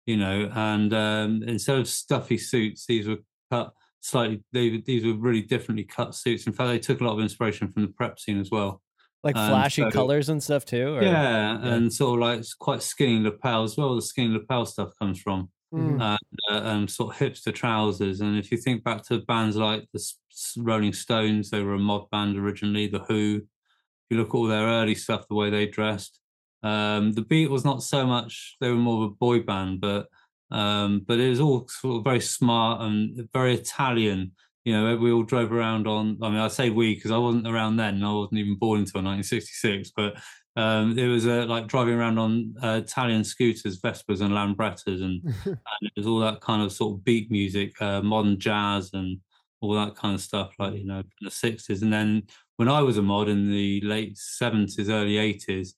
you 0.06 0.16
know. 0.18 0.52
And 0.54 0.94
um, 0.94 1.44
instead 1.48 1.80
of 1.80 1.88
stuffy 1.88 2.38
suits, 2.38 2.86
these 2.86 3.08
were 3.08 3.18
cut 3.50 3.74
slightly. 4.02 4.44
They, 4.52 4.78
these 4.78 5.04
were 5.06 5.14
really 5.16 5.42
differently 5.42 5.84
cut 5.86 6.14
suits. 6.14 6.46
In 6.46 6.54
fact, 6.54 6.68
they 6.70 6.78
took 6.80 7.02
a 7.02 7.04
lot 7.04 7.14
of 7.14 7.20
inspiration 7.22 7.72
from 7.72 7.82
the 7.82 7.88
prep 7.88 8.20
scene 8.20 8.40
as 8.40 8.52
well. 8.52 8.82
Like 9.24 9.36
And 9.36 9.50
flashy 9.50 9.82
so- 9.84 9.90
colors 9.92 10.30
and 10.30 10.42
stuff 10.44 10.66
too. 10.66 10.96
Or? 10.98 11.02
yeah, 11.04 11.58
and 11.62 11.92
sort 11.92 12.20
of 12.20 12.28
like 12.28 12.40
it's 12.40 12.54
quite 12.54 12.84
skinny 12.84 13.20
lapel 13.24 13.64
as 13.64 13.76
well. 13.78 13.96
The 13.96 14.02
skinny 14.04 14.34
lapel 14.34 14.66
stuff 14.68 14.92
comes 15.00 15.20
from 15.20 15.50
Mm. 15.74 16.02
and, 16.02 16.40
uh, 16.52 16.70
um, 16.70 16.88
sort 16.88 17.16
of 17.16 17.20
hipster 17.20 17.54
trousers. 17.54 18.20
And 18.20 18.38
if 18.38 18.52
you 18.52 18.58
think 18.58 18.84
back 18.84 19.04
to 19.04 19.20
bands 19.20 19.56
like 19.56 19.88
the 19.94 20.14
Rolling 20.58 20.92
Stones, 20.92 21.50
they 21.50 21.62
were 21.64 21.76
a 21.76 21.80
mod 21.80 22.10
band 22.10 22.38
originally. 22.38 22.88
The 22.88 23.00
Who, 23.00 23.38
if 23.38 24.06
you 24.10 24.18
look 24.18 24.30
at 24.30 24.36
all 24.36 24.48
their 24.48 24.68
early 24.68 24.96
stuff, 24.96 25.28
the 25.28 25.36
way 25.36 25.50
they 25.50 25.68
dressed. 25.68 26.20
Um, 26.64 27.14
the 27.14 27.22
Beatles, 27.24 27.66
not 27.66 27.84
so 27.84 28.06
much. 28.06 28.58
They 28.60 28.70
were 28.70 28.76
more 28.76 29.06
of 29.06 29.12
a 29.12 29.16
boy 29.16 29.42
band, 29.42 29.82
but 29.82 30.08
um, 30.52 31.06
but 31.08 31.20
it 31.20 31.30
was 31.30 31.40
all 31.40 31.68
sort 31.70 31.98
of 31.98 32.04
very 32.04 32.20
smart 32.20 32.82
and 32.82 33.28
very 33.34 33.56
Italian. 33.56 34.34
You 34.66 34.74
know, 34.74 34.96
we 34.98 35.12
all 35.12 35.24
drove 35.24 35.52
around 35.52 35.88
on. 35.88 36.20
I 36.22 36.30
mean, 36.30 36.40
I 36.40 36.50
say 36.50 36.70
we 36.70 36.94
because 36.96 37.12
I 37.12 37.18
wasn't 37.18 37.48
around 37.48 37.78
then. 37.78 38.04
I 38.04 38.12
wasn't 38.12 38.40
even 38.40 38.58
born 38.58 38.82
until 38.82 39.02
1966. 39.02 39.92
But 39.96 40.16
um, 40.56 40.98
it 40.98 41.08
was 41.08 41.26
uh, 41.26 41.46
like 41.48 41.68
driving 41.68 41.94
around 41.94 42.18
on 42.18 42.56
uh, 42.62 42.82
Italian 42.84 43.24
scooters, 43.24 43.80
Vespas 43.80 44.22
and 44.22 44.34
Lambrettas, 44.34 45.02
and, 45.02 45.24
and 45.46 45.58
it 45.82 45.94
was 45.96 46.08
all 46.08 46.20
that 46.20 46.42
kind 46.42 46.62
of 46.62 46.74
sort 46.74 46.94
of 46.94 47.04
beat 47.04 47.32
music, 47.32 47.80
uh, 47.82 48.02
modern 48.02 48.38
jazz, 48.38 48.92
and 48.94 49.20
all 49.62 49.74
that 49.74 49.96
kind 49.96 50.14
of 50.14 50.22
stuff, 50.22 50.54
like 50.60 50.74
you 50.74 50.86
know, 50.86 51.02
from 51.02 51.26
the 51.26 51.30
60s. 51.30 51.82
And 51.82 51.94
then 51.94 52.24
when 52.58 52.68
I 52.68 52.82
was 52.82 52.98
a 52.98 53.02
mod 53.02 53.30
in 53.30 53.50
the 53.50 53.82
late 53.82 54.16
70s, 54.16 54.90
early 54.90 55.16
80s, 55.16 55.70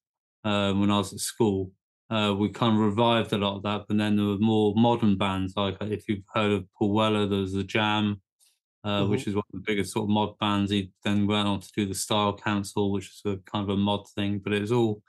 uh, 0.43 0.73
when 0.73 0.89
I 0.89 0.97
was 0.97 1.13
at 1.13 1.19
school, 1.19 1.71
uh, 2.09 2.33
we 2.38 2.49
kind 2.49 2.75
of 2.75 2.81
revived 2.81 3.33
a 3.33 3.38
lot 3.38 3.57
of 3.57 3.63
that. 3.63 3.83
But 3.88 3.97
then 3.97 4.15
there 4.15 4.25
were 4.25 4.38
more 4.39 4.73
modern 4.75 5.17
bands, 5.17 5.53
like 5.55 5.77
if 5.81 6.09
you've 6.09 6.23
heard 6.33 6.51
of 6.51 6.65
Paul 6.73 6.93
Weller, 6.93 7.27
there 7.27 7.39
was 7.39 7.53
the 7.53 7.63
Jam, 7.63 8.21
uh, 8.83 9.05
which 9.05 9.27
is 9.27 9.35
one 9.35 9.43
of 9.53 9.59
the 9.59 9.63
biggest 9.65 9.93
sort 9.93 10.03
of 10.03 10.09
mod 10.09 10.37
bands. 10.39 10.71
He 10.71 10.91
then 11.03 11.25
went 11.27 11.47
on 11.47 11.59
to 11.61 11.71
do 11.75 11.85
the 11.85 11.95
Style 11.95 12.35
Council, 12.35 12.91
which 12.91 13.09
is 13.09 13.21
a 13.25 13.37
kind 13.45 13.63
of 13.63 13.69
a 13.69 13.77
mod 13.77 14.07
thing. 14.09 14.39
But 14.39 14.53
it 14.53 14.61
was 14.61 14.71
all, 14.71 15.01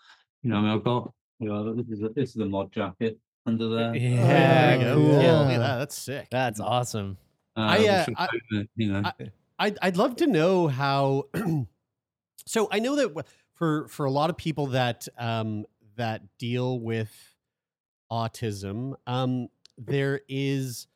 you 0.43 0.51
know, 0.51 0.57
I 0.57 0.61
mean, 0.61 0.71
I've 0.71 0.85
got, 0.85 1.13
you 1.41 1.49
know, 1.49 1.75
this 1.75 1.87
is 1.89 2.03
a, 2.03 2.09
this 2.11 2.31
is 2.31 2.37
a 2.37 2.47
mod 2.47 2.73
jacket 2.73 3.19
under 3.47 3.69
there. 3.69 3.95
Yeah, 3.97 4.27
There 4.27 4.79
you 4.79 4.85
go. 4.85 4.95
cool. 4.95 5.23
Yeah, 5.23 5.39
look 5.41 5.51
at 5.51 5.59
that. 5.59 5.79
That's 5.79 5.99
sick. 5.99 6.29
That's 6.31 6.61
awesome. 6.61 7.19
I, 7.57 7.79
which 7.79 7.89
uh, 7.89 8.05
was, 8.09 8.17
I- 8.19 8.57
uh, 8.59 8.63
you 8.77 8.93
know, 8.93 9.13
I'd, 9.59 9.79
I'd 9.83 9.97
love 9.97 10.17
to 10.17 10.27
know 10.27 10.67
how. 10.69 11.25
so 12.47 12.69
I 12.71 12.79
know 12.81 12.97
that 12.97 13.27
for 13.55 13.87
for 13.89 14.05
a 14.07 14.11
lot 14.11 14.31
of 14.31 14.37
people 14.37 14.67
that 14.69 15.07
um, 15.19 15.65
that 15.97 16.23
deal 16.39 16.81
with 16.81 17.13
autism, 18.11 18.95
um, 19.07 19.49
there 19.79 20.21
is 20.29 20.87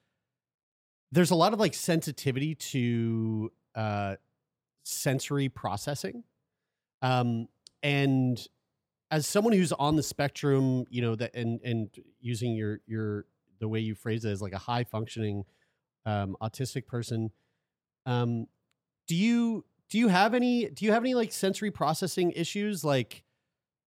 there's 1.12 1.31
a 1.31 1.35
lot 1.35 1.53
of 1.53 1.61
like 1.61 1.75
sensitivity 1.75 2.55
to 2.55 3.53
uh, 3.75 4.16
sensory 4.85 5.49
processing, 5.49 6.25
um, 7.03 7.49
and 7.83 8.47
as 9.11 9.27
someone 9.27 9.55
who's 9.55 9.73
on 9.73 9.97
the 9.97 10.03
spectrum, 10.03 10.85
you 10.90 11.03
know 11.03 11.14
that 11.14 11.35
and 11.35 11.61
and 11.62 11.90
using 12.21 12.55
your 12.55 12.81
your 12.87 13.27
the 13.61 13.68
way 13.68 13.81
you 13.81 13.94
phrase 13.94 14.25
it 14.25 14.31
as 14.31 14.42
like 14.42 14.53
a 14.53 14.59
high 14.59 14.85
functioning 14.85 15.44
um, 16.07 16.37
autistic 16.40 16.87
person 16.87 17.31
um 18.07 18.47
do 19.09 19.16
you 19.16 19.64
do 19.88 19.99
you 19.99 20.09
have 20.09 20.35
any 20.35 20.66
do 20.66 20.85
you 20.85 20.92
have 20.92 21.03
any 21.03 21.14
like 21.14 21.33
sensory 21.33 21.71
processing 21.71 22.31
issues? 22.33 22.85
Like 22.85 23.25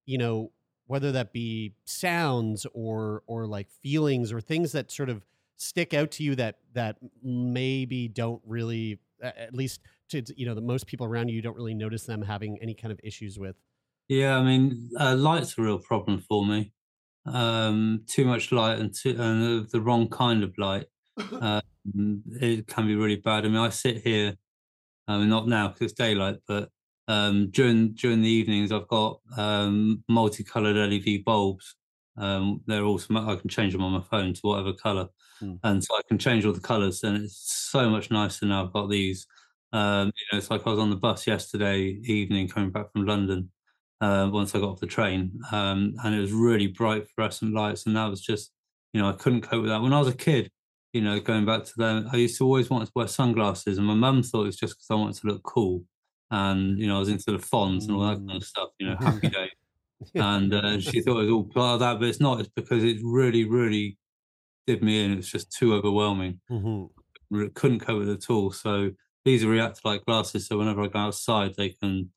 you 0.06 0.18
know 0.18 0.52
whether 0.88 1.12
that 1.14 1.32
be 1.32 1.74
sounds 1.86 2.66
or 2.74 3.24
or 3.28 3.46
like 3.46 3.70
feelings 3.70 4.34
or 4.34 4.42
things 4.42 4.74
that 4.74 4.92
sort 4.92 5.10
of 5.10 5.24
stick 5.62 5.94
out 5.94 6.12
to 6.12 6.24
you 6.24 6.36
that 6.36 6.56
that 6.74 6.98
maybe 7.22 8.08
don't 8.08 8.42
really 8.46 9.00
at 9.22 9.54
least 9.54 9.82
to 10.10 10.24
you 10.36 10.46
know 10.46 10.56
the 10.56 10.62
most 10.62 10.88
people 10.88 11.06
around 11.06 11.30
you 11.30 11.42
don't 11.42 11.56
really 11.56 11.76
notice 11.76 12.04
them 12.06 12.22
having 12.22 12.58
any 12.62 12.74
kind 12.74 12.92
of 12.92 13.00
issues 13.04 13.38
with 13.38 13.56
Yeah, 14.10 14.38
I 14.38 14.44
mean, 14.44 14.90
uh, 15.00 15.16
light's 15.16 15.58
a 15.58 15.62
real 15.62 15.80
problem 15.80 16.20
for 16.28 16.46
me. 16.46 16.74
Um, 17.26 18.04
too 18.08 18.26
much 18.26 18.52
light 18.52 18.80
and, 18.80 18.92
too, 18.94 19.14
the, 19.14 19.80
wrong 19.80 20.10
kind 20.10 20.44
of 20.44 20.58
light, 20.58 20.88
um, 21.40 21.62
it 22.42 22.66
can 22.66 22.88
be 22.88 22.96
really 22.96 23.18
bad. 23.18 23.46
I 23.46 23.50
mean, 23.50 23.58
I 23.58 23.70
sit 23.70 24.02
here, 24.02 24.36
I 25.08 25.20
mean, 25.20 25.30
not 25.30 25.48
now 25.48 25.68
because 25.68 25.92
it's 25.92 25.94
daylight, 25.94 26.38
but 26.48 26.70
um, 27.08 27.52
during 27.52 27.94
during 27.94 28.22
the 28.22 28.30
evenings, 28.30 28.72
I've 28.72 28.88
got 28.88 29.20
um, 29.38 30.04
multicolored 30.10 30.78
LED 30.78 31.24
bulbs. 31.24 31.76
Um, 32.18 32.62
they're 32.68 32.84
also 32.84 33.14
I 33.16 33.36
can 33.38 33.50
change 33.50 33.74
them 33.74 33.84
on 33.84 33.94
my 33.94 34.02
phone 34.02 34.34
to 34.34 34.42
whatever 34.42 34.74
color, 34.74 35.08
Hmm. 35.40 35.56
and 35.64 35.84
so 35.84 35.96
I 35.98 36.02
can 36.08 36.18
change 36.20 36.46
all 36.46 36.54
the 36.54 36.60
colors, 36.60 37.04
and 37.04 37.18
it's 37.24 37.38
so 37.72 37.90
much 37.90 38.12
nicer 38.12 38.46
now. 38.46 38.66
I've 38.66 38.74
got 38.74 38.90
these. 38.90 39.26
Um, 39.74 40.08
you 40.08 40.26
know, 40.32 40.38
it's 40.38 40.52
like 40.52 40.68
I 40.68 40.70
was 40.72 40.80
on 40.80 40.90
the 40.90 40.98
bus 40.98 41.26
yesterday 41.28 41.82
evening 42.04 42.50
coming 42.50 42.72
back 42.72 42.92
from 42.92 43.06
London, 43.06 43.52
uh, 44.02 44.30
once 44.32 44.54
I 44.54 44.60
got 44.60 44.70
off 44.72 44.80
the 44.82 44.88
train, 44.88 45.40
um, 45.52 45.94
and 46.04 46.14
it 46.16 46.20
was 46.20 46.32
really 46.34 46.68
bright 46.68 47.08
fluorescent 47.16 47.54
lights, 47.54 47.86
and 47.86 47.96
that 47.96 48.08
was 48.10 48.22
just, 48.22 48.52
you 48.94 49.02
know, 49.02 49.08
I 49.10 49.14
couldn't 49.14 49.42
cope 49.42 49.62
with 49.62 49.70
that. 49.72 49.82
When 49.82 49.94
I 49.94 50.00
was 50.00 50.10
a 50.10 50.14
kid, 50.16 50.52
you 50.94 51.02
know, 51.02 51.20
going 51.22 51.46
back 51.46 51.64
to 51.66 51.74
them, 51.78 52.10
I 52.12 52.18
used 52.18 52.38
to 52.40 52.46
always 52.46 52.70
want 52.70 52.86
to 52.86 52.92
wear 52.96 53.08
sunglasses, 53.08 53.78
and 53.78 53.88
my 53.88 53.94
mum 53.94 54.24
thought 54.24 54.44
it 54.44 54.48
was 54.48 54.58
just 54.58 54.74
because 54.76 54.88
I 54.92 54.96
wanted 54.96 55.22
to 55.22 55.28
look 55.28 55.44
cool, 55.44 55.86
and 56.32 56.78
you 56.80 56.88
know, 56.88 56.98
I 56.98 57.00
was 57.00 57.10
into 57.10 57.32
the 57.32 57.40
fonts 57.40 57.88
and 57.88 57.96
all 57.96 58.02
that 58.10 58.18
kind 58.28 58.38
of 58.42 58.44
stuff, 58.44 58.70
you 58.80 58.88
know, 58.88 58.98
happy 59.02 59.30
day, 59.30 59.50
and 60.16 60.54
uh, 60.54 60.80
she 60.80 61.02
thought 61.02 61.20
it 61.20 61.24
was 61.24 61.32
all 61.32 61.44
part 61.46 61.74
of 61.76 61.80
that, 61.82 62.00
but 62.00 62.08
it's 62.10 62.20
not. 62.20 62.40
It's 62.40 62.50
because 62.56 62.84
it 62.84 62.98
really, 63.04 63.46
really 63.46 63.98
did 64.68 64.84
me 64.84 65.04
in. 65.04 65.12
It 65.14 65.18
was 65.18 65.30
just 65.32 65.52
too 65.52 65.74
overwhelming. 65.74 66.40
Re- 67.30 67.50
Couldn't 67.50 67.80
cope 67.82 68.00
with 68.00 68.10
it 68.10 68.24
at 68.24 68.30
all. 68.30 68.52
So 68.52 68.92
these 69.26 69.44
Reactolite 69.44 70.06
glasses. 70.06 70.48
So 70.48 70.58
whenever 70.58 70.82
I 70.84 70.88
go 70.88 71.00
outside, 71.00 71.54
they 71.56 71.70
can 71.70 72.12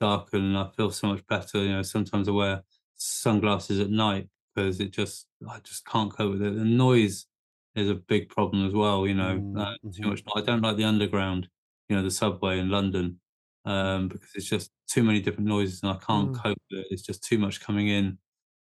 darken, 0.00 0.44
and 0.44 0.58
I 0.58 0.68
feel 0.76 0.90
so 0.90 1.08
much 1.08 1.26
better. 1.26 1.58
You 1.62 1.72
know, 1.72 1.82
sometimes 1.82 2.28
I 2.28 2.32
wear 2.32 2.62
sunglasses 2.96 3.80
at 3.80 3.90
night 3.90 4.28
because 4.54 4.80
it 4.80 4.90
just 4.92 5.26
I 5.48 5.58
just 5.60 5.86
can't 5.86 6.12
cope 6.12 6.32
with 6.32 6.42
it. 6.42 6.54
The 6.56 6.64
noise 6.64 7.26
is 7.74 7.90
a 7.90 7.94
big 7.94 8.28
problem 8.30 8.66
as 8.66 8.72
well. 8.74 9.06
You 9.06 9.14
know, 9.14 9.54
uh, 9.56 9.74
too 9.94 10.08
much. 10.08 10.22
I 10.34 10.40
don't 10.40 10.62
like 10.62 10.76
the 10.76 10.84
underground. 10.84 11.48
You 11.88 11.96
know, 11.96 12.02
the 12.02 12.10
subway 12.10 12.58
in 12.58 12.70
London 12.70 13.20
um, 13.64 14.08
because 14.08 14.30
it's 14.34 14.46
just 14.48 14.70
too 14.86 15.02
many 15.02 15.20
different 15.20 15.48
noises, 15.48 15.82
and 15.82 15.90
I 15.92 15.96
can't 15.96 16.32
Mm. 16.32 16.42
cope 16.42 16.58
with 16.70 16.80
it. 16.80 16.86
It's 16.90 17.02
just 17.02 17.22
too 17.22 17.38
much 17.38 17.60
coming 17.60 17.88
in. 17.88 18.18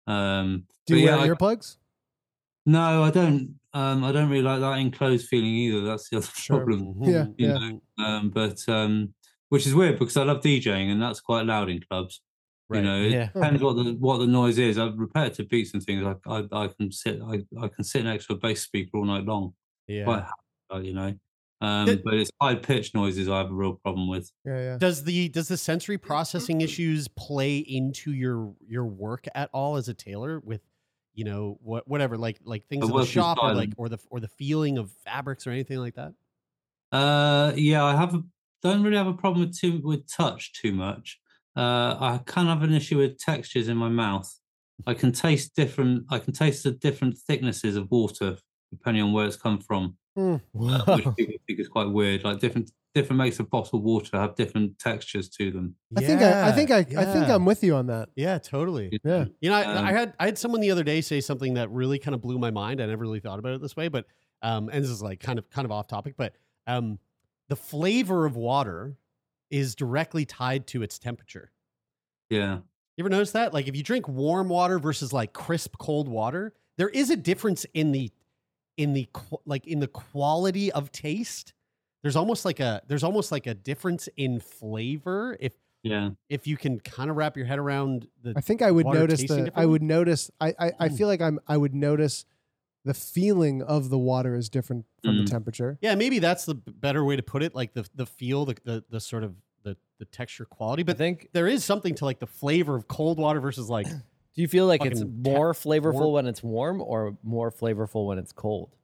Um, 0.06 0.64
Do 0.86 0.96
you 0.96 1.06
yeah, 1.06 1.16
wear 1.16 1.24
I- 1.32 1.36
earplugs? 1.36 1.76
no, 2.66 3.02
I 3.02 3.10
don't. 3.10 3.58
Um, 3.74 4.02
I 4.02 4.12
don't 4.12 4.28
really 4.30 4.42
like 4.42 4.60
that 4.60 4.78
enclosed 4.78 5.28
feeling 5.28 5.50
either. 5.54 5.82
That's 5.82 6.08
the 6.08 6.16
other 6.18 6.26
problem. 6.46 6.94
Yeah, 7.02 7.26
you 7.36 7.48
yeah. 7.48 7.58
know. 7.58 7.82
Um, 8.04 8.30
but 8.30 8.66
um, 8.68 9.14
which 9.50 9.66
is 9.66 9.74
weird 9.74 9.98
because 9.98 10.16
I 10.16 10.24
love 10.24 10.40
DJing 10.40 10.90
and 10.90 11.00
that's 11.00 11.20
quite 11.20 11.46
loud 11.46 11.68
in 11.68 11.80
clubs. 11.88 12.22
Right. 12.70 12.78
You 12.78 12.84
know, 12.84 13.02
it 13.02 13.12
Yeah. 13.12 13.26
depends 13.32 13.62
what 13.62 13.76
the 13.76 13.92
what 13.94 14.18
the 14.18 14.26
noise 14.26 14.58
is. 14.58 14.78
I've 14.78 14.98
repetitive 14.98 15.48
beats 15.48 15.72
and 15.74 15.82
things. 15.82 16.04
I 16.04 16.16
I, 16.30 16.44
I 16.52 16.68
can 16.68 16.90
sit 16.90 17.20
I, 17.22 17.44
I 17.62 17.68
can 17.68 17.84
sit 17.84 18.04
next 18.04 18.26
to 18.26 18.34
a 18.34 18.36
bass 18.36 18.62
speaker 18.62 18.96
all 18.98 19.04
night 19.04 19.24
long. 19.24 19.54
Yeah. 19.86 20.04
Quite 20.04 20.24
happy, 20.70 20.86
you 20.88 20.94
know. 20.94 21.14
Um, 21.60 21.86
Did- 21.86 22.04
but 22.04 22.14
it's 22.14 22.30
high 22.40 22.54
pitch 22.54 22.94
noises 22.94 23.28
I 23.28 23.38
have 23.38 23.50
a 23.50 23.54
real 23.54 23.74
problem 23.74 24.08
with. 24.08 24.30
Yeah, 24.44 24.58
yeah. 24.58 24.78
Does 24.78 25.02
the 25.04 25.28
does 25.28 25.48
the 25.48 25.56
sensory 25.56 25.98
processing 25.98 26.60
issues 26.60 27.08
play 27.08 27.58
into 27.58 28.12
your 28.12 28.54
your 28.66 28.84
work 28.84 29.26
at 29.34 29.50
all 29.52 29.76
as 29.76 29.88
a 29.88 29.94
tailor 29.94 30.40
with 30.40 30.60
you 31.14 31.24
know 31.24 31.58
what 31.60 31.88
whatever 31.88 32.16
like 32.16 32.38
like 32.44 32.66
things 32.68 32.84
I 32.84 32.88
in 32.88 32.96
the 32.96 33.04
shop 33.04 33.38
or 33.42 33.54
like 33.54 33.70
or 33.76 33.88
the 33.88 33.98
or 34.10 34.20
the 34.20 34.28
feeling 34.28 34.78
of 34.78 34.92
fabrics 35.04 35.46
or 35.46 35.50
anything 35.50 35.78
like 35.78 35.94
that? 35.96 36.14
Uh, 36.92 37.52
yeah, 37.56 37.84
I 37.84 37.96
have 37.96 38.14
a, 38.14 38.22
don't 38.62 38.82
really 38.82 38.96
have 38.96 39.08
a 39.08 39.12
problem 39.14 39.46
with 39.46 39.58
too 39.58 39.80
with 39.82 40.08
touch 40.08 40.52
too 40.52 40.72
much. 40.72 41.18
Uh, 41.56 41.96
I 41.98 42.20
can 42.24 42.46
have 42.46 42.62
an 42.62 42.72
issue 42.72 42.98
with 42.98 43.18
textures 43.18 43.66
in 43.66 43.76
my 43.76 43.88
mouth. 43.88 44.32
I 44.86 44.94
can 44.94 45.10
taste 45.10 45.56
different. 45.56 46.04
I 46.08 46.20
can 46.20 46.32
taste 46.32 46.62
the 46.62 46.70
different 46.70 47.18
thicknesses 47.18 47.74
of 47.74 47.90
water 47.90 48.36
depending 48.70 49.02
on 49.02 49.12
where 49.12 49.26
it's 49.26 49.36
come 49.36 49.58
from, 49.58 49.96
Mm. 50.18 50.40
uh, 50.60 50.96
which 50.96 51.16
people 51.16 51.34
think 51.46 51.60
is 51.60 51.68
quite 51.68 51.88
weird. 51.90 52.24
Like 52.24 52.40
different 52.40 52.72
different 52.92 53.18
makes 53.18 53.38
of 53.38 53.48
bottled 53.48 53.84
water 53.84 54.18
have 54.18 54.34
different 54.34 54.78
textures 54.78 55.28
to 55.28 55.52
them. 55.52 55.76
I 55.96 56.00
think 56.00 56.20
I, 56.20 56.48
I 56.48 56.52
think 56.52 56.72
I, 56.72 56.84
Yeah, 56.88 57.00
I 57.02 57.04
think. 57.04 57.28
I'm 57.28 57.44
with 57.44 57.62
you 57.62 57.76
on 57.76 57.86
that. 57.86 58.08
Yeah, 58.16 58.38
totally. 58.38 58.98
Yeah. 59.04 59.26
You 59.40 59.50
know, 59.50 59.56
I, 59.56 59.64
Um, 59.64 59.84
I 59.84 59.92
had 59.92 60.14
I 60.18 60.24
had 60.24 60.36
someone 60.36 60.60
the 60.60 60.72
other 60.72 60.82
day 60.82 61.00
say 61.02 61.20
something 61.20 61.54
that 61.54 61.70
really 61.70 62.00
kind 62.00 62.16
of 62.16 62.20
blew 62.20 62.38
my 62.38 62.50
mind. 62.50 62.80
I 62.80 62.86
never 62.86 63.02
really 63.02 63.20
thought 63.20 63.38
about 63.38 63.52
it 63.52 63.62
this 63.62 63.76
way, 63.76 63.86
but 63.86 64.06
um, 64.42 64.68
and 64.72 64.82
this 64.82 64.90
is 64.90 65.02
like 65.02 65.20
kind 65.20 65.38
of 65.38 65.48
kind 65.50 65.64
of 65.64 65.70
off 65.70 65.86
topic, 65.86 66.14
but 66.16 66.34
um, 66.66 66.98
the 67.48 67.56
flavor 67.56 68.26
of 68.26 68.34
water 68.34 68.96
is 69.50 69.76
directly 69.76 70.24
tied 70.24 70.66
to 70.68 70.82
its 70.82 70.98
temperature. 70.98 71.52
Yeah. 72.28 72.58
You 72.96 73.02
ever 73.02 73.08
notice 73.08 73.30
that? 73.32 73.54
Like 73.54 73.68
if 73.68 73.76
you 73.76 73.84
drink 73.84 74.08
warm 74.08 74.48
water 74.48 74.80
versus 74.80 75.12
like 75.12 75.32
crisp 75.32 75.76
cold 75.78 76.08
water, 76.08 76.52
there 76.76 76.88
is 76.88 77.10
a 77.10 77.16
difference 77.16 77.64
in 77.72 77.92
the 77.92 78.10
in 78.78 78.94
the 78.94 79.06
like 79.44 79.66
in 79.66 79.80
the 79.80 79.88
quality 79.88 80.72
of 80.72 80.90
taste. 80.90 81.52
There's 82.02 82.16
almost 82.16 82.44
like 82.46 82.60
a 82.60 82.80
there's 82.86 83.04
almost 83.04 83.30
like 83.32 83.46
a 83.46 83.54
difference 83.54 84.08
in 84.16 84.40
flavor 84.40 85.36
if 85.40 85.52
Yeah. 85.82 86.10
if 86.30 86.46
you 86.46 86.56
can 86.56 86.78
kind 86.80 87.10
of 87.10 87.16
wrap 87.16 87.36
your 87.36 87.44
head 87.44 87.58
around 87.58 88.08
the 88.22 88.32
I 88.36 88.40
think 88.40 88.62
I 88.62 88.70
would 88.70 88.86
notice 88.86 89.20
the. 89.24 89.52
I 89.54 89.66
would 89.66 89.82
notice. 89.82 90.30
I 90.40 90.54
I, 90.58 90.72
I 90.78 90.88
Mm. 90.88 90.96
feel 90.96 91.08
like 91.08 91.20
I'm. 91.20 91.40
I 91.46 91.56
would 91.56 91.74
notice 91.74 92.24
the 92.84 92.94
feeling 92.94 93.62
of 93.62 93.90
the 93.90 93.98
water 93.98 94.34
is 94.36 94.48
different 94.48 94.86
from 95.02 95.16
Mm. 95.16 95.24
the 95.24 95.30
temperature. 95.30 95.76
Yeah, 95.82 95.96
maybe 95.96 96.20
that's 96.20 96.44
the 96.46 96.54
better 96.54 97.04
way 97.04 97.16
to 97.16 97.22
put 97.22 97.42
it. 97.42 97.54
Like 97.54 97.74
the 97.74 97.86
the 97.94 98.06
feel, 98.06 98.44
the 98.46 98.56
the, 98.64 98.84
the 98.88 99.00
sort 99.00 99.24
of 99.24 99.34
the 99.64 99.76
the 99.98 100.04
texture 100.04 100.44
quality. 100.44 100.84
But 100.84 100.94
I 100.94 100.98
think. 100.98 101.28
there 101.32 101.48
is 101.48 101.64
something 101.64 101.96
to 101.96 102.04
like 102.04 102.20
the 102.20 102.28
flavor 102.28 102.76
of 102.76 102.86
cold 102.86 103.18
water 103.18 103.40
versus 103.40 103.68
like 103.68 103.88
Do 104.38 104.42
you 104.42 104.46
feel 104.46 104.66
like 104.66 104.84
it's 104.84 105.00
fucking 105.00 105.24
ta- 105.24 105.30
more 105.30 105.52
flavorful 105.52 105.94
warm. 105.94 106.12
when 106.12 106.26
it's 106.28 106.44
warm 106.44 106.80
or 106.80 107.18
more 107.24 107.50
flavorful 107.50 108.06
when 108.06 108.18
it's 108.18 108.30
cold? 108.30 108.76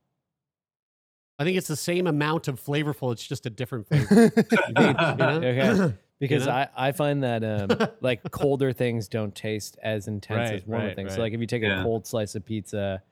I 1.39 1.45
think 1.45 1.57
it's 1.57 1.69
the 1.69 1.77
same 1.77 2.09
amount 2.09 2.49
of 2.49 2.61
flavorful. 2.61 3.13
It's 3.13 3.25
just 3.25 3.47
a 3.47 3.51
different 3.51 3.87
flavor. 3.87 4.33
you 4.37 4.75
know? 4.75 5.41
Okay. 5.45 5.95
Because 6.21 6.47
know? 6.47 6.53
I, 6.53 6.69
I 6.77 6.93
find 6.93 7.23
that 7.23 7.45
um, 7.45 7.89
like 8.01 8.31
colder 8.31 8.73
things 8.73 9.09
don't 9.09 9.35
taste 9.35 9.77
as 9.83 10.09
intense 10.09 10.51
Right, 10.51 10.55
as 10.55 10.67
warmer 10.67 10.87
right, 10.87 10.97
things. 10.97 11.15
So 11.15 11.21
like 11.21 11.35
if 11.35 11.41
you 11.41 11.47
take 11.47 11.63
a 11.63 11.83
cold 11.83 12.07
slice 12.07 12.35
of 12.35 12.45
pizza 12.45 13.03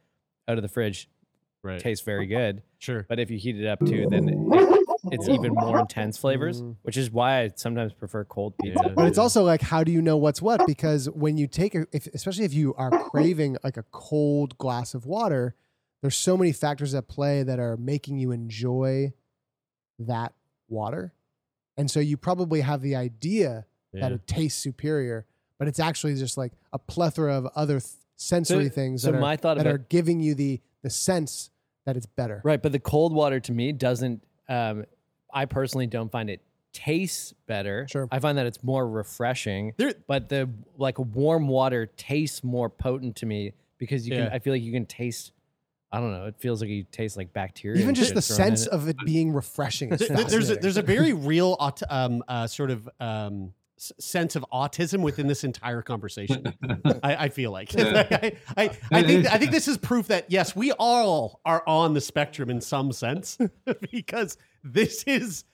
out 0.49 0.57
of 0.57 0.62
the 0.62 0.68
fridge, 0.68 1.09
Right. 1.62 1.80
tastes 1.80 2.04
very 2.04 2.26
good. 2.38 2.62
Sure. 2.78 3.06
But 3.08 3.18
if 3.20 3.30
you 3.30 3.38
heat 3.38 3.58
it 3.60 3.66
up 3.66 3.78
too, 3.80 4.06
then 4.10 4.28
it, 4.28 4.86
it's 5.12 5.28
even 5.36 5.52
more 5.54 5.78
intense 5.78 6.18
flavors, 6.18 6.60
Mm. 6.60 6.76
which 6.82 6.96
is 6.96 7.10
why 7.10 7.42
I 7.42 7.50
sometimes 7.54 7.92
prefer 7.92 8.24
cold 8.24 8.54
pizza. 8.60 8.88
But 8.94 9.06
it's 9.06 9.18
also 9.18 9.44
like, 9.44 9.62
how 9.62 9.84
do 9.84 9.92
you 9.92 10.02
know 10.02 10.16
what's 10.16 10.42
what? 10.42 10.66
Because 10.66 11.08
when 11.10 11.36
you 11.36 11.46
take 11.46 11.74
a, 11.74 11.86
if, 11.92 12.06
especially 12.08 12.44
if 12.44 12.52
you 12.54 12.74
are 12.74 12.90
craving 12.90 13.56
like 13.62 13.76
a 13.76 13.84
cold 13.92 14.58
glass 14.58 14.94
of 14.94 15.06
water, 15.06 15.54
there's 16.00 16.16
so 16.16 16.36
many 16.36 16.50
factors 16.52 16.94
at 16.94 17.06
play 17.06 17.44
that 17.44 17.60
are 17.60 17.76
making 17.76 18.18
you 18.18 18.32
enjoy 18.32 19.12
that 20.00 20.32
water. 20.68 21.12
And 21.76 21.88
so 21.90 22.00
you 22.00 22.16
probably 22.16 22.60
have 22.60 22.82
the 22.82 22.96
idea 22.96 23.66
that 23.94 24.10
it 24.10 24.26
tastes 24.26 24.60
superior, 24.60 25.26
but 25.58 25.68
it's 25.68 25.78
actually 25.78 26.14
just 26.16 26.36
like 26.36 26.52
a 26.72 26.78
plethora 26.78 27.36
of 27.36 27.46
other 27.54 27.78
th- 27.78 27.92
sensory 28.16 28.64
So- 28.64 28.70
things 28.70 29.02
so 29.02 29.12
that, 29.12 29.18
are, 29.18 29.20
my 29.20 29.36
thought 29.36 29.58
that 29.58 29.66
about- 29.66 29.74
are 29.74 29.78
giving 29.78 30.18
you 30.20 30.34
the 30.34 30.60
the 30.82 30.90
sense 30.90 31.50
that 31.85 31.97
it's 31.97 32.07
better. 32.07 32.41
Right, 32.45 32.62
but 32.62 32.72
the 32.72 32.78
cold 32.78 33.12
water 33.12 33.41
to 33.41 33.53
me 33.53 33.72
doesn't. 33.72 34.22
Um, 34.49 34.85
I 35.33 35.47
personally 35.47 35.87
don't 35.87 36.11
find 36.12 36.28
it 36.30 36.41
tastes 36.72 37.33
better. 37.47 37.87
Sure. 37.91 38.09
I 38.11 38.18
find 38.18 38.39
that 38.39 38.47
it's 38.47 38.62
more 38.62 38.89
refreshing. 38.89 39.72
There- 39.76 39.95
but 40.07 40.28
the 40.28 40.49
like 40.78 40.99
warm 40.99 41.49
water 41.49 41.87
tastes 41.87 42.43
more 42.45 42.68
potent 42.70 43.16
to 43.16 43.26
me 43.26 43.53
because 43.78 44.07
you 44.09 44.14
Yeah. 44.14 44.24
can. 44.26 44.33
I 44.35 44.39
feel 44.39 44.53
like 44.53 44.62
you 44.62 44.72
can 44.72 44.87
taste. 44.87 45.33
I 45.95 46.01
don't 46.01 46.12
know. 46.12 46.24
It 46.26 46.37
feels 46.39 46.62
like 46.62 46.70
you 46.70 46.85
taste 46.85 47.18
like 47.18 47.33
bacteria. 47.35 47.76
Even 47.76 47.89
and 47.89 47.97
just 47.97 48.09
shit 48.09 48.14
the 48.14 48.22
thrown 48.22 48.41
in 48.41 48.57
sense 48.57 48.66
it. 48.66 48.72
of 48.72 48.89
it 48.89 48.97
being 49.05 49.33
refreshing. 49.33 49.91
Is 49.93 49.99
Th- 49.99 50.09
th- 50.09 50.20
there's 50.28 50.33
a, 50.33 50.55
fascinating. 50.55 50.62
there's 50.62 50.76
a 50.78 50.83
very 50.83 51.12
real 51.12 51.57
aut- 51.61 51.83
um, 51.91 52.22
uh, 52.28 52.47
sort 52.47 52.70
of 52.70 52.89
um, 52.99 53.45
s- 53.45 53.53
sense 53.99 54.37
of 54.37 54.45
autism 54.53 55.01
within 55.03 55.26
this 55.26 55.45
entire 55.45 55.83
conversation. 55.83 56.55
I, 57.03 57.16
I 57.24 57.28
feel 57.28 57.51
like 57.51 57.70
I, 57.78 58.33
I, 58.57 58.70
I 58.93 59.03
think 59.03 59.26
I 59.26 59.39
think 59.39 59.51
this 59.51 59.66
is 59.68 59.78
proof 59.78 60.09
that 60.09 60.30
yes, 60.30 60.55
we 60.55 60.72
all 60.72 61.41
are 61.45 61.62
on 61.66 61.95
the 61.95 62.01
spectrum 62.01 62.51
in 62.51 62.61
some 62.61 62.93
sense 62.93 63.39
because 63.91 64.37
this 64.62 65.03
is 65.05 65.45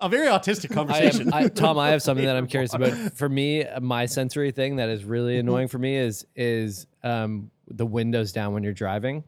a 0.00 0.08
very 0.08 0.26
autistic 0.28 0.70
I 0.72 0.74
conversation. 0.74 1.30
have, 1.30 1.34
I, 1.44 1.48
Tom, 1.48 1.78
I 1.78 1.90
have 1.90 2.02
something 2.02 2.26
that 2.26 2.36
I'm 2.36 2.46
curious 2.46 2.74
about. 2.74 2.92
For 3.14 3.28
me, 3.28 3.64
my 3.80 4.06
sensory 4.06 4.50
thing 4.50 4.76
that 4.76 4.88
is 4.88 5.04
really 5.04 5.38
annoying 5.38 5.68
for 5.68 5.78
me 5.78 5.96
is 5.96 6.26
is 6.36 6.86
um, 7.02 7.50
the 7.68 7.86
windows 7.86 8.32
down 8.32 8.52
when 8.52 8.62
you're 8.62 8.72
driving. 8.72 9.24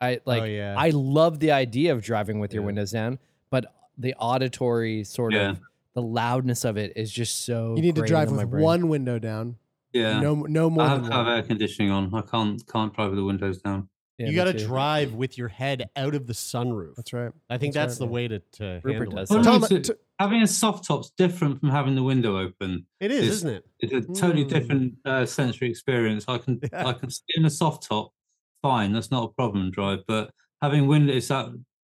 I 0.00 0.20
like. 0.24 0.42
Oh, 0.42 0.46
yeah. 0.46 0.74
I 0.76 0.90
love 0.90 1.38
the 1.40 1.52
idea 1.52 1.92
of 1.92 2.02
driving 2.02 2.38
with 2.40 2.52
your 2.52 2.62
Yeah. 2.62 2.66
windows 2.66 2.90
down, 2.90 3.18
but 3.50 3.72
the 3.96 4.14
auditory 4.18 5.04
sort 5.04 5.32
Yeah. 5.32 5.50
of 5.50 5.60
the 5.94 6.02
loudness 6.02 6.64
of 6.64 6.76
it 6.76 6.92
is 6.96 7.10
just 7.10 7.44
so. 7.44 7.74
you 7.76 7.82
need 7.82 7.94
to 7.96 8.02
drive 8.02 8.30
with 8.30 8.48
one 8.48 8.88
window 8.88 9.18
down. 9.18 9.56
Yeah. 9.92 10.20
No, 10.20 10.34
no 10.34 10.68
more 10.70 10.84
I 10.84 10.88
have 10.88 11.02
than 11.02 11.10
to 11.10 11.16
have 11.16 11.28
air 11.28 11.42
conditioning 11.42 11.90
on. 11.92 12.12
I 12.14 12.22
can't 12.22 12.60
can't 12.66 12.92
drive 12.92 13.10
with 13.10 13.18
the 13.18 13.24
windows 13.24 13.58
down. 13.62 13.88
Yeah, 14.18 14.28
you 14.28 14.36
got 14.36 14.44
to 14.44 14.52
drive 14.52 15.12
with 15.14 15.36
your 15.36 15.48
head 15.48 15.90
out 15.96 16.14
of 16.14 16.28
the 16.28 16.32
sunroof. 16.34 16.94
That's 16.94 17.12
right. 17.12 17.32
I 17.50 17.58
think 17.58 17.74
That's 17.74 17.94
that's, 17.94 18.00
right. 18.00 18.06
the 18.06 18.12
way 18.12 18.28
to, 18.28 18.38
to 18.52 18.80
Rupert 18.84 19.08
handle 19.08 19.16
does 19.24 19.30
it. 19.30 19.34
Well, 19.34 19.60
Tom, 19.60 19.82
t- 19.82 19.92
having 20.20 20.42
a 20.42 20.46
soft 20.46 20.84
top's 20.86 21.10
different 21.18 21.58
from 21.58 21.70
having 21.70 21.96
the 21.96 22.02
window 22.04 22.38
open. 22.38 22.86
It 23.00 23.10
is, 23.10 23.18
It's- 23.18 23.32
isn't 23.38 23.50
it? 23.50 23.64
It's 23.80 23.92
a 23.92 24.00
totally 24.20 24.44
Mm. 24.44 24.48
different 24.48 24.94
uh, 25.04 25.26
sensory 25.26 25.68
experience. 25.68 26.24
I 26.28 26.38
can 26.38 26.60
Yeah. 26.72 26.86
I 26.86 26.92
can 26.92 27.10
sit 27.10 27.24
in 27.36 27.44
a 27.44 27.50
soft 27.50 27.88
top, 27.88 28.12
fine. 28.62 28.92
That's 28.92 29.10
not 29.10 29.24
a 29.30 29.32
problem. 29.34 29.70
Drive, 29.72 30.04
but 30.06 30.30
having 30.62 30.86
windows 30.86 31.26
that 31.28 31.46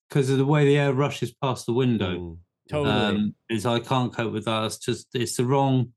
because 0.09 0.29
of 0.29 0.37
the 0.37 0.45
way 0.45 0.65
the 0.65 0.77
air 0.77 0.93
rushes 0.93 1.33
past 1.33 1.65
the 1.65 1.73
window. 1.73 2.17
Mm. 2.17 2.37
Totally. 2.69 2.89
um, 3.17 3.35
is 3.49 3.65
I 3.65 3.79
can't 3.79 4.13
cope 4.13 4.31
with 4.33 4.45
that. 4.45 4.65
It's 4.65 4.77
just 4.77 5.07
it's 5.13 5.35
the 5.37 5.45
wrong. 5.45 5.93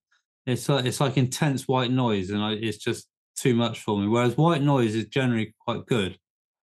It's 0.46 0.68
like 0.68 0.84
it's 0.84 1.00
like 1.00 1.16
intense 1.16 1.66
white 1.68 1.90
noise, 1.90 2.30
and 2.30 2.42
I, 2.42 2.52
it's 2.52 2.78
just 2.78 3.08
too 3.36 3.54
much 3.54 3.80
for 3.80 3.98
me. 3.98 4.08
Whereas 4.08 4.36
white 4.36 4.62
noise 4.62 4.94
is 4.94 5.06
generally 5.06 5.54
quite 5.60 5.86
good. 5.86 6.18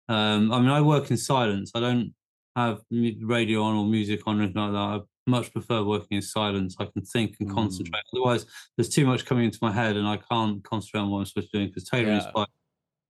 Um, 0.10 0.52
I 0.52 0.60
mean, 0.60 0.70
I 0.70 0.82
work 0.82 1.10
in 1.12 1.18
silence. 1.18 1.72
I 1.76 1.80
don't 1.80 2.14
have 2.56 2.82
radio 2.92 3.64
on 3.64 3.76
or 3.76 3.86
music 3.86 4.22
on 4.28 4.40
or 4.40 4.44
anything 4.44 4.62
like 4.62 4.72
that. 4.74 4.78
I 4.78 5.00
much 5.28 5.52
prefer 5.54 5.84
working 5.84 6.18
in 6.18 6.22
silence. 6.22 6.76
I 6.80 6.86
can 6.86 7.04
think 7.04 7.36
and 7.40 7.50
Mm. 7.50 7.54
concentrate. 7.54 8.04
Otherwise, 8.14 8.46
there's 8.76 8.90
too 8.90 9.06
much 9.06 9.26
coming 9.26 9.46
into 9.46 9.60
my 9.62 9.72
head, 9.72 9.96
and 9.98 10.08
I 10.08 10.18
can't 10.18 10.64
concentrate 10.64 11.02
on 11.02 11.10
what 11.12 11.20
I'm 11.20 11.26
supposed 11.26 11.52
to 11.52 11.58
be 11.58 11.60
doing. 11.60 11.70
Because 11.70 11.86
Taylor 11.90 12.12
is 12.14 12.24
Yeah. 12.26 12.32
quite, 12.32 12.48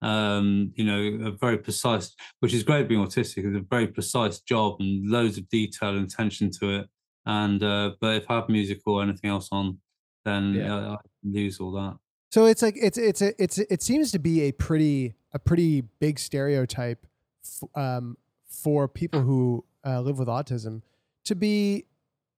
um, 0.01 0.71
you 0.75 0.83
know, 0.83 1.27
a 1.27 1.31
very 1.31 1.57
precise, 1.57 2.15
which 2.39 2.53
is 2.53 2.63
great 2.63 2.87
being 2.87 3.05
autistic. 3.05 3.45
It's 3.45 3.57
a 3.57 3.65
very 3.69 3.87
precise 3.87 4.39
job 4.39 4.77
and 4.79 5.09
loads 5.09 5.37
of 5.37 5.47
detail 5.49 5.89
and 5.89 6.05
attention 6.11 6.49
to 6.59 6.79
it. 6.79 6.87
And 7.25 7.61
uh, 7.63 7.91
but 8.01 8.15
if 8.17 8.25
I 8.29 8.35
have 8.35 8.49
music 8.49 8.79
or 8.85 9.03
anything 9.03 9.29
else 9.29 9.49
on, 9.51 9.77
then 10.25 10.53
Yeah. 10.55 10.75
uh, 10.75 10.91
I 10.93 10.97
lose 11.23 11.59
all 11.59 11.71
that. 11.73 11.97
So 12.31 12.45
it's 12.45 12.61
like 12.61 12.75
it's 12.77 12.97
it's 12.97 13.21
a, 13.21 13.43
it's 13.43 13.57
it 13.59 13.81
seems 13.83 14.11
to 14.13 14.19
be 14.19 14.41
a 14.41 14.51
pretty 14.53 15.13
a 15.33 15.39
pretty 15.39 15.81
big 15.99 16.17
stereotype 16.17 17.05
f- 17.45 17.69
um, 17.75 18.17
for 18.47 18.87
people 18.87 19.21
who 19.21 19.63
uh, 19.85 20.01
live 20.01 20.17
with 20.17 20.27
autism 20.27 20.81
to 21.25 21.35
be 21.35 21.85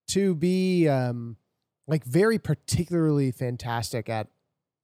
to 0.08 0.36
be 0.36 0.88
um, 0.90 1.38
like 1.88 2.04
very 2.04 2.38
particularly 2.40 3.32
fantastic 3.32 4.10
at 4.10 4.28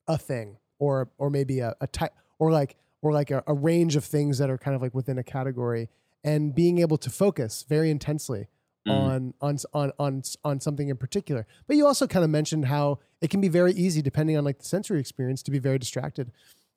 a 0.08 0.18
thing 0.18 0.58
or 0.80 1.10
or 1.18 1.30
maybe 1.30 1.60
a, 1.60 1.76
a 1.82 1.88
type 1.88 2.14
or 2.40 2.52
like 2.52 2.76
or 3.02 3.12
like 3.14 3.30
a, 3.32 3.44
a 3.46 3.54
range 3.54 3.96
of 3.96 4.04
things 4.04 4.40
that 4.40 4.50
are 4.50 4.58
kind 4.58 4.76
of 4.76 4.82
like 4.82 4.96
within 4.96 5.18
a 5.18 5.24
category 5.24 5.90
and 6.24 6.54
being 6.56 6.80
able 6.80 6.98
to 6.98 7.10
focus 7.10 7.64
very 7.70 7.92
intensely 7.92 8.48
Mm. 8.88 8.92
on 8.94 9.34
on 9.42 9.58
on 9.74 9.92
on 10.00 10.24
on 10.46 10.60
something 10.62 10.88
in 10.88 10.96
particular. 10.96 11.46
But 11.68 11.76
you 11.76 11.86
also 11.86 12.08
kind 12.08 12.24
of 12.24 12.30
mentioned 12.32 12.66
how 12.66 13.00
it 13.20 13.30
can 13.30 13.42
be 13.42 13.50
very 13.50 13.74
easy, 13.74 14.02
depending 14.02 14.38
on 14.38 14.46
like 14.46 14.60
the 14.60 14.64
sensory 14.66 15.02
experience, 15.02 15.44
to 15.44 15.52
be 15.52 15.60
very 15.60 15.78
distracted. 15.78 16.32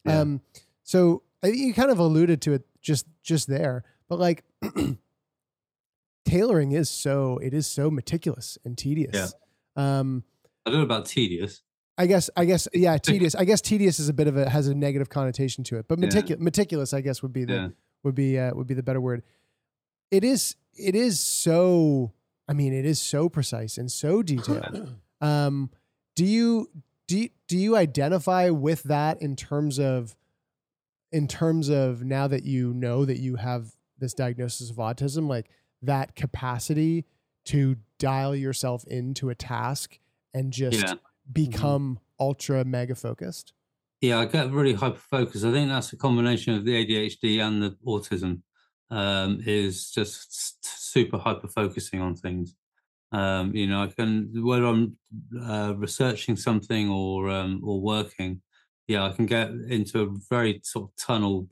Yeah. 0.05 0.19
Um, 0.21 0.41
so 0.83 1.23
I 1.45 1.49
you 1.49 1.73
kind 1.73 1.93
of 1.93 2.01
alluded 2.01 2.43
to 2.43 2.55
it 2.55 2.67
just 2.83 3.07
just 3.23 3.47
there, 3.47 3.85
but 4.09 4.19
like 4.19 4.43
tailoring 6.25 6.73
is 6.73 6.91
so 6.91 7.39
it 7.39 7.55
is 7.55 7.67
so 7.69 7.91
meticulous 7.91 8.59
and 8.65 8.77
tedious. 8.77 9.35
Um, 9.77 10.25
I 10.67 10.71
don't 10.71 10.81
know 10.81 10.85
about 10.85 11.07
tedious. 11.07 11.63
I 11.99 12.07
guess 12.07 12.31
I 12.37 12.45
guess 12.45 12.69
yeah, 12.73 12.97
tedious. 13.03 13.35
I 13.35 13.45
guess 13.45 13.61
tedious 13.61 13.99
is 14.01 14.09
a 14.09 14.13
bit 14.15 14.27
of 14.29 14.37
a 14.37 14.49
has 14.49 14.67
a 14.69 14.75
negative 14.75 15.09
connotation 15.09 15.63
to 15.65 15.77
it, 15.79 15.87
but 15.89 15.99
Yeah. 15.99 16.07
meticulous 16.07 16.41
meticulous 16.43 16.93
I 16.95 17.01
guess 17.01 17.23
would 17.23 17.33
be 17.33 17.45
the 17.45 17.55
Yeah. 17.55 17.69
would 18.03 18.15
be 18.15 18.39
uh, 18.39 18.55
would 18.55 18.67
be 18.67 18.75
the 18.75 18.83
better 18.83 19.01
word. 19.01 19.23
It 20.11 20.25
is 20.25 20.57
it 20.75 20.95
is 20.95 21.21
so 21.21 22.13
I 22.49 22.53
mean 22.55 22.73
it 22.73 22.85
is 22.87 23.01
so 23.01 23.29
precise 23.29 23.79
and 23.79 23.91
so 23.91 24.23
detailed. 24.23 24.97
um, 25.21 25.71
do 26.17 26.25
you 26.25 26.69
do 27.09 27.19
you, 27.19 27.29
do 27.47 27.59
you 27.59 27.77
identify 27.77 28.49
with 28.51 28.85
that 28.85 29.21
in 29.21 29.37
terms 29.37 29.79
of 29.79 30.17
in 31.11 31.29
terms 31.29 31.69
of 31.69 32.03
now 32.03 32.27
that 32.27 32.45
you 32.45 32.73
know 32.73 33.05
that 33.05 33.19
you 33.19 33.37
have 33.37 33.75
this 33.99 34.15
diagnosis 34.15 34.71
of 34.71 34.77
autism 34.77 35.29
like 35.29 35.51
that 35.83 36.15
capacity 36.17 37.05
to 37.45 37.77
dial 37.99 38.35
yourself 38.35 38.85
into 38.87 39.29
a 39.29 39.35
task 39.35 39.99
and 40.33 40.53
just 40.53 40.81
Yeah. 40.81 40.95
Become 41.31 41.99
ultra 42.19 42.65
mega 42.65 42.95
focused 42.95 43.53
Yeah, 44.01 44.19
I 44.19 44.25
get 44.25 44.51
really 44.51 44.75
hyper 44.75 44.99
focused. 44.99 45.45
I 45.45 45.53
think 45.53 45.69
that's 45.69 45.93
a 45.93 45.97
combination 45.97 46.55
of 46.55 46.65
the 46.65 46.85
ADHD 46.85 47.41
and 47.41 47.63
the 47.63 47.77
autism. 47.87 48.43
Um, 48.91 49.41
is 49.47 49.91
just 49.91 50.67
super 50.91 51.17
hyper 51.17 51.49
focusing 51.49 52.03
on 52.03 52.15
things. 52.15 52.55
Um, 53.11 53.55
you 53.55 53.67
know, 53.67 53.83
I 53.83 53.87
can 53.87 54.31
whether 54.35 54.67
I'm 54.67 54.99
uh, 55.41 55.75
researching 55.77 56.37
something 56.37 56.91
or 56.91 57.31
um, 57.31 57.63
or 57.65 57.81
working. 57.81 58.43
Yeah, 58.89 59.07
I 59.07 59.13
can 59.13 59.25
get 59.25 59.51
into 59.51 60.03
a 60.03 60.09
very 60.29 60.61
sort 60.65 60.91
of 60.91 60.97
tunnel 60.97 61.49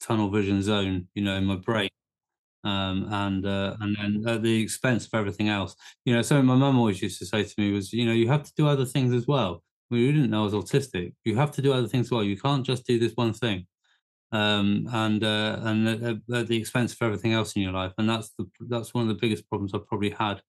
tunnel 0.00 0.30
vision 0.30 0.60
zone. 0.62 1.08
You 1.14 1.22
know, 1.22 1.36
in 1.36 1.44
my 1.44 1.56
brain, 1.56 1.88
um, 2.64 3.06
and 3.10 3.46
uh, 3.46 3.76
and 3.80 3.96
then 3.96 4.28
at 4.28 4.42
the 4.42 4.60
expense 4.62 5.06
of 5.06 5.14
everything 5.14 5.48
else. 5.48 5.74
You 6.04 6.14
know, 6.14 6.22
something 6.22 6.46
my 6.46 6.56
mum 6.56 6.78
always 6.78 7.02
used 7.02 7.18
to 7.20 7.26
say 7.26 7.44
to 7.44 7.54
me 7.58 7.72
was, 7.72 7.92
you 7.92 8.04
know, 8.06 8.12
you 8.12 8.28
have 8.28 8.42
to 8.44 8.52
do 8.56 8.66
other 8.68 8.84
things 8.84 9.12
as 9.14 9.26
well. 9.26 9.62
We 9.90 10.10
didn't 10.12 10.30
know 10.30 10.42
I 10.42 10.44
was 10.44 10.54
autistic. 10.54 11.14
You 11.24 11.36
have 11.36 11.50
to 11.52 11.62
do 11.62 11.72
other 11.72 11.88
things 11.88 12.06
as 12.06 12.10
well. 12.10 12.22
You 12.24 12.36
can't 12.38 12.64
just 12.66 12.86
do 12.86 12.98
this 12.98 13.12
one 13.14 13.32
thing, 13.32 13.66
um, 14.32 14.88
and 14.92 15.24
uh, 15.24 15.58
and 15.62 15.88
at, 15.88 16.16
at 16.34 16.48
the 16.48 16.56
expense 16.56 16.92
of 16.92 17.02
everything 17.02 17.32
else 17.32 17.56
in 17.56 17.62
your 17.62 17.72
life. 17.72 17.92
And 17.98 18.08
that's 18.08 18.30
the 18.38 18.46
that's 18.68 18.92
one 18.94 19.02
of 19.04 19.08
the 19.08 19.20
biggest 19.20 19.48
problems 19.48 19.72
I've 19.74 19.86
probably 19.86 20.10
had. 20.10 20.42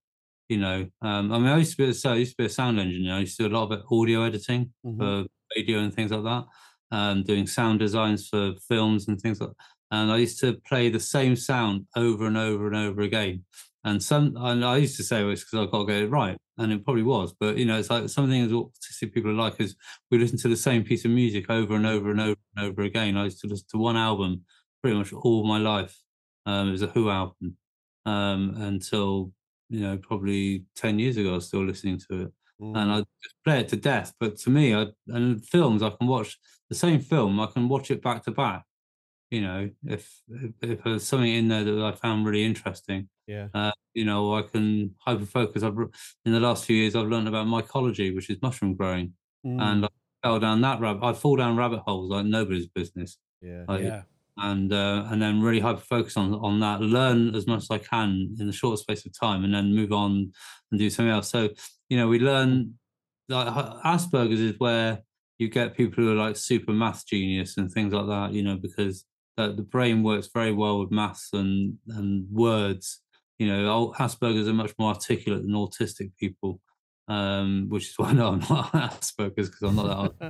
You 0.50 0.60
know, 0.60 0.90
um, 1.02 1.32
I 1.32 1.38
mean, 1.40 1.48
I 1.48 1.58
used 1.58 1.78
to 1.78 1.84
be 1.84 1.90
a, 1.90 1.94
so 1.94 2.12
I 2.14 2.16
used 2.16 2.32
to 2.34 2.38
be 2.38 2.46
a 2.46 2.50
sound 2.50 2.80
engineer. 2.80 3.16
I 3.16 3.20
used 3.20 3.38
to 3.38 3.44
do 3.48 3.56
a 3.56 3.58
lot 3.58 3.72
of 3.72 3.84
audio 3.92 4.24
editing 4.24 4.74
Mhm. 4.86 4.98
for 5.00 5.26
radio 5.56 5.80
and 5.80 5.94
things 5.94 6.12
like 6.12 6.24
that, 6.24 6.46
um, 6.92 7.24
doing 7.24 7.48
sound 7.48 7.80
designs 7.80 8.28
for 8.28 8.54
films 8.68 9.08
and 9.08 9.20
things 9.22 9.42
like. 9.42 9.52
And 9.92 10.12
I 10.12 10.18
used 10.18 10.40
to 10.42 10.54
play 10.68 10.90
the 10.90 11.00
same 11.00 11.36
sound 11.36 11.88
over 11.96 12.28
and 12.28 12.38
over 12.38 12.68
and 12.68 12.76
over 12.76 13.02
again. 13.02 13.44
And 13.84 14.04
some, 14.04 14.36
and 14.38 14.64
I 14.64 14.78
used 14.78 14.98
to 14.98 15.04
say 15.04 15.24
well, 15.24 15.32
it's 15.32 15.44
because 15.44 15.66
I've 15.66 15.72
got 15.72 15.80
to 15.80 15.86
get 15.86 16.04
it 16.04 16.12
right, 16.12 16.38
and 16.58 16.72
it 16.72 16.84
probably 16.84 17.04
was. 17.04 17.34
But 17.40 17.58
you 17.58 17.66
know, 17.66 17.80
it's 17.80 17.90
like 17.90 18.10
something 18.10 18.48
that 18.48 18.54
autistic 18.54 19.14
people 19.14 19.32
are 19.32 19.36
like 19.36 19.60
is 19.60 19.76
we 20.12 20.18
listen 20.18 20.38
to 20.40 20.50
the 20.50 20.58
same 20.58 20.84
piece 20.84 21.06
of 21.06 21.12
music 21.12 21.50
over 21.50 21.76
and 21.76 21.86
over 21.86 22.12
and 22.12 22.20
over 22.20 22.38
and 22.56 22.66
over 22.66 22.82
again. 22.82 23.16
I 23.16 23.26
used 23.26 23.40
to 23.42 23.48
listen 23.48 23.68
to 23.72 23.78
one 23.78 23.96
album 23.96 24.44
pretty 24.82 24.98
much 24.98 25.14
all 25.14 25.46
my 25.46 25.58
life. 25.58 25.98
Um, 26.46 26.70
it 26.70 26.72
was 26.72 26.82
a 26.82 26.88
Who 26.88 27.10
album 27.10 27.56
um, 28.06 28.56
until 28.58 29.32
you 29.70 29.80
know 29.82 29.98
probably 29.98 30.66
ten 30.76 31.00
years 31.00 31.16
ago. 31.16 31.32
I 31.32 31.36
was 31.36 31.48
still 31.48 31.66
listening 31.66 32.00
to 32.10 32.24
it, 32.24 32.32
and 32.60 32.92
I 32.92 32.98
just 33.24 33.36
play 33.46 33.62
it 33.62 33.70
to 33.70 33.78
death. 33.78 34.14
But 34.20 34.38
to 34.40 34.50
me, 34.50 34.76
I 34.76 34.88
and 35.08 35.46
films 35.46 35.82
I 35.82 35.92
can 35.92 36.08
watch 36.08 36.38
the 36.70 36.76
same 36.76 37.00
film. 37.00 37.40
I 37.40 37.48
can 37.48 37.70
watch 37.70 37.92
it 37.92 38.02
back 38.02 38.24
to 38.26 38.32
back. 38.32 38.64
You 39.32 39.42
know, 39.42 39.70
if 39.86 40.22
if, 40.62 40.84
there's 40.84 41.04
something 41.06 41.32
in 41.32 41.48
there 41.50 41.64
that 41.64 41.84
I 41.84 41.92
found 41.92 42.26
really 42.26 42.44
interesting, 42.44 43.10
Yeah. 43.28 43.50
uh, 43.54 43.72
you 43.94 44.04
know, 44.06 44.34
I 44.34 44.42
can 44.42 44.96
hyper 45.00 45.26
focus. 45.26 45.62
I've 45.62 45.78
in 46.26 46.32
the 46.32 46.40
last 46.40 46.66
few 46.66 46.76
years 46.76 46.96
I've 46.96 47.08
learned 47.08 47.28
about 47.28 47.46
mycology, 47.48 48.14
which 48.16 48.30
is 48.30 48.42
mushroom 48.42 48.76
growing, 48.76 49.14
Mm. 49.46 49.62
and 49.62 49.86
I 49.86 49.90
fell 50.24 50.40
down 50.40 50.62
that 50.62 50.80
rabbit. 50.82 51.04
I 51.06 51.14
fall 51.14 51.36
down 51.38 51.56
rabbit 51.56 51.80
holes 51.80 52.10
like 52.10 52.26
nobody's 52.26 52.68
business. 52.68 53.18
Yeah. 53.42 53.66
Like, 53.68 53.84
Yeah. 53.84 54.02
and 54.38 54.74
uh, 54.74 55.06
and 55.12 55.22
then 55.22 55.42
really 55.42 55.60
hyper 55.60 55.80
focus 55.82 56.18
on 56.18 56.34
on 56.34 56.60
that, 56.62 56.82
learn 56.82 57.36
as 57.36 57.46
much 57.46 57.64
as 57.64 57.72
I 57.72 57.78
can 57.78 58.36
in 58.40 58.48
the 58.48 58.54
short 58.54 58.80
space 58.80 59.06
of 59.06 59.12
time, 59.18 59.44
and 59.44 59.54
then 59.54 59.76
move 59.76 59.92
on 59.94 60.32
and 60.72 60.80
do 60.80 60.90
something 60.90 61.12
else. 61.12 61.30
So 61.30 61.50
you 61.90 61.98
know, 61.98 62.08
we 62.08 62.18
learn 62.20 62.80
like 63.28 63.48
Asperger's 63.86 64.40
is 64.40 64.56
where 64.60 65.04
you 65.38 65.50
get 65.50 65.78
people 65.78 66.04
who 66.04 66.12
are 66.12 66.16
like 66.16 66.36
super 66.36 66.74
math 66.74 67.06
genius 67.06 67.58
and 67.58 67.72
things 67.72 67.94
like 67.94 68.08
that. 68.08 68.34
You 68.34 68.42
know, 68.44 68.58
because 68.58 69.06
the, 69.40 69.54
the 69.54 69.64
brain 69.64 70.04
works 70.04 70.30
very 70.34 70.52
well 70.52 70.80
with 70.80 70.92
maths 70.92 71.30
and 71.34 71.78
and 71.88 72.28
words. 72.32 73.02
You 73.38 73.48
know, 73.48 73.94
Asperger's 73.98 74.48
are 74.48 74.54
much 74.54 74.74
more 74.78 74.94
articulate 74.94 75.44
than 75.44 75.52
autistic 75.52 76.12
people. 76.18 76.60
Um, 77.08 77.68
which 77.70 77.90
is 77.90 77.94
why 77.98 78.12
no, 78.14 78.28
I'm 78.30 78.40
not 78.40 78.72
Asperger's 78.74 79.50
because 79.50 79.62
I'm 79.64 79.76
not 79.76 79.88
that 79.88 79.98
articulate 79.98 80.30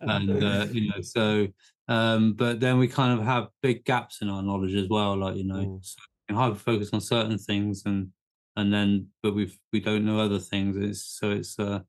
and 0.00 0.42
uh, 0.42 0.66
you 0.72 0.88
know 0.88 1.00
so 1.02 1.46
um 1.88 2.32
but 2.34 2.60
then 2.60 2.78
we 2.78 2.88
kind 2.88 3.18
of 3.18 3.24
have 3.24 3.48
big 3.62 3.84
gaps 3.84 4.22
in 4.22 4.28
our 4.28 4.42
knowledge 4.42 4.74
as 4.74 4.88
well 4.88 5.16
like 5.16 5.36
you 5.36 5.44
know 5.44 5.78
so 5.82 5.96
we 6.28 6.34
hyper 6.34 6.54
focus 6.54 6.90
on 6.92 7.00
certain 7.00 7.38
things 7.38 7.82
and 7.86 8.08
and 8.56 8.72
then 8.72 9.08
but 9.22 9.34
we 9.34 9.52
we 9.72 9.80
don't 9.80 10.04
know 10.04 10.18
other 10.18 10.38
things 10.38 10.76
it's 10.76 11.04
so 11.04 11.30
it's 11.30 11.58
uh 11.58 11.80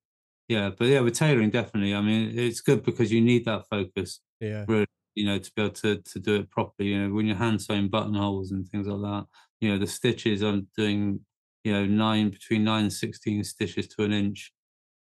yeah 0.48 0.70
but 0.78 0.88
yeah 0.88 1.00
with 1.00 1.14
tailoring 1.14 1.50
definitely 1.50 1.96
i 1.96 2.02
mean 2.02 2.38
it's 2.38 2.62
good 2.62 2.84
because 2.84 3.12
you 3.12 3.22
need 3.22 3.46
that 3.46 3.64
focus 3.70 4.20
Yeah. 4.40 4.66
really 4.68 4.86
you 5.16 5.26
know 5.26 5.38
to 5.38 5.52
be 5.56 5.62
able 5.62 5.74
to 5.74 5.98
to 6.02 6.20
do 6.20 6.36
it 6.36 6.50
properly 6.50 6.90
you 6.90 7.00
know 7.00 7.14
when 7.14 7.26
you're 7.26 7.36
hand 7.36 7.62
sewing 7.62 7.90
buttonholes 7.90 8.52
and 8.52 8.68
things 8.70 8.88
like 8.88 9.02
that 9.02 9.26
you 9.60 9.70
know 9.70 9.78
the 9.78 9.88
stitches 9.88 10.42
i'm 10.42 10.68
doing 10.78 11.20
you 11.64 11.72
know 11.72 11.86
nine 11.86 12.30
between 12.30 12.64
nine 12.64 12.84
and 12.84 12.94
16 12.94 13.44
stitches 13.44 13.88
to 13.88 14.04
an 14.04 14.14
inch 14.14 14.54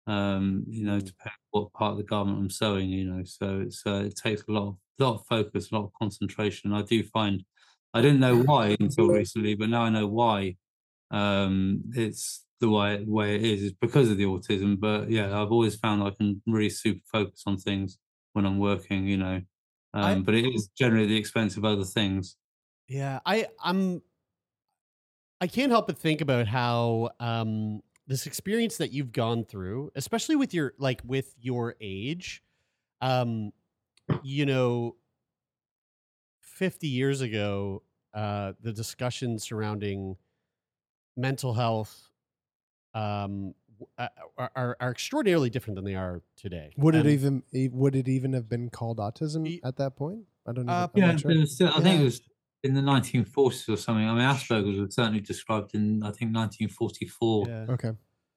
um 0.08 0.64
you 0.68 0.86
know 0.86 1.00
depending 1.00 1.34
on 1.54 1.62
what 1.64 1.74
part 1.74 1.92
of 1.94 1.98
the 1.98 2.04
garment 2.04 2.38
i'm 2.38 2.50
sewing 2.50 2.90
you 2.90 3.06
know 3.06 3.24
so 3.24 3.62
it's 3.62 3.86
uh, 3.88 4.04
it 4.06 4.16
takes 4.16 4.44
a 4.48 4.52
lot 4.52 4.68
of 4.68 4.78
lot 5.00 5.16
of 5.16 5.26
focus 5.28 5.72
a 5.72 5.76
lot 5.76 5.84
of 5.84 5.92
concentration. 6.00 6.72
I 6.74 6.82
do 6.84 7.04
find 7.04 7.44
i 7.94 8.02
didn't 8.02 8.20
know 8.20 8.38
why 8.38 8.76
until 8.80 9.10
recently 9.10 9.56
but 9.56 9.70
now 9.70 9.82
i 9.82 9.90
know 9.90 10.08
why 10.08 10.56
um 11.12 11.84
it's 11.94 12.46
the 12.62 12.70
way 12.70 13.04
way 13.08 13.36
it 13.36 13.44
is. 13.44 13.64
It's 13.64 13.78
because 13.80 14.10
of 14.10 14.18
the 14.18 14.26
autism 14.26 14.80
but 14.80 15.10
yeah 15.10 15.40
i've 15.42 15.52
always 15.52 15.76
found 15.76 16.04
i 16.04 16.12
can 16.12 16.42
really 16.48 16.70
super 16.70 17.02
focus 17.12 17.44
on 17.46 17.58
things 17.58 18.00
when 18.34 18.46
i'm 18.46 18.60
working 18.60 19.08
you 19.08 19.18
know 19.18 19.42
um 19.96 20.24
but 20.24 20.36
it 20.36 20.46
is 20.46 20.70
generally 20.78 21.08
the 21.08 21.18
expense 21.18 21.58
of 21.58 21.66
other 21.66 21.86
things. 21.86 22.38
Yeah, 22.88 23.20
I 23.26 23.48
I'm 23.60 24.02
I 25.42 25.48
can't 25.48 25.72
help 25.72 25.88
but 25.88 25.98
think 25.98 26.22
about 26.22 26.48
how 26.48 27.12
um 27.20 27.82
this 28.08 28.26
experience 28.28 28.78
that 28.78 28.92
you've 28.92 29.12
gone 29.12 29.44
through, 29.44 29.92
especially 29.96 30.36
with 30.36 30.54
your 30.54 30.74
like 30.78 31.02
with 31.04 31.36
your 31.40 31.76
age, 31.82 32.44
um 33.02 33.52
you 34.24 34.46
know 34.46 34.98
50 36.42 36.88
years 36.88 37.22
ago, 37.22 37.84
uh 38.14 38.54
the 38.62 38.72
discussion 38.72 39.38
surrounding 39.40 40.18
mental 41.18 41.54
health 41.54 42.12
um 42.94 43.56
uh, 43.98 44.08
are, 44.38 44.52
are, 44.56 44.78
are 44.80 44.92
extraordinarily 44.92 45.50
different 45.50 45.76
than 45.76 45.86
they 45.86 45.96
are 45.96 46.22
today. 46.38 46.72
Would 46.78 46.96
it 46.96 47.06
even 47.06 47.44
e- 47.54 47.70
would 47.72 47.96
it 47.96 48.08
even 48.08 48.34
have 48.34 48.48
been 48.50 48.70
called 48.70 48.98
autism 49.00 49.60
at 49.64 49.78
that 49.78 49.96
point? 49.96 50.22
I 50.48 50.52
don't 50.54 50.66
know. 50.66 50.74
Uh, 50.74 50.88
I'm 50.96 51.02
yeah 51.02 51.16
sure. 51.18 51.46
still, 51.48 51.70
i 51.76 51.80
think 51.82 52.02
it 52.02 52.04
was 52.04 52.22
in 52.64 52.74
the 52.74 52.82
1940s 52.82 53.70
or 53.70 53.78
something 53.78 54.08
i 54.08 54.14
mean 54.14 54.24
asperger's 54.24 54.80
was 54.80 54.96
certainly 54.96 55.20
described 55.20 55.76
in 55.76 56.02
i 56.04 56.12
think 56.12 56.36
1944 56.36 57.48
Okay. 57.70 57.92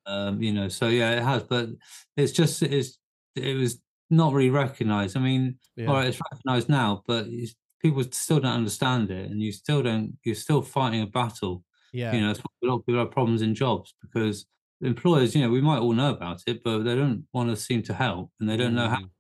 um, 0.07 0.43
you 0.43 0.53
know 0.53 0.69
so 0.69 0.89
yeah 0.89 1.13
it 1.13 1.23
has 1.23 1.43
but 1.45 1.69
it's 2.17 2.33
just 2.33 2.63
it's 2.63 2.99
it 3.37 3.55
was 3.57 3.81
not 4.11 4.33
really 4.33 4.51
recognized 4.51 5.17
i 5.17 5.21
mean 5.21 5.59
Yeah. 5.77 5.87
all 5.89 5.95
right 5.95 6.09
it's 6.09 6.21
recognized 6.31 6.69
now 6.69 7.03
but 7.07 7.27
it's, 7.29 7.55
people 7.81 8.03
still 8.11 8.41
don't 8.41 8.53
understand 8.53 9.11
it 9.11 9.31
and 9.31 9.41
you 9.41 9.53
still 9.53 9.83
don't 9.83 10.19
you're 10.25 10.35
still 10.35 10.63
fighting 10.63 11.03
a 11.03 11.07
battle 11.07 11.65
Yeah. 11.93 12.13
you 12.15 12.21
know 12.21 12.31
it's 12.31 12.41
a 12.41 12.67
lot 12.67 12.77
of 12.81 12.87
people 12.87 13.01
have 13.01 13.11
problems 13.11 13.43
in 13.43 13.55
jobs 13.55 13.95
because 14.03 14.47
employers 14.83 15.35
you 15.35 15.43
know 15.43 15.51
we 15.51 15.61
might 15.61 15.79
all 15.79 15.93
know 15.93 16.13
about 16.13 16.43
it 16.47 16.63
but 16.65 16.81
they 16.85 16.95
don't 16.97 17.27
want 17.33 17.49
to 17.51 17.57
seem 17.57 17.83
to 17.83 17.95
help 17.95 18.31
and 18.41 18.49
they 18.49 18.57
don't 18.57 18.75
know 18.75 18.89
how 18.89 18.97
Mm. 18.97 19.11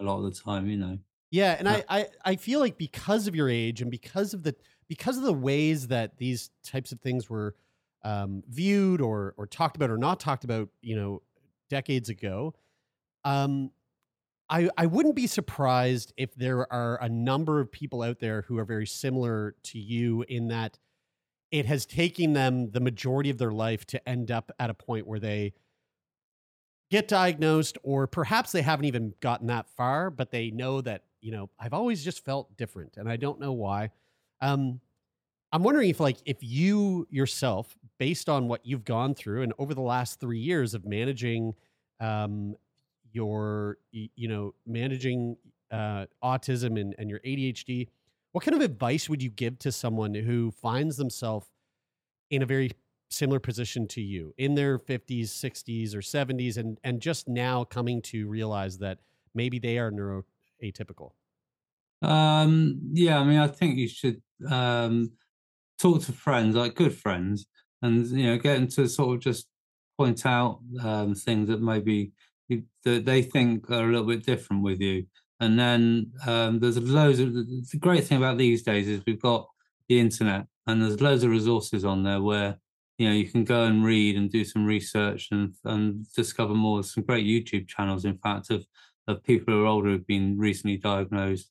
a 0.00 0.04
lot 0.04 0.18
of 0.18 0.24
the 0.24 0.40
time 0.40 0.68
you 0.68 0.76
know 0.78 0.98
Yeah, 1.30 1.54
and 1.58 1.68
I, 1.68 1.84
I 1.88 2.08
I 2.24 2.36
feel 2.36 2.58
like 2.60 2.76
because 2.76 3.28
of 3.28 3.34
your 3.36 3.48
age 3.48 3.80
and 3.82 3.90
because 3.90 4.34
of 4.34 4.42
the 4.42 4.56
because 4.88 5.16
of 5.16 5.22
the 5.22 5.32
ways 5.32 5.86
that 5.88 6.16
these 6.18 6.50
types 6.64 6.90
of 6.90 7.00
things 7.00 7.30
were 7.30 7.54
um, 8.02 8.42
viewed 8.48 9.00
or 9.00 9.34
or 9.36 9.46
talked 9.46 9.76
about 9.76 9.90
or 9.90 9.98
not 9.98 10.18
talked 10.18 10.42
about, 10.44 10.70
you 10.80 10.96
know, 10.96 11.22
decades 11.68 12.08
ago, 12.08 12.54
um, 13.24 13.72
I 14.50 14.70
I 14.78 14.86
wouldn't 14.86 15.16
be 15.16 15.26
surprised 15.26 16.12
if 16.16 16.34
there 16.34 16.72
are 16.72 17.02
a 17.02 17.08
number 17.08 17.60
of 17.60 17.72
people 17.72 18.02
out 18.02 18.20
there 18.20 18.42
who 18.42 18.58
are 18.58 18.64
very 18.66 18.86
similar 18.86 19.56
to 19.64 19.78
you 19.78 20.22
in 20.28 20.48
that 20.48 20.78
it 21.50 21.66
has 21.66 21.84
taken 21.84 22.32
them 22.32 22.70
the 22.70 22.80
majority 22.80 23.30
of 23.30 23.38
their 23.38 23.50
life 23.50 23.84
to 23.86 24.08
end 24.08 24.30
up 24.30 24.52
at 24.58 24.70
a 24.70 24.74
point 24.74 25.06
where 25.06 25.18
they 25.18 25.52
get 26.90 27.08
diagnosed 27.08 27.78
or 27.82 28.06
perhaps 28.06 28.52
they 28.52 28.62
haven't 28.62 28.84
even 28.84 29.14
gotten 29.20 29.46
that 29.46 29.68
far 29.68 30.10
but 30.10 30.30
they 30.30 30.50
know 30.50 30.80
that 30.80 31.04
you 31.20 31.30
know 31.30 31.48
i've 31.58 31.72
always 31.72 32.04
just 32.04 32.24
felt 32.24 32.56
different 32.56 32.96
and 32.96 33.08
i 33.08 33.16
don't 33.16 33.40
know 33.40 33.52
why. 33.52 33.90
Um 34.40 34.80
i'm 35.52 35.62
wondering 35.62 35.90
if 35.90 36.00
like 36.00 36.18
if 36.24 36.38
you 36.40 37.06
yourself 37.10 37.76
based 37.98 38.28
on 38.28 38.48
what 38.48 38.64
you've 38.64 38.84
gone 38.84 39.14
through 39.14 39.42
and 39.42 39.52
over 39.58 39.74
the 39.74 39.80
last 39.80 40.20
three 40.20 40.38
years 40.38 40.74
of 40.74 40.84
managing 40.84 41.54
um 42.00 42.54
your 43.12 43.78
you 43.92 44.28
know 44.28 44.54
managing 44.66 45.36
uh 45.70 46.06
autism 46.22 46.80
and, 46.80 46.94
and 46.98 47.10
your 47.10 47.20
adhd 47.20 47.88
what 48.32 48.44
kind 48.44 48.54
of 48.54 48.62
advice 48.62 49.08
would 49.08 49.22
you 49.22 49.30
give 49.30 49.58
to 49.60 49.72
someone 49.72 50.14
who 50.14 50.50
finds 50.50 50.96
themselves 50.96 51.48
in 52.30 52.42
a 52.42 52.46
very 52.46 52.70
similar 53.10 53.40
position 53.40 53.88
to 53.88 54.00
you 54.00 54.34
in 54.38 54.54
their 54.54 54.78
50s 54.78 55.30
60s 55.30 55.94
or 55.94 56.02
70s 56.02 56.56
and 56.56 56.78
and 56.84 57.02
just 57.02 57.28
now 57.28 57.64
coming 57.64 58.02
to 58.02 58.28
realize 58.28 58.78
that 58.78 59.00
maybe 59.34 59.58
they 59.58 59.78
are 59.78 59.90
neuroatypical 59.90 61.12
Um, 62.02 62.80
yeah, 62.92 63.18
I 63.20 63.24
mean, 63.24 63.38
I 63.38 63.46
think 63.48 63.76
you 63.78 63.88
should 63.88 64.22
um, 64.48 65.12
talk 65.80 66.02
to 66.04 66.12
friends, 66.12 66.56
like 66.56 66.76
good 66.76 66.94
friends, 66.96 67.46
and 67.82 68.06
you 68.08 68.24
know, 68.26 68.38
get 68.38 68.56
them 68.56 68.68
to 68.68 68.88
sort 68.88 69.16
of 69.18 69.22
just 69.22 69.48
point 69.98 70.26
out 70.26 70.62
um, 70.82 71.14
things 71.14 71.48
that 71.48 71.62
maybe 71.62 72.12
you, 72.48 72.64
that 72.84 73.04
they 73.06 73.22
think 73.22 73.70
are 73.70 73.84
a 73.88 73.92
little 73.92 74.06
bit 74.06 74.24
different 74.24 74.62
with 74.64 74.80
you. 74.80 75.06
And 75.40 75.58
then 75.58 76.12
um, 76.26 76.58
there's 76.60 76.78
loads 76.78 77.18
of 77.18 77.32
the 77.34 77.78
great 77.78 78.04
thing 78.04 78.18
about 78.18 78.38
these 78.38 78.62
days 78.62 78.88
is 78.88 79.02
we've 79.06 79.20
got 79.20 79.48
the 79.88 79.98
internet, 79.98 80.46
and 80.66 80.82
there's 80.82 81.00
loads 81.00 81.24
of 81.24 81.30
resources 81.30 81.84
on 81.84 82.02
there 82.02 82.20
where 82.20 82.58
you 82.98 83.08
know 83.08 83.14
you 83.14 83.28
can 83.28 83.44
go 83.44 83.64
and 83.64 83.84
read 83.84 84.16
and 84.16 84.30
do 84.30 84.44
some 84.44 84.66
research 84.66 85.28
and 85.30 85.54
and 85.64 86.06
discover 86.14 86.54
more. 86.54 86.82
Some 86.82 87.04
great 87.04 87.26
YouTube 87.26 87.68
channels, 87.68 88.04
in 88.04 88.18
fact, 88.18 88.50
of 88.50 88.66
of 89.08 89.24
people 89.24 89.54
who 89.54 89.64
are 89.64 89.66
older 89.66 89.90
who've 89.90 90.06
been 90.06 90.38
recently 90.38 90.76
diagnosed 90.76 91.50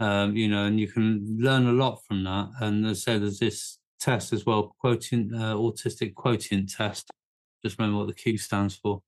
um, 0.00 0.36
you 0.36 0.48
know, 0.48 0.64
and 0.64 0.78
you 0.78 0.88
can 0.88 1.38
learn 1.40 1.66
a 1.66 1.72
lot 1.72 2.04
from 2.06 2.24
that. 2.24 2.50
And 2.60 2.86
as 2.86 2.98
I 2.98 3.00
said, 3.00 3.22
there's 3.22 3.38
this 3.38 3.78
test 4.00 4.32
as 4.32 4.46
well, 4.46 4.74
quotient 4.80 5.34
uh, 5.34 5.54
autistic 5.54 6.14
quotient 6.14 6.70
test. 6.70 7.10
Just 7.64 7.78
remember 7.78 7.98
what 7.98 8.06
the 8.06 8.14
Q 8.14 8.38
stands 8.38 8.76
for, 8.76 9.02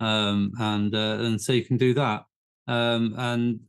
um, 0.00 0.52
and 0.58 0.94
uh, 0.94 1.18
and 1.20 1.40
so 1.40 1.52
you 1.52 1.64
can 1.64 1.76
do 1.76 1.92
that. 1.94 2.24
Um, 2.66 3.14
and 3.18 3.60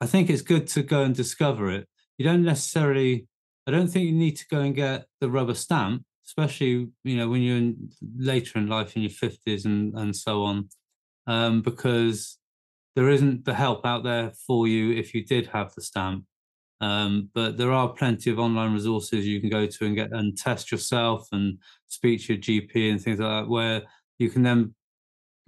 I 0.00 0.06
think 0.06 0.30
it's 0.30 0.42
good 0.42 0.66
to 0.68 0.82
go 0.82 1.02
and 1.02 1.14
discover 1.14 1.70
it. 1.70 1.86
You 2.18 2.24
don't 2.24 2.44
necessarily. 2.44 3.26
I 3.66 3.70
don't 3.70 3.88
think 3.88 4.06
you 4.06 4.12
need 4.12 4.36
to 4.36 4.46
go 4.50 4.60
and 4.60 4.74
get 4.74 5.06
the 5.20 5.30
rubber 5.30 5.54
stamp, 5.54 6.04
especially 6.26 6.88
you 7.04 7.16
know 7.16 7.28
when 7.28 7.42
you're 7.42 7.58
in, 7.58 7.90
later 8.16 8.58
in 8.58 8.68
life 8.68 8.96
in 8.96 9.02
your 9.02 9.10
fifties 9.10 9.64
and 9.64 9.94
and 9.94 10.16
so 10.16 10.42
on, 10.44 10.68
um, 11.26 11.62
because 11.62 12.38
there 12.96 13.08
isn't 13.08 13.44
the 13.44 13.54
help 13.54 13.86
out 13.86 14.02
there 14.02 14.32
for 14.46 14.66
you 14.66 14.92
if 14.92 15.14
you 15.14 15.24
did 15.24 15.46
have 15.48 15.72
the 15.74 15.82
stamp. 15.82 16.24
Um, 16.80 17.28
but 17.34 17.58
there 17.58 17.72
are 17.72 17.88
plenty 17.92 18.30
of 18.30 18.38
online 18.38 18.72
resources 18.72 19.26
you 19.26 19.40
can 19.40 19.50
go 19.50 19.66
to 19.66 19.84
and 19.84 19.94
get 19.94 20.12
and 20.12 20.36
test 20.36 20.72
yourself 20.72 21.28
and 21.30 21.58
speak 21.88 22.22
to 22.22 22.34
your 22.34 22.42
GP 22.42 22.90
and 22.90 23.00
things 23.00 23.20
like 23.20 23.44
that, 23.44 23.50
where 23.50 23.82
you 24.18 24.30
can 24.30 24.42
then 24.42 24.74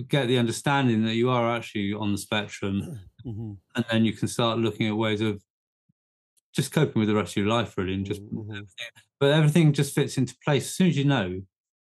get 0.08 0.26
the 0.28 0.38
understanding 0.38 1.04
that 1.04 1.14
you 1.14 1.30
are 1.30 1.54
actually 1.54 1.92
on 1.94 2.12
the 2.12 2.18
spectrum, 2.18 3.00
Mhm. 3.24 3.58
and 3.76 3.84
then 3.90 4.04
you 4.04 4.12
can 4.12 4.28
start 4.28 4.58
looking 4.58 4.86
at 4.88 4.96
ways 4.96 5.20
of 5.20 5.42
just 6.52 6.72
coping 6.72 7.00
with 7.00 7.08
the 7.08 7.14
rest 7.14 7.32
of 7.32 7.36
your 7.38 7.46
life, 7.46 7.76
really, 7.78 7.94
and 7.94 8.06
just. 8.06 8.20
everything- 8.22 8.48
But 9.20 9.32
everything 9.32 9.72
just 9.72 9.94
fits 9.94 10.18
into 10.18 10.36
place 10.44 10.64
as 10.66 10.74
soon 10.74 10.88
as 10.88 10.96
you 10.98 11.04
know. 11.04 11.42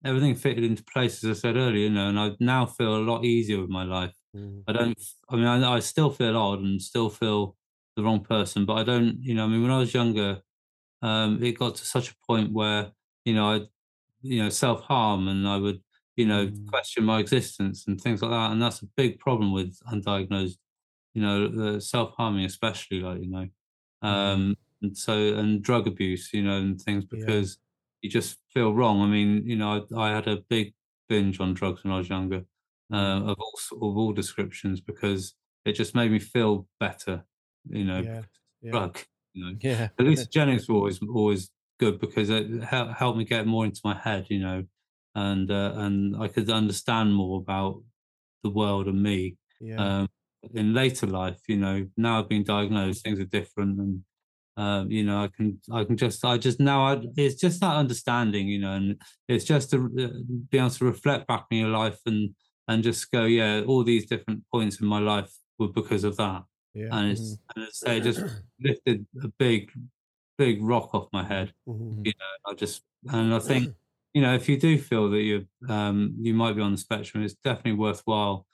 Everything 0.04 0.34
fitted 0.34 0.64
into 0.64 0.84
place, 0.84 1.24
as 1.24 1.38
I 1.38 1.40
said 1.40 1.56
earlier, 1.56 1.84
you 1.84 1.90
know, 1.90 2.08
and 2.08 2.18
I 2.18 2.36
now 2.40 2.66
feel 2.66 2.96
a 2.96 3.02
lot 3.10 3.24
easier 3.24 3.60
with 3.60 3.70
my 3.70 3.84
life. 3.84 4.16
I 4.68 4.72
don't. 4.72 4.98
I 5.30 5.36
mean, 5.36 5.46
I, 5.46 5.74
I 5.76 5.80
still 5.80 6.10
feel 6.10 6.36
odd 6.36 6.60
and 6.60 6.80
still 6.82 7.10
feel 7.10 7.56
the 7.96 8.02
wrong 8.04 8.22
person, 8.24 8.64
but 8.66 8.74
I 8.74 8.84
don't. 8.84 9.22
You 9.22 9.34
know, 9.34 9.44
I 9.44 9.48
mean, 9.48 9.62
when 9.62 9.70
I 9.72 9.78
was 9.78 9.94
younger, 9.94 10.42
um, 11.02 11.42
it 11.42 11.52
got 11.58 11.76
to 11.76 11.86
such 11.86 12.10
a 12.12 12.16
point 12.26 12.52
where 12.52 12.92
you 13.24 13.34
know 13.34 13.46
I, 13.54 13.60
you 14.22 14.42
know, 14.42 14.50
self 14.50 14.82
harm, 14.82 15.28
and 15.28 15.48
I 15.48 15.58
would, 15.58 15.82
you 16.16 16.26
know, 16.26 16.52
question 16.68 17.04
my 17.04 17.20
existence 17.20 17.86
and 17.88 18.00
things 18.00 18.22
like 18.22 18.32
that, 18.32 18.52
and 18.52 18.62
that's 18.62 18.82
a 18.82 18.86
big 18.96 19.18
problem 19.20 19.52
with 19.52 19.78
undiagnosed, 19.92 20.58
you 21.14 21.22
know, 21.22 21.48
the 21.48 21.80
self 21.80 22.14
harming, 22.16 22.44
especially 22.44 23.00
like 23.00 23.20
you 23.22 23.30
know, 23.30 23.48
um, 24.02 24.56
and 24.82 24.96
so 24.96 25.34
and 25.36 25.62
drug 25.62 25.86
abuse, 25.86 26.30
you 26.32 26.42
know, 26.42 26.58
and 26.58 26.80
things 26.80 27.04
because 27.04 27.58
you 28.02 28.10
just 28.10 28.38
feel 28.52 28.74
wrong. 28.74 29.00
I 29.02 29.06
mean, 29.06 29.46
you 29.48 29.56
know, 29.56 29.86
I, 29.94 30.08
I 30.08 30.14
had 30.14 30.28
a 30.28 30.38
big 30.48 30.74
binge 31.08 31.40
on 31.40 31.54
drugs 31.54 31.84
when 31.84 31.92
I 31.92 31.98
was 31.98 32.08
younger, 32.08 32.44
uh, 32.92 33.22
of 33.24 33.36
all 33.38 33.54
of 33.72 33.96
all 33.96 34.12
descriptions, 34.12 34.80
because 34.80 35.34
it 35.64 35.72
just 35.74 35.94
made 35.94 36.10
me 36.10 36.18
feel 36.18 36.68
better. 36.80 37.24
You 37.68 37.84
know, 37.84 38.02
Yeah, 38.02 38.22
yeah. 38.60 38.72
drug. 38.72 38.98
You 39.34 39.44
know, 39.44 39.58
Yeah. 39.62 39.88
hallucinogenics 39.98 40.68
were 40.68 40.76
always 40.76 41.00
always 41.02 41.50
good 41.78 41.98
because 42.00 42.30
it 42.30 42.62
helped 42.64 43.18
me 43.18 43.24
get 43.24 43.46
more 43.46 43.64
into 43.64 43.80
my 43.84 43.94
head. 43.98 44.26
You 44.30 44.40
know, 44.40 44.64
and 45.14 45.50
uh, 45.50 45.72
and 45.76 46.16
I 46.22 46.28
could 46.28 46.50
understand 46.50 47.14
more 47.14 47.40
about 47.40 47.82
the 48.42 48.50
world 48.50 48.88
and 48.88 49.02
me. 49.02 49.38
Yeah. 49.60 49.76
Um, 49.78 50.08
in 50.54 50.74
later 50.74 51.06
life, 51.06 51.40
you 51.48 51.56
know, 51.56 51.88
now 51.96 52.18
I've 52.18 52.28
been 52.28 52.44
diagnosed, 52.44 53.04
things 53.04 53.20
are 53.20 53.24
different, 53.24 53.78
and 53.80 54.04
um, 54.56 54.90
you 54.90 55.02
know, 55.04 55.22
I 55.22 55.28
can 55.28 55.60
I 55.72 55.84
can 55.84 55.96
just 55.96 56.24
I 56.24 56.38
just 56.38 56.60
now 56.60 56.82
I, 56.86 57.02
it's 57.16 57.40
just 57.40 57.60
that 57.60 57.76
understanding, 57.76 58.48
you 58.48 58.58
know, 58.58 58.72
and 58.72 59.00
it's 59.28 59.44
just 59.44 59.70
to 59.70 59.86
uh, 59.98 60.18
be 60.50 60.58
able 60.58 60.70
to 60.70 60.84
reflect 60.84 61.26
back 61.26 61.46
on 61.50 61.58
your 61.58 61.70
life 61.70 62.00
and 62.06 62.34
and 62.68 62.82
just 62.82 63.10
go, 63.10 63.24
yeah, 63.24 63.62
all 63.66 63.84
these 63.84 64.06
different 64.06 64.44
points 64.52 64.80
in 64.80 64.86
my 64.86 64.98
life 64.98 65.32
were 65.58 65.68
because 65.68 66.04
of 66.04 66.16
that, 66.16 66.44
Yeah. 66.74 66.88
and 66.90 67.12
it's 67.12 67.38
and 67.56 67.64
it's, 67.64 67.82
it 67.86 68.00
just 68.02 68.26
lifted 68.60 69.06
a 69.22 69.28
big 69.38 69.72
big 70.38 70.62
rock 70.62 70.94
off 70.94 71.08
my 71.12 71.24
head, 71.24 71.52
Mhm. 71.66 72.04
you 72.04 72.12
know. 72.18 72.50
I 72.52 72.54
just 72.54 72.82
and 73.10 73.34
I 73.34 73.38
think 73.38 73.74
you 74.14 74.22
know 74.22 74.34
if 74.34 74.48
you 74.48 74.58
do 74.58 74.78
feel 74.78 75.10
that 75.10 75.22
you 75.22 75.46
um 75.68 76.14
you 76.20 76.34
might 76.34 76.54
be 76.56 76.62
on 76.62 76.72
the 76.72 76.78
spectrum, 76.78 77.22
it's 77.24 77.34
definitely 77.34 77.74
worthwhile 77.78 78.46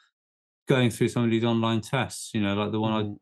going 0.69 0.91
through 0.91 1.09
some 1.09 1.25
of 1.25 1.31
these 1.31 1.45
online 1.45 1.81
tests, 1.83 2.33
you 2.35 2.41
know, 2.43 2.55
like 2.55 2.73
the 2.73 2.81
one 2.81 2.93
Mm-hmm. 2.93 3.14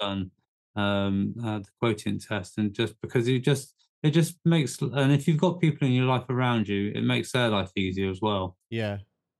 I've 0.00 0.08
done, 0.08 0.30
um, 0.76 1.34
uh, 1.42 1.58
the 1.60 1.70
quotient 1.80 2.22
test, 2.24 2.58
and 2.58 2.74
just 2.74 3.00
because 3.00 3.28
you 3.28 3.40
just 3.40 3.74
it 4.02 4.10
just 4.12 4.38
makes, 4.44 4.80
and 4.82 5.12
if 5.12 5.28
you've 5.28 5.38
got 5.40 5.60
people 5.60 5.86
in 5.86 5.92
your 5.94 6.06
life 6.06 6.26
around 6.30 6.68
you, 6.68 6.92
it 6.94 7.02
makes 7.02 7.32
their 7.32 7.48
life 7.48 7.72
easier 7.76 8.10
as 8.10 8.20
well. 8.22 8.56
Yeah. 8.70 8.98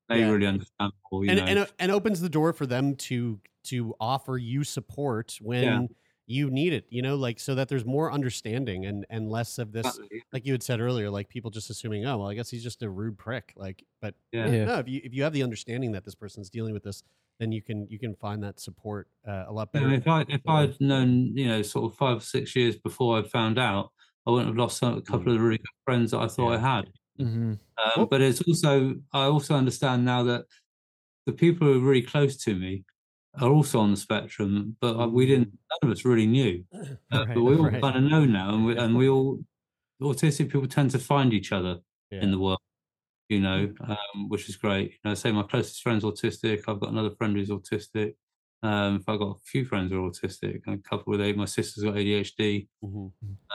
They 0.08 0.18
Yeah. 0.18 0.26
really 0.26 0.46
understand 0.46 0.92
and 1.28 1.42
and 1.46 1.68
and 1.78 1.92
opens 1.92 2.20
the 2.20 2.28
door 2.28 2.52
for 2.52 2.66
them 2.66 2.96
to 2.96 3.40
to 3.64 3.94
offer 4.00 4.36
you 4.38 4.64
support 4.64 5.38
when 5.42 5.58
Yeah. 5.60 5.88
You 6.30 6.50
need 6.50 6.74
it 6.74 6.84
you 6.90 7.00
know 7.00 7.16
like 7.16 7.40
so 7.40 7.54
that 7.54 7.68
there's 7.68 7.86
more 7.86 8.12
understanding 8.12 8.84
and 8.84 9.06
and 9.08 9.30
less 9.30 9.58
of 9.58 9.72
this 9.72 9.98
like 10.32 10.44
you 10.44 10.52
had 10.52 10.62
said 10.62 10.78
earlier 10.78 11.08
like 11.08 11.28
people 11.28 11.50
just 11.50 11.70
assuming 11.70 12.04
oh 12.04 12.18
well 12.18 12.28
i 12.28 12.34
guess 12.34 12.50
he's 12.50 12.62
just 12.62 12.82
a 12.82 12.88
rude 12.88 13.16
prick 13.16 13.52
like 13.56 13.82
but 14.02 14.14
Yeah. 14.30 14.46
Yeah. 14.46 14.64
no 14.66 14.78
if 14.78 14.88
you 14.88 15.00
if 15.02 15.14
you 15.14 15.22
have 15.22 15.32
the 15.32 15.42
understanding 15.42 15.90
that 15.92 16.04
this 16.04 16.14
person's 16.14 16.50
dealing 16.50 16.74
with 16.74 16.82
this 16.82 17.02
then 17.38 17.52
you 17.52 17.62
can 17.62 17.86
you 17.88 17.98
can 17.98 18.14
find 18.14 18.42
that 18.42 18.60
support 18.60 19.08
uh, 19.26 19.44
a 19.48 19.52
lot 19.52 19.72
better 19.72 19.88
know, 19.88 19.94
if 19.94 20.06
I 20.06 20.24
if 20.28 20.40
I'd 20.46 20.80
known, 20.80 21.36
you 21.36 21.48
know, 21.48 21.62
sort 21.62 21.90
of 21.90 21.96
five 21.96 22.18
or 22.18 22.20
six 22.20 22.54
years 22.56 22.76
before 22.76 23.18
I 23.18 23.22
found 23.22 23.58
out, 23.58 23.90
I 24.26 24.30
wouldn't 24.30 24.48
have 24.48 24.56
lost 24.56 24.78
some, 24.78 24.98
a 24.98 25.02
couple 25.02 25.32
of 25.32 25.40
really 25.40 25.58
good 25.58 25.66
friends 25.84 26.10
that 26.10 26.18
I 26.18 26.28
thought 26.28 26.52
I 26.52 26.58
had. 26.58 26.90
Mm-hmm. 27.20 27.54
Um, 28.00 28.08
but 28.10 28.20
it's 28.20 28.42
also 28.42 28.96
I 29.12 29.24
also 29.24 29.54
understand 29.54 30.04
now 30.04 30.24
that 30.24 30.46
the 31.26 31.32
people 31.32 31.66
who 31.66 31.74
are 31.74 31.88
really 31.90 32.02
close 32.02 32.36
to 32.38 32.54
me 32.54 32.84
are 33.40 33.50
also 33.50 33.78
on 33.80 33.90
the 33.92 33.96
spectrum, 33.96 34.76
but 34.80 34.98
uh, 34.98 35.08
we 35.08 35.26
didn't. 35.26 35.48
None 35.70 35.90
of 35.90 35.90
us 35.90 36.04
really 36.04 36.26
knew, 36.26 36.64
uh, 37.12 37.26
Right, 37.26 37.34
but 37.34 37.42
we 37.42 37.56
all 37.56 37.70
right. 37.70 37.80
kind 37.80 37.96
of 37.96 38.02
know 38.04 38.24
now, 38.24 38.54
and 38.54 38.64
we 38.66 38.76
and 38.76 38.96
we 38.96 39.08
all 39.08 39.40
autistic 40.02 40.50
people 40.52 40.68
tend 40.68 40.90
to 40.92 40.98
find 40.98 41.32
each 41.32 41.52
other 41.52 41.80
Yeah. 42.10 42.22
in 42.22 42.30
the 42.32 42.38
world, 42.38 42.60
you 43.28 43.40
know, 43.40 43.74
um, 43.80 44.28
which 44.28 44.48
is 44.48 44.56
great. 44.56 44.92
You 44.92 44.98
know, 45.10 45.14
say 45.14 45.32
my 45.32 45.42
closest 45.44 45.82
friend's 45.82 46.04
autistic. 46.04 46.64
I've 46.68 46.80
got 46.80 46.90
another 46.92 47.10
friend 47.16 47.36
who's 47.36 47.50
autistic. 47.50 48.14
Um, 48.62 48.96
if 48.96 49.08
I've 49.08 49.20
got 49.20 49.36
a 49.36 49.40
few 49.44 49.64
friends 49.64 49.92
who 49.92 50.04
are 50.04 50.10
autistic, 50.10 50.62
and 50.66 50.76
a 50.80 50.88
couple 50.88 51.12
with 51.12 51.36
my 51.36 51.44
sister's 51.46 51.84
got 51.84 51.96
ADHD, 51.96 52.68
Mhm. 52.84 53.12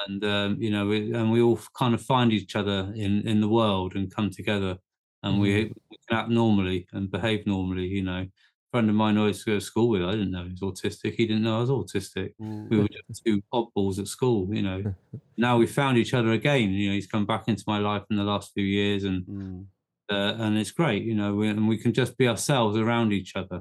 and 0.08 0.24
um, 0.26 0.62
you 0.62 0.70
know, 0.72 0.88
we, 0.88 1.14
and 1.14 1.32
we 1.32 1.42
all 1.42 1.60
kind 1.78 1.94
of 1.94 2.02
find 2.02 2.32
each 2.34 2.56
other 2.56 2.92
in 2.96 3.28
in 3.28 3.42
the 3.42 3.50
world 3.50 3.96
and 3.96 4.14
come 4.16 4.30
together, 4.32 4.78
and 5.24 5.40
we, 5.42 5.66
we 5.92 5.98
can 6.08 6.18
act 6.20 6.30
normally 6.30 6.88
and 6.94 7.12
behave 7.12 7.46
normally. 7.48 7.88
You 7.88 8.04
know, 8.04 8.28
friend 8.74 8.90
of 8.90 8.96
mine 8.96 9.20
I 9.20 9.28
used 9.28 9.46
to 9.46 9.52
go 9.52 9.60
to 9.60 9.62
school 9.62 9.88
with, 9.90 10.02
I 10.04 10.12
didn't 10.14 10.32
know 10.32 10.44
he 10.46 10.50
was 10.50 10.62
autistic. 10.62 11.14
He 11.14 11.28
didn't 11.28 11.44
know 11.44 11.58
I 11.58 11.62
was 11.62 11.70
autistic. 11.70 12.34
We 12.40 12.80
were 12.80 12.88
just 12.88 13.24
two 13.24 13.40
oddballs 13.54 14.00
at 14.00 14.08
school. 14.08 14.52
You 14.52 14.64
know, 14.64 14.96
now 15.38 15.58
we 15.58 15.68
found 15.68 16.00
each 16.00 16.16
other 16.16 16.32
again. 16.32 16.72
You 16.72 16.90
know, 16.90 16.96
he's 16.96 17.06
come 17.06 17.28
back 17.28 17.48
into 17.48 17.64
my 17.68 17.78
life 17.78 18.02
in 18.10 18.18
the 18.18 18.24
last 18.24 18.52
few 18.56 18.66
years, 18.66 19.04
and 19.04 19.24
Mm. 19.28 19.66
uh, 20.12 20.34
and 20.44 20.58
it's 20.58 20.72
great. 20.72 21.04
You 21.04 21.14
know, 21.14 21.36
we, 21.36 21.50
and 21.50 21.68
we 21.68 21.78
can 21.78 21.94
just 21.94 22.18
be 22.18 22.28
ourselves 22.28 22.76
around 22.78 23.14
each 23.14 23.36
other. 23.36 23.60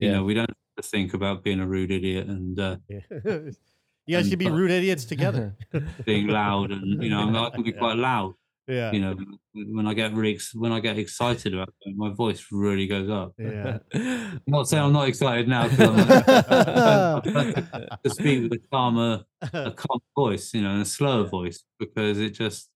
You 0.00 0.08
Yeah. 0.08 0.12
know, 0.14 0.24
we 0.24 0.32
don't 0.34 0.48
have 0.48 0.82
to 0.82 0.88
think 0.94 1.12
about 1.12 1.44
being 1.44 1.60
a 1.60 1.66
rude 1.66 1.90
idiot 1.90 2.26
and. 2.28 2.58
Uh, 2.58 2.76
yeah. 2.88 3.00
you 4.06 4.16
guys 4.16 4.28
should 4.28 4.38
be 4.38 4.50
rude 4.50 4.70
idiots 4.70 5.04
together 5.06 5.56
being 6.04 6.26
loud 6.26 6.70
and 6.70 7.02
you 7.02 7.08
know 7.08 7.46
I 7.46 7.48
can 7.48 7.62
be 7.62 7.72
quite 7.72 7.96
loud 7.96 8.34
yeah. 8.66 8.92
you 8.92 9.00
know 9.00 9.14
when 9.54 9.86
i 9.86 9.94
get 9.94 10.12
really 10.14 10.38
when 10.54 10.72
i 10.72 10.80
get 10.80 10.98
excited 10.98 11.54
about 11.54 11.72
it, 11.82 11.96
my 11.96 12.10
voice 12.10 12.46
really 12.50 12.86
goes 12.86 13.10
up. 13.10 13.32
Yeah. 13.38 13.78
I'm 13.92 14.40
not 14.46 14.68
saying 14.68 14.82
i'm 14.82 14.92
not 14.92 15.08
excited 15.08 15.48
now 15.48 15.68
to, 17.18 17.22
speak 18.06 18.42
with 18.42 18.52
a 18.52 18.60
calmer 18.72 19.24
a 19.42 19.70
calm 19.76 20.00
voice 20.16 20.54
you 20.54 20.62
know 20.62 20.70
and 20.70 20.82
a 20.82 20.86
slower 20.86 21.24
voice 21.24 21.64
because 21.78 22.18
it 22.18 22.30
just 22.30 22.70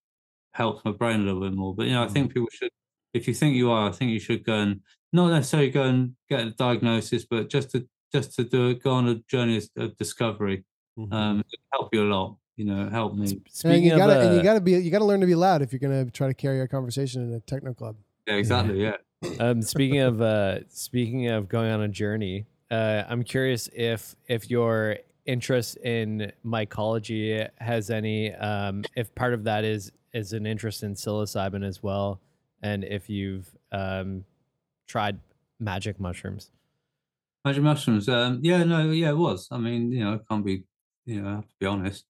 helps 0.53 0.85
my 0.85 0.93
brain 0.93 1.21
a 1.21 1.25
little 1.25 1.41
bit 1.41 1.53
more. 1.53 1.75
But 1.75 1.87
you 1.87 1.93
know 1.93 2.05
i 2.05 2.09
think 2.09 2.35
people 2.35 2.49
should 2.53 2.71
if 3.15 3.27
you 3.27 3.35
think 3.35 3.57
you 3.57 3.71
are 3.71 3.89
i 3.89 3.93
think 3.93 4.11
you 4.11 4.21
should 4.21 4.45
go 4.45 4.57
and 4.57 4.81
not 5.13 5.31
necessarily 5.31 5.71
go 5.71 5.85
and 5.85 6.13
get 6.29 6.41
a 6.41 6.51
diagnosis 6.51 7.25
but 7.25 7.49
just 7.49 7.71
to 7.71 7.89
just 8.13 8.35
to 8.35 8.45
do 8.45 8.69
it 8.69 8.83
go 8.83 8.93
on 8.93 9.09
a 9.09 9.15
journey 9.29 9.63
of- 9.77 9.97
discovery. 9.97 10.65
Um 11.13 11.41
it 11.41 11.61
help 11.73 11.95
you 11.95 12.03
a 12.03 12.11
lot 12.13 12.37
you 12.59 12.65
know 12.65 12.77
help 12.77 12.93
helped 12.93 13.17
me 13.17 13.31
and 13.31 13.43
Speaking 13.51 13.85
you 13.85 13.93
of, 13.93 13.99
gotta 13.99 14.21
and 14.21 14.31
uh, 14.31 14.33
you 14.35 14.43
gotta 14.43 14.61
be 14.61 14.73
you 14.73 14.91
gotta 14.91 15.05
learn 15.05 15.21
to 15.21 15.27
be 15.27 15.35
loud 15.35 15.63
if 15.63 15.73
you're 15.73 15.79
gonna 15.79 16.11
try 16.11 16.27
to 16.27 16.35
carry 16.35 16.61
a 16.61 16.69
conversation 16.69 17.23
in 17.23 17.33
a 17.33 17.41
techno 17.41 17.73
club. 17.73 17.97
yeah 18.27 18.35
exactly 18.35 18.83
yeah 18.83 18.97
um, 19.41 19.63
speaking 19.63 20.01
of 20.01 20.21
uh, 20.21 20.61
speaking 20.69 21.29
of 21.29 21.49
going 21.49 21.71
on 21.71 21.81
a 21.81 21.89
journey, 21.89 22.47
uh, 22.71 23.05
I'm 23.09 23.23
curious 23.23 23.69
if 23.73 24.15
if 24.29 24.51
your 24.51 24.99
interest 25.27 25.77
in 25.79 26.33
mycology 26.45 27.49
has 27.59 27.91
any 27.91 28.35
um, 28.35 28.85
if 28.97 29.15
part 29.15 29.35
of 29.35 29.45
that 29.45 29.65
is 29.65 29.91
is 30.13 30.33
an 30.33 30.47
interest 30.47 30.83
in 30.83 30.95
psilocybin 30.95 31.67
as 31.67 31.83
well, 31.83 32.21
and 32.63 32.85
if 32.85 33.11
you've 33.11 33.49
um, 33.73 34.25
tried 34.87 35.19
magic 35.59 35.99
mushrooms. 35.99 36.51
Magic 37.45 37.63
mushrooms. 37.63 38.09
Um, 38.09 38.41
yeah, 38.43 38.63
no, 38.65 38.91
yeah, 38.91 39.11
it 39.11 39.17
was. 39.17 39.49
I 39.51 39.59
mean, 39.59 39.91
you 39.93 40.05
know, 40.05 40.15
I 40.15 40.19
can't 40.29 40.45
be, 40.45 40.65
you 41.07 41.21
know, 41.21 41.29
I 41.29 41.35
have 41.37 41.49
to 41.49 41.55
be 41.59 41.67
honest. 41.67 42.05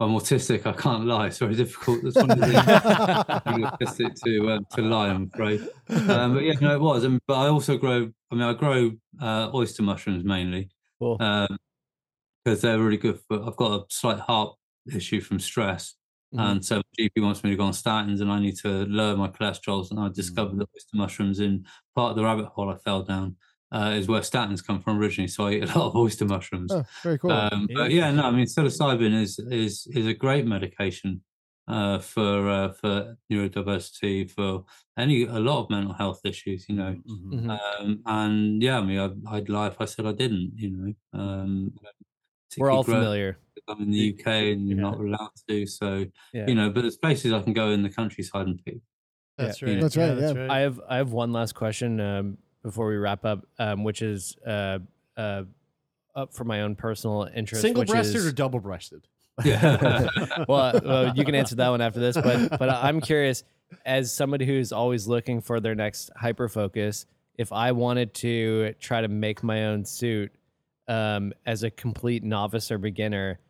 I'm 0.00 0.10
autistic. 0.10 0.66
I 0.66 0.72
can't 0.72 1.06
lie. 1.06 1.28
It's 1.28 1.38
very 1.38 1.54
difficult. 1.54 2.00
That's 2.02 2.16
one 2.16 2.30
of 2.32 2.38
the 2.38 2.46
things 2.46 2.56
autistic 3.66 4.20
to 4.24 4.50
um, 4.52 4.66
to 4.74 4.82
lie. 4.82 5.08
I'm 5.08 5.30
afraid. 5.32 5.60
Um, 5.88 6.34
but 6.34 6.42
yeah, 6.42 6.54
no, 6.60 6.74
it 6.74 6.80
was. 6.80 7.04
Um, 7.04 7.20
but 7.28 7.34
I 7.34 7.48
also 7.48 7.78
grow. 7.78 8.10
I 8.30 8.34
mean, 8.34 8.42
I 8.42 8.54
grow 8.54 8.90
uh, 9.20 9.50
oyster 9.54 9.82
mushrooms 9.82 10.24
mainly 10.24 10.68
because 10.98 11.48
Cool. 12.44 12.56
they're 12.56 12.78
really 12.78 12.96
good 12.96 13.20
for. 13.28 13.46
I've 13.46 13.56
got 13.56 13.80
a 13.80 13.84
slight 13.88 14.18
heart 14.18 14.54
issue 14.92 15.20
from 15.20 15.38
stress, 15.38 15.94
And 16.32 16.64
so 16.64 16.82
GP 16.98 17.22
wants 17.22 17.44
me 17.44 17.50
to 17.50 17.56
go 17.56 17.64
on 17.64 17.72
statins, 17.72 18.20
and 18.20 18.32
I 18.32 18.40
need 18.40 18.56
to 18.58 18.86
lower 18.86 19.16
my 19.16 19.28
cholesterol. 19.28 19.88
And 19.90 20.00
I 20.00 20.08
discovered 20.08 20.58
that 20.58 20.68
oyster 20.74 20.96
mushrooms 20.96 21.38
in 21.38 21.64
part 21.94 22.10
of 22.10 22.16
the 22.16 22.24
rabbit 22.24 22.46
hole 22.46 22.68
I 22.68 22.78
fell 22.78 23.02
down 23.02 23.36
uh, 23.74 23.90
is 23.90 24.06
where 24.06 24.20
statins 24.20 24.64
come 24.64 24.80
from 24.80 24.98
originally. 24.98 25.28
So 25.28 25.46
I 25.46 25.52
eat 25.52 25.64
a 25.64 25.66
lot 25.78 25.88
of 25.88 25.96
oyster 25.96 26.24
mushrooms. 26.24 26.72
Oh, 26.72 26.84
very 27.02 27.18
cool. 27.18 27.32
Um, 27.32 27.68
but 27.74 27.90
yeah, 27.90 28.10
no, 28.10 28.22
I 28.22 28.30
mean 28.30 28.46
psilocybin 28.46 29.20
is 29.20 29.38
is 29.38 29.86
is 29.94 30.06
a 30.06 30.14
great 30.14 30.46
medication 30.46 31.22
uh, 31.66 31.98
for 31.98 32.48
uh, 32.48 32.72
for 32.72 33.16
neurodiversity, 33.30 34.30
for 34.30 34.64
any 34.98 35.24
a 35.24 35.40
lot 35.40 35.64
of 35.64 35.70
mental 35.70 35.94
health 35.94 36.20
issues, 36.24 36.66
you 36.68 36.76
know. 36.76 36.96
Mm-hmm. 37.08 37.50
Um, 37.50 38.00
and 38.06 38.62
yeah, 38.62 38.78
I 38.78 38.82
mean, 38.82 38.98
I'd, 38.98 39.34
I'd 39.34 39.48
lie 39.48 39.68
if 39.68 39.80
I 39.80 39.86
said 39.86 40.06
I 40.06 40.12
didn't, 40.12 40.52
you 40.56 40.70
know. 40.70 41.18
Um, 41.18 41.72
We're 42.56 42.70
all 42.70 42.84
familiar. 42.84 43.38
I'm 43.66 43.80
in 43.80 43.90
the 43.90 44.14
UK 44.14 44.26
and 44.26 44.68
you're 44.68 44.78
not 44.78 44.98
allowed 44.98 45.30
to, 45.48 45.66
so 45.66 46.04
Yeah. 46.34 46.46
you 46.46 46.54
know. 46.54 46.68
But 46.70 46.82
there's 46.82 46.98
places 46.98 47.32
I 47.32 47.40
can 47.40 47.54
go 47.54 47.70
in 47.70 47.82
the 47.82 47.88
countryside 47.88 48.46
and 48.46 48.62
pick. 48.62 48.78
That's 49.38 49.62
you 49.62 49.68
right. 49.68 49.74
know. 49.76 49.80
That's 49.82 49.96
right, 49.96 50.18
yeah. 50.18 50.32
right. 50.32 50.50
I 50.50 50.58
have 50.60 50.80
I 50.88 50.96
have 50.98 51.12
one 51.12 51.32
last 51.32 51.54
question 51.54 51.98
um, 51.98 52.38
before 52.64 52.88
we 52.88 52.96
wrap 52.96 53.24
up, 53.24 53.46
um, 53.60 53.84
which 53.84 54.02
is 54.02 54.36
uh, 54.44 54.80
uh, 55.16 55.42
up 56.16 56.34
for 56.34 56.42
my 56.42 56.62
own 56.62 56.74
personal 56.74 57.28
interest. 57.32 57.62
Single 57.62 57.84
breasted 57.84 58.16
is- 58.16 58.26
or 58.26 58.32
double 58.32 58.58
breasted? 58.58 59.06
Yeah. 59.44 60.08
well, 60.48 60.80
well, 60.84 61.16
you 61.16 61.24
can 61.24 61.34
answer 61.36 61.54
that 61.56 61.68
one 61.68 61.80
after 61.80 62.00
this, 62.00 62.16
but 62.16 62.58
but 62.58 62.70
I'm 62.70 63.00
curious, 63.00 63.44
as 63.84 64.12
somebody 64.12 64.46
who's 64.46 64.72
always 64.72 65.06
looking 65.06 65.40
for 65.40 65.60
their 65.60 65.74
next 65.74 66.10
hyper 66.16 66.48
focus, 66.48 67.06
if 67.36 67.52
I 67.52 67.72
wanted 67.72 68.14
to 68.14 68.74
try 68.80 69.00
to 69.00 69.08
make 69.08 69.42
my 69.42 69.66
own 69.66 69.84
suit 69.84 70.32
um, 70.88 71.32
as 71.46 71.62
a 71.62 71.70
complete 71.70 72.22
novice 72.22 72.70
or 72.70 72.78
beginner, 72.78 73.40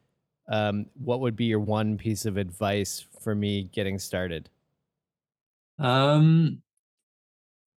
um, 0.49 0.87
what 0.95 1.21
would 1.21 1.37
be 1.37 1.45
your 1.45 1.61
one 1.61 1.99
piece 1.99 2.25
of 2.27 2.37
advice 2.37 3.05
for 3.21 3.35
me 3.35 3.65
getting 3.65 3.99
started? 3.99 4.49
Um, 5.79 6.62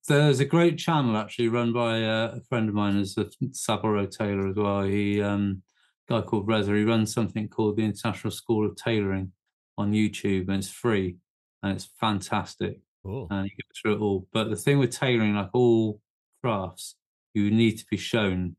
there's 0.08 0.40
a 0.40 0.46
great 0.46 0.78
channel 0.78 1.18
actually 1.18 1.50
run 1.50 1.74
by 1.74 2.04
uh, 2.04 2.36
a 2.38 2.42
friend 2.50 2.70
of 2.70 2.76
mine, 2.76 2.98
is 2.98 3.18
Row 3.18 4.06
tailor 4.06 4.50
as 4.50 4.56
well. 4.56 4.84
He, 4.84 5.22
um, 5.22 5.62
guy 6.08 6.22
called 6.22 6.48
Reza. 6.48 6.74
He 6.74 6.84
runs 6.84 7.14
something 7.14 7.48
called 7.48 7.78
the 7.78 7.86
International 7.86 8.32
School 8.32 8.66
of 8.66 8.76
Tailoring 8.76 9.32
on 9.78 9.92
YouTube, 9.92 10.48
and 10.48 10.58
it's 10.58 10.70
free 10.70 11.18
and 11.62 11.74
it's 11.74 11.90
fantastic. 12.00 12.80
Cool. 13.04 13.28
And 13.30 13.46
you 13.46 13.52
go 13.52 13.68
through 13.82 13.96
it 13.96 14.02
all. 14.02 14.28
But 14.34 14.50
the 14.50 14.56
thing 14.56 14.80
with 14.80 14.92
tailoring, 14.92 15.36
like 15.36 15.50
all 15.54 16.02
crafts, 16.42 16.96
you 17.34 17.52
need 17.52 17.78
to 17.78 17.86
be 17.90 17.98
shown. 17.98 18.56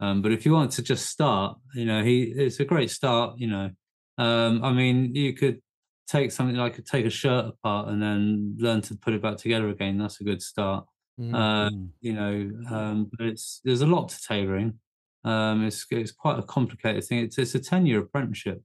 Um, 0.00 0.22
but 0.22 0.32
if 0.32 0.46
you 0.46 0.52
want 0.52 0.72
to 0.72 0.82
just 0.82 1.06
start, 1.06 1.58
you 1.74 1.84
know, 1.84 2.02
he 2.02 2.22
it's 2.22 2.60
a 2.60 2.64
great 2.64 2.90
start. 2.90 3.38
You 3.38 3.48
know, 3.48 3.70
um, 4.18 4.64
I 4.64 4.72
mean, 4.72 5.14
you 5.14 5.34
could 5.34 5.60
take 6.10 6.32
something 6.32 6.56
like 6.56 6.82
take 6.84 7.06
a 7.06 7.10
shirt 7.10 7.46
apart 7.46 7.88
and 7.88 8.02
then 8.02 8.56
learn 8.58 8.80
to 8.82 8.94
put 8.96 9.14
it 9.14 9.22
back 9.22 9.36
together 9.36 9.68
again. 9.68 9.98
That's 9.98 10.20
a 10.20 10.24
good 10.24 10.42
start. 10.42 10.84
Mm. 11.20 11.34
Uh, 11.34 11.70
you 12.00 12.14
know, 12.14 12.74
um, 12.74 13.10
but 13.16 13.26
it's 13.26 13.60
there's 13.64 13.82
a 13.82 13.86
lot 13.86 14.08
to 14.08 14.18
tailoring. 14.26 14.78
Um, 15.24 15.66
it's 15.66 15.86
it's 15.90 16.12
quite 16.12 16.38
a 16.38 16.42
complicated 16.42 17.04
thing. 17.04 17.18
It's 17.20 17.38
it's 17.38 17.54
a 17.54 17.60
ten 17.60 17.86
year 17.86 18.00
apprenticeship. 18.00 18.62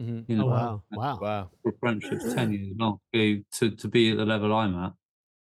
Mhm. 0.00 0.24
You 0.28 0.36
know, 0.36 0.46
Oh 0.46 0.50
wow, 0.50 0.82
wow. 0.92 1.18
Wow. 1.20 1.50
apprenticeship's 1.66 2.34
ten 2.34 2.52
years 2.54 2.74
long 2.78 2.98
to 3.12 3.18
be, 3.18 3.44
to, 3.58 3.70
to 3.70 3.88
be 3.88 4.10
at 4.12 4.16
the 4.16 4.24
level 4.24 4.54
I'm 4.54 4.74
at. 4.76 4.92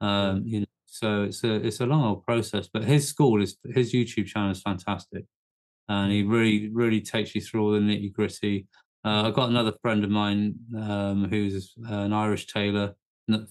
Um, 0.01 0.43
you 0.47 0.61
know, 0.61 0.67
so 0.87 1.23
it's 1.25 1.43
a 1.45 1.55
it's 1.55 1.81
a 1.81 1.87
long 1.87 2.05
old 2.05 2.25
process. 2.27 2.69
But 2.73 2.85
his 2.85 3.09
school 3.09 3.43
is 3.43 3.57
his 3.65 3.93
YouTube 3.95 4.27
channel 4.27 4.51
is 4.51 4.61
fantastic, 4.61 5.25
and 5.89 6.13
he 6.13 6.23
really 6.23 6.69
really 6.69 7.01
takes 7.01 7.35
you 7.35 7.41
through 7.41 7.63
all 7.65 7.73
the 7.73 7.79
nitty 7.81 8.13
gritty. 8.13 8.67
Uh, 9.05 9.29
I've 9.29 9.35
got 9.35 9.51
another 9.51 9.73
friend 9.83 10.03
of 10.03 10.11
mine 10.11 10.55
um, 10.77 11.29
who's 11.29 11.75
an 11.87 12.13
Irish 12.13 12.47
tailor, 12.47 12.95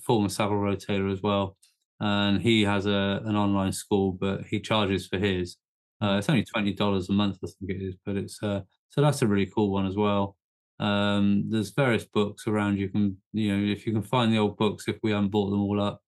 former 0.01 0.30
Savile 0.30 0.58
Row 0.58 0.76
tailor 0.76 1.10
as 1.10 1.22
well, 1.22 1.58
and 1.99 2.41
he 2.41 2.64
has 2.64 2.86
a 2.86 3.22
an 3.26 3.36
online 3.36 3.72
school, 3.72 4.14
but 4.14 4.45
he 4.45 4.60
charges 4.60 5.08
for 5.08 5.18
his. 5.20 5.58
Uh, 6.01 6.18
it's 6.18 6.30
only 6.30 6.43
twenty 6.43 6.74
dollars 6.74 7.10
a 7.10 7.14
month, 7.14 7.38
I 7.43 7.47
think 7.47 7.80
it 7.80 7.84
is, 7.84 7.95
but 8.06 8.18
it's 8.18 8.41
uh, 8.41 8.62
so 8.89 9.01
that's 9.01 9.22
a 9.22 9.28
really 9.28 9.45
cool 9.45 9.72
one 9.72 9.86
as 9.86 9.95
well. 9.95 10.38
Um, 10.80 11.45
there's 11.49 11.70
various 11.70 12.06
books 12.06 12.47
around. 12.47 12.78
You 12.80 12.89
can, 12.89 13.18
you 13.32 13.56
know, 13.56 13.72
if 13.72 13.86
you 13.86 13.93
can 13.93 14.01
find 14.01 14.34
the 14.34 14.39
old 14.39 14.58
books, 14.58 14.88
if 14.88 14.97
we 15.04 15.12
haven't 15.12 15.30
bought 15.30 15.51
them 15.51 15.62
all 15.62 15.82
up. 15.82 16.01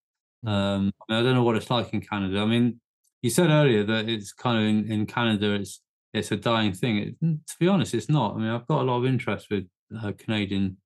Um, 0.46 0.92
I, 1.08 1.14
mean, 1.14 1.20
I 1.20 1.24
don't 1.24 1.36
know 1.36 1.44
what 1.44 1.56
it's 1.56 1.70
like 1.70 1.94
in 1.94 2.02
Canada. 2.02 2.40
I 2.40 2.46
mean, 2.46 2.80
you 3.22 3.30
said 3.30 3.50
earlier 3.50 3.84
that 3.84 4.10
it's 4.10 4.34
kind 4.34 4.58
of 4.58 4.64
in, 4.64 4.92
in 4.92 5.06
Canada, 5.06 5.54
it's 5.54 5.82
it's 6.16 6.32
a 6.32 6.38
dying 6.38 6.74
thing. 6.74 6.98
It, 6.98 7.20
to 7.22 7.56
be 7.60 7.68
honest, 7.68 7.94
it's 7.94 8.10
not. 8.10 8.36
I 8.36 8.38
mean, 8.40 8.50
I've 8.50 8.68
got 8.68 8.82
a 8.82 8.84
lot 8.84 8.98
of 8.98 9.06
interest 9.06 9.48
with 9.52 9.66
uh, 10.02 10.12
Canadian 10.18 10.78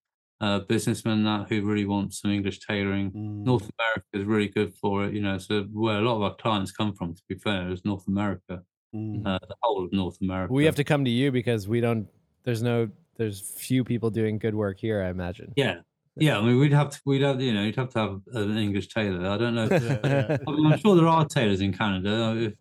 uh, 0.42 0.60
businessmen 0.60 1.24
that 1.24 1.50
who 1.50 1.62
really 1.62 1.86
want 1.86 2.14
some 2.14 2.32
English 2.32 2.60
tailoring. 2.60 3.12
Mm. 3.12 3.46
North 3.46 3.70
America 3.78 4.08
is 4.14 4.24
really 4.26 4.48
good 4.48 4.74
for 4.76 5.06
it. 5.06 5.14
You 5.14 5.22
know, 5.22 5.38
so 5.38 5.64
where 5.72 5.98
a 6.00 6.02
lot 6.02 6.16
of 6.18 6.22
our 6.24 6.36
clients 6.36 6.72
come 6.72 6.94
from, 6.94 7.14
to 7.14 7.22
be 7.28 7.36
fair, 7.36 7.70
is 7.72 7.86
North 7.86 8.08
America, 8.08 8.64
Mm. 8.96 9.24
uh, 9.24 9.38
the 9.48 9.56
whole 9.62 9.86
of 9.86 9.94
North 9.94 10.18
America. 10.20 10.52
We 10.52 10.66
have 10.66 10.76
to 10.78 10.84
come 10.84 11.06
to 11.06 11.12
you 11.12 11.32
because 11.32 11.68
we 11.68 11.80
don't. 11.80 12.08
There's 12.44 12.64
no. 12.64 12.90
There's 13.18 13.40
few 13.40 13.84
people 13.84 14.10
doing 14.10 14.40
good 14.40 14.56
work 14.56 14.80
here. 14.80 15.04
I 15.04 15.10
imagine. 15.10 15.54
Yeah. 15.56 15.82
Yeah, 16.16 16.38
I 16.38 16.42
mean, 16.42 16.60
we'd 16.60 16.74
have 16.74 16.90
to, 16.90 17.00
we'd 17.06 17.22
have, 17.22 17.40
you 17.40 17.54
know, 17.54 17.64
you'd 17.64 17.76
have 17.78 17.90
to 17.90 18.00
have 18.00 18.22
an 18.34 18.58
English 18.58 18.90
tailor. 18.90 19.26
I 19.30 19.38
don't 19.38 19.56
know. 19.56 19.70
I 20.48 20.52
mean, 20.52 20.66
I'm 20.66 20.80
sure 20.80 20.96
there 20.96 21.08
are 21.08 21.26
tailors 21.26 21.62
in 21.62 21.72
Canada, 21.72 22.36
if, 22.38 22.54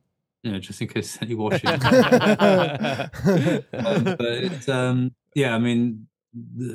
you 0.48 0.54
know, 0.54 0.60
just 0.60 0.80
in 0.80 0.88
case 0.88 1.18
any 1.20 1.34
washing. 1.34 1.68
um, 1.68 1.80
but 4.16 4.68
um, 4.68 5.14
yeah, 5.34 5.54
I 5.54 5.58
mean, 5.58 6.08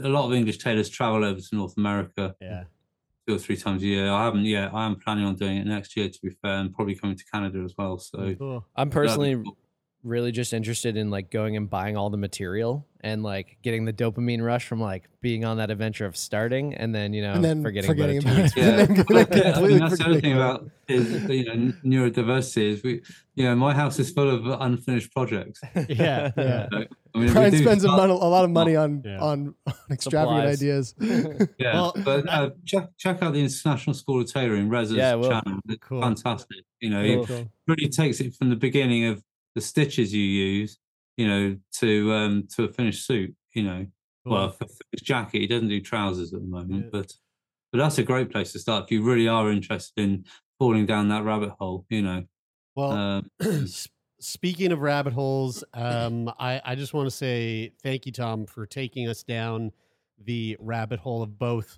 a 0.03 0.09
lot 0.09 0.25
of 0.25 0.33
English 0.33 0.59
tailors 0.59 0.89
travel 0.89 1.25
over 1.25 1.39
to 1.39 1.55
North 1.55 1.75
America. 1.77 2.35
Yeah. 2.39 2.65
Two 3.27 3.35
or 3.35 3.39
three 3.39 3.55
times 3.55 3.81
a 3.83 3.85
year. 3.85 4.11
I 4.11 4.25
haven't 4.25 4.43
yet. 4.43 4.73
I 4.73 4.85
am 4.85 4.97
planning 4.97 5.25
on 5.25 5.35
doing 5.35 5.57
it 5.57 5.65
next 5.65 5.95
year, 5.95 6.09
to 6.09 6.19
be 6.21 6.29
fair, 6.29 6.57
and 6.57 6.73
probably 6.73 6.95
coming 6.95 7.15
to 7.15 7.23
Canada 7.31 7.59
as 7.63 7.73
well. 7.77 7.97
So 7.97 8.35
Cool. 8.35 8.65
I'm 8.75 8.89
personally 8.89 9.35
cool. 9.35 9.57
Really 10.03 10.31
just 10.31 10.53
interested 10.53 10.97
in 10.97 11.09
like 11.09 11.31
going 11.31 11.55
and 11.55 11.69
buying 11.69 11.95
all 11.95 12.09
the 12.09 12.17
material 12.17 12.85
and 13.01 13.23
like 13.23 13.57
getting 13.61 13.85
the 13.85 13.93
dopamine 13.93 14.41
rush 14.43 14.65
from 14.65 14.79
like 14.81 15.09
being 15.21 15.43
on 15.45 15.57
that 15.57 15.69
adventure 15.71 16.05
of 16.05 16.15
starting 16.17 16.73
and 16.73 16.93
then 16.93 17.13
you 17.13 17.21
know 17.21 17.33
And 17.33 17.43
then 17.43 17.61
forgetting, 17.63 17.89
forgetting 17.89 18.17
about 18.19 18.37
it. 18.37 18.57
about 18.57 18.99
it. 18.99 19.09
later. 19.09 19.31
And 19.33 19.33
then 19.33 19.37
Yeah, 19.37 19.57
I 19.57 19.61
mean, 19.61 19.79
that's 19.79 19.97
the 19.97 20.05
other 20.05 20.21
thing 20.21 20.33
about 20.33 20.61
about 20.61 20.71
is 20.89 21.11
you 21.29 21.45
know 21.45 21.73
neurodiversity 21.85 22.63
is 22.73 22.83
we 22.83 23.01
you 23.35 23.45
know 23.45 23.55
my 23.55 23.73
house 23.73 23.97
is 23.99 24.11
full 24.11 24.29
of 24.29 24.45
unfinished 24.61 25.11
projects. 25.13 25.61
Yeah. 25.89 26.31
Yeah. 26.37 26.67
So, 26.71 26.85
I 27.15 27.19
mean, 27.19 27.31
Brian 27.31 27.55
spends 27.57 27.83
a, 27.83 27.87
start- 27.89 28.09
a 28.09 28.13
lot 28.13 28.43
of 28.43 28.49
money 28.51 28.75
on 28.75 29.03
Yeah. 29.05 29.19
on, 29.19 29.53
on 29.67 29.73
extravagant 29.91 30.57
Supplies. 30.57 30.61
ideas. 30.61 30.95
Yeah, 31.59 31.73
Well, 31.73 31.93
but 32.03 32.27
uh, 32.27 32.49
check 32.65 32.89
check 32.97 33.21
out 33.21 33.33
the 33.33 33.39
International 33.41 33.93
School 33.93 34.21
of 34.21 34.31
Tailoring, 34.33 34.67
Reza's 34.69 34.97
Yeah, 34.97 35.15
I 35.17 35.21
channel. 35.29 35.59
It's 35.69 35.83
Cool. 35.87 36.01
fantastic. 36.01 36.65
You 36.81 36.89
know, 36.89 37.25
Cool. 37.25 37.37
he 37.37 37.47
really 37.67 37.89
takes 37.89 38.19
it 38.19 38.33
from 38.35 38.49
the 38.49 38.55
beginning 38.55 39.05
of 39.05 39.23
the 39.55 39.61
stitches 39.61 40.13
you 40.13 40.23
use, 40.23 40.77
you 41.17 41.27
know, 41.27 41.57
to 41.79 42.13
um 42.13 42.47
to 42.55 42.63
a 42.65 42.67
finished 42.67 43.05
suit. 43.05 43.35
You 43.53 43.63
know, 43.63 43.85
well, 44.25 44.49
for 44.49 44.65
finished 44.65 45.03
jacket, 45.05 45.39
he 45.41 45.47
doesn't 45.47 45.67
do 45.69 45.79
trousers 45.79 46.33
at 46.33 46.41
the 46.41 46.47
moment, 46.47 46.85
Yeah. 46.85 46.89
but 46.91 47.13
but 47.71 47.77
that's 47.79 47.97
a 47.97 48.03
great 48.03 48.31
place 48.31 48.51
to 48.53 48.59
start 48.59 48.85
if 48.85 48.91
you 48.91 49.03
really 49.03 49.27
are 49.27 49.51
interested 49.51 50.01
in 50.01 50.25
falling 50.59 50.85
down 50.85 51.09
that 51.09 51.23
rabbit 51.23 51.51
hole. 51.59 51.85
You 51.89 52.01
know, 52.03 52.23
Well, 52.75 52.91
um, 52.91 53.31
speaking 54.19 54.71
of 54.71 54.79
rabbit 54.79 55.13
holes, 55.13 55.63
um, 55.73 56.31
I, 56.39 56.61
I 56.63 56.75
just 56.75 56.93
want 56.93 57.07
to 57.07 57.11
say 57.11 57.73
thank 57.83 58.05
you, 58.05 58.11
Tom, 58.11 58.45
for 58.45 58.65
taking 58.65 59.07
us 59.07 59.23
down 59.23 59.71
the 60.23 60.55
rabbit 60.59 60.99
hole 60.99 61.21
of 61.23 61.37
both 61.37 61.77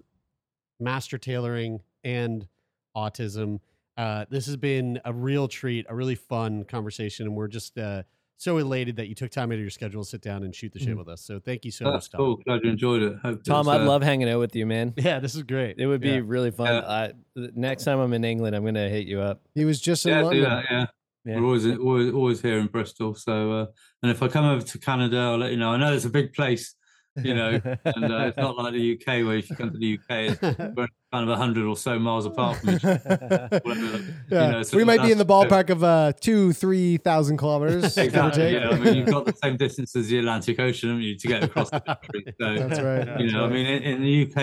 master 0.79 1.17
tailoring 1.17 1.81
and 2.03 2.47
autism. 2.95 3.59
Uh, 3.97 4.25
this 4.29 4.45
has 4.45 4.57
been 4.57 4.99
a 5.05 5.13
real 5.13 5.47
treat, 5.47 5.85
a 5.89 5.95
really 5.95 6.15
fun 6.15 6.63
conversation, 6.65 7.27
and 7.27 7.35
we're 7.35 7.47
just 7.47 7.77
uh, 7.77 8.03
so 8.37 8.57
elated 8.57 8.97
that 8.97 9.07
you 9.07 9.15
took 9.15 9.31
time 9.31 9.51
out 9.51 9.55
of 9.55 9.61
your 9.61 9.69
schedule 9.69 10.03
to 10.03 10.09
sit 10.09 10.21
down 10.21 10.43
and 10.43 10.53
shoot 10.53 10.73
the 10.73 10.79
shit 10.79 10.89
Mhm. 10.89 10.97
with 10.97 11.07
us. 11.07 11.21
So 11.21 11.39
thank 11.39 11.63
you 11.63 11.71
so 11.71 11.85
that's 11.85 12.05
much, 12.07 12.09
Tom. 12.11 12.17
cool. 12.19 12.35
Glad 12.45 12.61
you 12.65 12.71
enjoyed 12.71 13.01
it. 13.01 13.17
Hope 13.23 13.43
Tom, 13.43 13.69
I'd 13.69 13.81
uh, 13.81 13.85
love 13.85 14.03
hanging 14.03 14.29
out 14.29 14.39
with 14.39 14.53
you, 14.55 14.65
man. 14.65 14.93
Yeah, 14.97 15.19
this 15.19 15.33
is 15.35 15.43
great. 15.43 15.79
It 15.79 15.87
would 15.87 16.01
be 16.01 16.09
Yeah. 16.09 16.21
really 16.25 16.51
fun. 16.51 16.67
Yeah. 16.67 16.79
I, 16.89 17.13
next 17.55 17.85
time 17.85 17.99
I'm 17.99 18.11
in 18.11 18.25
England, 18.25 18.53
I'm 18.55 18.65
gonna 18.65 18.89
hit 18.89 19.07
you 19.07 19.21
up. 19.21 19.41
He 19.53 19.63
was 19.63 19.79
just 19.79 20.05
in 20.05 20.11
Yeah, 20.11 20.21
London. 20.23 20.43
that. 20.43 20.65
Yeah. 20.69 20.85
Yeah. 21.23 21.39
We're 21.39 21.45
always, 21.45 21.65
always 21.65 22.13
always 22.13 22.41
here 22.41 22.59
in 22.59 22.67
Bristol. 22.67 23.15
So, 23.15 23.51
uh, 23.53 23.65
and 24.03 24.11
if 24.11 24.21
I 24.21 24.27
come 24.27 24.45
over 24.45 24.63
to 24.65 24.77
Canada, 24.77 25.17
I'll 25.17 25.37
let 25.37 25.51
you 25.51 25.57
know. 25.57 25.69
I 25.71 25.77
know 25.77 25.93
it's 25.93 26.05
a 26.05 26.09
big 26.09 26.33
place, 26.33 26.75
you 27.23 27.33
know, 27.33 27.61
and 27.85 28.05
uh, 28.11 28.25
it's 28.25 28.37
not 28.37 28.57
like 28.57 28.73
the 28.73 28.93
UK 28.93 29.25
where 29.25 29.37
if 29.37 29.49
you 29.49 29.55
come 29.55 29.71
to 29.71 29.77
the 29.77 29.93
UK, 29.93 30.03
it's, 30.09 30.41
we're 30.75 30.87
kind 31.13 31.29
of 31.29 31.37
hundred 31.37 31.65
or 31.65 31.77
so 31.77 31.97
miles 31.97 32.25
apart 32.25 32.57
from 32.57 32.71
each 32.71 32.83
other. 32.83 33.61
Whatever, 33.63 33.97
you 33.97 34.11
know, 34.29 34.63
so 34.63 34.77
we 34.77 34.83
might 34.83 35.01
be 35.01 35.11
in 35.11 35.17
the 35.17 35.25
ballpark 35.25 35.69
of 35.69 35.83
uh, 35.83 36.11
two, 36.19 36.51
three 36.53 36.97
thousand 36.97 37.37
kilometers. 37.37 37.97
Exactly. 38.05 38.53
Yeah, 38.53 38.69
I 38.69 38.79
mean, 38.79 38.95
you've 38.95 39.09
got 39.09 39.25
the 39.25 39.33
same 39.41 39.57
distance 39.57 39.95
as 39.95 40.07
the 40.09 40.19
Atlantic 40.19 40.59
Ocean, 40.59 40.89
haven't 40.89 41.03
you, 41.03 41.17
to 41.17 41.27
get 41.27 41.43
across 41.43 41.69
the 41.69 41.79
country? 41.79 42.25
So, 42.39 42.55
That's 42.55 42.79
right. 42.79 43.19
you 43.19 43.27
That's 43.27 43.33
know, 43.33 43.45
I 43.45 43.49
mean, 43.49 43.65
in, 43.65 43.83
in 43.83 44.01
the 44.01 44.23
UK, 44.23 44.35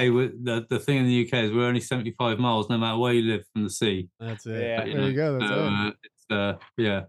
the 0.44 0.66
the 0.68 0.78
thing 0.78 0.98
in 0.98 1.06
the 1.06 1.26
UK 1.26 1.44
is 1.44 1.52
we're 1.52 1.66
only 1.66 1.80
seventy 1.80 2.12
five 2.12 2.38
miles, 2.38 2.68
no 2.70 2.78
matter 2.78 2.98
where 2.98 3.12
you 3.12 3.30
live 3.30 3.44
from 3.52 3.64
the 3.64 3.70
sea. 3.70 4.08
That's 4.18 4.46
it. 4.46 4.60
Yeah. 4.62 4.84
you 4.84 4.94
There 4.96 5.08
you 5.08 5.14
go, 5.14 5.38
that's 5.38 5.50
so, 5.52 5.64
right. 5.64 5.88
uh, 5.88 5.92
it's 6.02 6.24
uh, 6.30 6.54
yeah. 6.76 7.02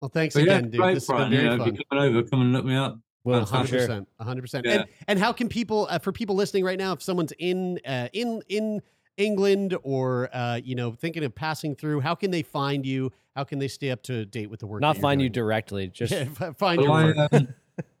Well, 0.00 0.10
thanks 0.12 0.34
But 0.34 0.44
yeah, 0.44 0.58
again, 0.58 0.70
dude. 0.70 0.80
great, 0.80 0.94
This 0.94 1.08
has 1.08 1.08
been 1.08 1.16
Brian. 1.16 1.32
You 1.32 1.38
very 1.38 1.56
know, 1.56 1.64
if 1.64 1.74
you're 1.74 1.84
coming 1.90 2.04
over, 2.04 2.28
come 2.28 2.40
and 2.42 2.52
look 2.52 2.64
me 2.64 2.76
up. 2.76 2.98
Well, 3.26 3.42
A 3.42 3.44
hundred 3.44 3.70
percent, 3.80 4.08
a 4.20 4.24
hundred 4.24 4.42
percent. 4.42 4.66
Yeah. 4.66 4.72
And 4.72 4.84
and 5.08 5.18
how 5.18 5.32
can 5.32 5.48
people 5.48 5.88
uh, 5.90 5.98
for 5.98 6.12
people 6.12 6.36
listening 6.36 6.64
right 6.64 6.78
now, 6.78 6.92
if 6.92 7.02
someone's 7.02 7.32
in 7.38 7.80
uh, 7.84 8.08
in 8.12 8.40
in 8.48 8.80
England 9.16 9.76
or 9.82 10.30
uh, 10.32 10.60
you 10.62 10.76
know 10.76 10.92
thinking 10.92 11.24
of 11.24 11.34
passing 11.34 11.74
through, 11.74 12.00
how 12.00 12.14
can 12.14 12.30
they 12.30 12.42
find 12.42 12.86
you? 12.86 13.10
How 13.34 13.42
can 13.42 13.58
they 13.58 13.68
stay 13.68 13.90
up 13.90 14.02
to 14.04 14.24
date 14.24 14.48
with 14.48 14.60
the 14.60 14.66
work? 14.68 14.80
Not 14.80 14.94
that 14.94 15.00
you're 15.00 15.02
find 15.02 15.20
you 15.22 15.28
directly, 15.28 15.88
just 15.92 16.12
Yeah, 16.12 16.24
find 16.52 16.80
Well, 16.80 16.82
your 16.82 16.92
I, 16.92 17.04
work. 17.04 17.32
um, 17.32 17.48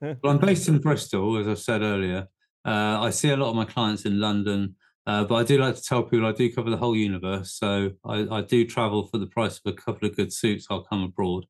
well, 0.22 0.32
I'm 0.32 0.38
based 0.38 0.68
in 0.68 0.78
Bristol, 0.78 1.36
as 1.38 1.48
I 1.48 1.54
said 1.54 1.82
earlier. 1.82 2.28
Uh, 2.64 3.00
I 3.00 3.10
see 3.10 3.30
a 3.30 3.36
lot 3.36 3.50
of 3.50 3.56
my 3.56 3.64
clients 3.64 4.04
in 4.06 4.18
London, 4.20 4.76
uh, 5.06 5.24
but 5.24 5.34
I 5.34 5.42
do 5.44 5.58
like 5.58 5.74
to 5.76 5.82
tell 5.82 6.02
people 6.04 6.26
I 6.26 6.32
do 6.32 6.50
cover 6.52 6.70
the 6.70 6.76
whole 6.76 6.96
universe. 6.96 7.52
So 7.52 7.90
I, 8.04 8.26
I 8.30 8.40
do 8.42 8.64
travel 8.66 9.06
for 9.08 9.18
the 9.18 9.26
price 9.26 9.60
of 9.64 9.72
a 9.72 9.76
couple 9.76 10.08
of 10.08 10.16
good 10.16 10.32
suits. 10.32 10.66
I'll 10.70 10.82
come 10.82 11.02
abroad. 11.02 11.46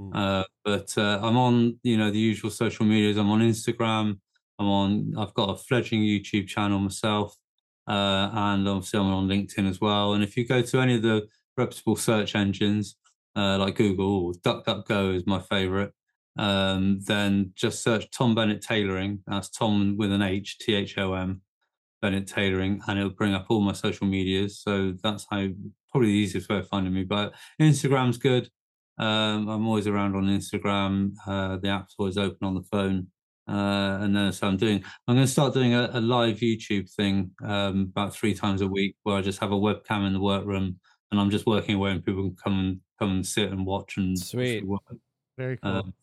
Mm. 0.00 0.10
Uh, 0.14 0.44
but 0.64 0.96
uh, 0.96 1.20
I'm 1.22 1.36
on, 1.36 1.78
you 1.82 1.96
know, 1.96 2.10
the 2.10 2.18
usual 2.18 2.50
social 2.50 2.86
medias. 2.86 3.16
I'm 3.18 3.30
on 3.30 3.40
Instagram. 3.40 4.18
I'm 4.58 4.66
on. 4.68 5.14
I've 5.18 5.34
got 5.34 5.50
a 5.50 5.56
fledgling 5.56 6.02
YouTube 6.02 6.46
channel 6.46 6.78
myself, 6.78 7.36
uh, 7.88 8.30
and 8.32 8.68
obviously 8.68 9.00
I'm 9.00 9.06
on 9.06 9.28
LinkedIn 9.28 9.68
as 9.68 9.80
well. 9.80 10.14
And 10.14 10.22
if 10.22 10.36
you 10.36 10.46
go 10.46 10.62
to 10.62 10.80
any 10.80 10.96
of 10.96 11.02
the 11.02 11.28
reputable 11.56 11.96
search 11.96 12.34
engines 12.34 12.96
uh, 13.36 13.58
like 13.58 13.76
Google 13.76 14.26
or 14.26 14.32
DuckDuckGo 14.34 15.14
is 15.16 15.26
my 15.26 15.40
favorite, 15.40 15.92
um, 16.38 17.00
then 17.00 17.52
just 17.54 17.82
search 17.82 18.10
Tom 18.10 18.34
Bennett 18.34 18.62
Tailoring. 18.62 19.20
That's 19.26 19.50
Tom 19.50 19.96
with 19.96 20.12
an 20.12 20.22
H, 20.22 20.58
T 20.58 20.74
H 20.74 20.96
O 20.98 21.14
M, 21.14 21.42
Bennett 22.02 22.26
Tailoring, 22.26 22.80
and 22.86 22.98
it'll 22.98 23.10
bring 23.10 23.34
up 23.34 23.46
all 23.48 23.60
my 23.60 23.72
social 23.72 24.06
medias. 24.06 24.60
So 24.60 24.94
that's 25.02 25.26
how 25.30 25.48
probably 25.90 26.08
the 26.08 26.18
easiest 26.18 26.48
way 26.48 26.58
of 26.58 26.68
finding 26.68 26.94
me. 26.94 27.04
But 27.04 27.34
Instagram's 27.60 28.18
good. 28.18 28.50
Um, 29.00 29.48
I'm 29.48 29.66
always 29.66 29.86
around 29.86 30.14
on 30.14 30.26
Instagram. 30.26 31.14
Uh, 31.26 31.56
the 31.56 31.68
app's 31.68 31.94
always 31.98 32.18
open 32.18 32.46
on 32.46 32.54
the 32.54 32.62
phone. 32.62 33.06
Uh, 33.48 33.98
and 34.02 34.14
then 34.14 34.30
so 34.30 34.46
I'm 34.46 34.58
doing. 34.58 34.84
I'm 35.08 35.16
going 35.16 35.26
to 35.26 35.32
start 35.32 35.54
doing 35.54 35.74
a, 35.74 35.90
a 35.94 36.00
live 36.00 36.36
YouTube 36.36 36.92
thing 36.94 37.30
um, 37.42 37.88
about 37.90 38.14
three 38.14 38.34
times 38.34 38.60
a 38.60 38.68
week, 38.68 38.94
where 39.02 39.16
I 39.16 39.22
just 39.22 39.40
have 39.40 39.52
a 39.52 39.56
webcam 39.56 40.06
in 40.06 40.12
the 40.12 40.20
workroom, 40.20 40.78
and 41.10 41.18
I'm 41.20 41.30
just 41.30 41.46
working 41.46 41.76
away, 41.76 41.92
and 41.92 42.04
people 42.04 42.22
can 42.22 42.36
come 42.36 42.60
and 42.60 42.80
come 42.98 43.10
and 43.10 43.26
sit 43.26 43.50
and 43.50 43.66
watch 43.66 43.96
and 43.96 44.16
Sweet. 44.16 44.64
work. 44.66 44.82
Very 45.38 45.56
cool. 45.56 45.72
Um, 45.72 45.94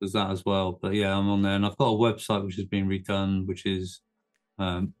there's 0.00 0.14
that 0.14 0.30
as 0.30 0.44
well. 0.44 0.78
But 0.80 0.94
yeah, 0.94 1.16
I'm 1.16 1.28
on 1.28 1.42
there, 1.42 1.54
and 1.54 1.66
I've 1.66 1.76
got 1.76 1.90
a 1.90 1.96
website 1.96 2.44
which 2.44 2.56
has 2.56 2.64
been 2.64 2.88
redone, 2.88 3.46
which 3.46 3.66
is 3.66 4.00
um, 4.58 4.94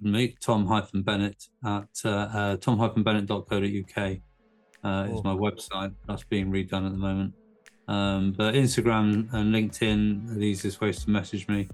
me, 0.00 0.36
Tom 0.40 0.66
hyphen 0.66 1.02
Bennett 1.02 1.44
at 1.64 1.88
uh, 2.04 2.08
uh, 2.08 2.56
tom-bennett.co.uk 2.56 4.20
uh, 4.84 5.08
is 5.10 5.22
my 5.24 5.34
website. 5.34 5.92
That's 6.06 6.24
being 6.24 6.50
redone 6.50 6.86
at 6.86 6.92
the 6.92 6.98
moment. 6.98 7.34
Um, 7.88 8.32
but 8.32 8.54
Instagram 8.54 9.32
and 9.32 9.52
LinkedIn 9.54 10.30
are 10.30 10.34
the 10.34 10.46
easiest 10.46 10.80
ways 10.80 11.04
to 11.04 11.10
message 11.10 11.48
me. 11.48 11.68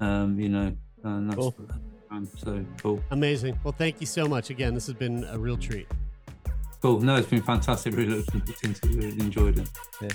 Um, 0.00 0.38
you 0.38 0.48
know, 0.48 0.76
and 1.04 1.30
that's 1.30 1.36
Cool. 1.36 1.54
so 2.36 2.64
cool. 2.82 3.02
Amazing. 3.12 3.58
Well, 3.62 3.74
thank 3.76 4.00
you 4.00 4.06
so 4.06 4.26
much 4.26 4.50
again. 4.50 4.74
This 4.74 4.86
has 4.86 4.96
been 4.96 5.24
a 5.24 5.38
real 5.38 5.56
treat. 5.56 5.86
Cool. 6.82 7.00
No, 7.00 7.16
it's 7.16 7.28
been 7.28 7.42
fantastic. 7.42 7.94
Really 7.94 8.14
looked 8.16 8.34
into 8.64 8.88
it. 8.88 8.94
Really 8.96 9.20
enjoyed 9.20 9.58
it. 9.58 9.68
Yeah. 10.00 10.08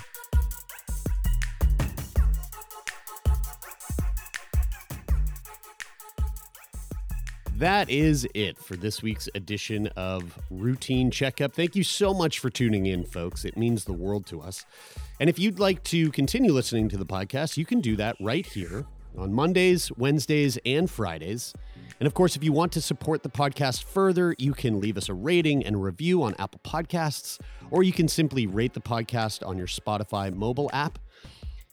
That 7.58 7.90
is 7.90 8.28
it 8.34 8.58
for 8.58 8.76
this 8.76 9.02
week's 9.02 9.30
edition 9.34 9.88
of 9.96 10.38
Routine 10.52 11.10
Checkup. 11.10 11.54
Thank 11.54 11.74
you 11.74 11.86
so 11.86 12.14
much 12.14 12.40
for 12.40 12.50
tuning 12.50 12.86
in, 12.86 13.06
folks. 13.06 13.46
It 13.46 13.56
means 13.56 13.86
the 13.86 13.94
world 13.94 14.26
to 14.26 14.42
us. 14.42 14.66
And 15.22 15.30
if 15.30 15.40
you'd 15.40 15.58
like 15.58 15.82
to 15.86 16.12
continue 16.12 16.52
listening 16.52 16.90
to 16.90 16.98
the 16.98 17.06
podcast, 17.06 17.56
you 17.56 17.66
can 17.66 17.80
do 17.80 17.96
that 17.96 18.18
right 18.20 18.46
here 18.46 18.86
on 19.18 19.32
Mondays, 19.32 19.90
Wednesdays, 19.96 20.60
and 20.66 20.92
Fridays. 20.92 21.54
And 22.02 22.08
of 22.08 22.14
course, 22.14 22.36
if 22.36 22.44
you 22.44 22.52
want 22.52 22.74
to 22.74 22.82
support 22.82 23.24
the 23.24 23.30
podcast 23.30 23.86
further, 23.86 24.36
you 24.38 24.54
can 24.54 24.82
leave 24.82 24.98
us 24.98 25.08
a 25.08 25.14
rating 25.14 25.66
and 25.66 25.82
review 25.82 26.24
on 26.24 26.36
Apple 26.38 26.60
Podcasts, 26.66 27.40
or 27.72 27.84
you 27.84 27.94
can 27.94 28.10
simply 28.10 28.48
rate 28.48 28.74
the 28.74 28.82
podcast 28.82 29.48
on 29.48 29.58
your 29.58 29.68
Spotify 29.68 30.34
mobile 30.34 30.70
app. 30.74 31.00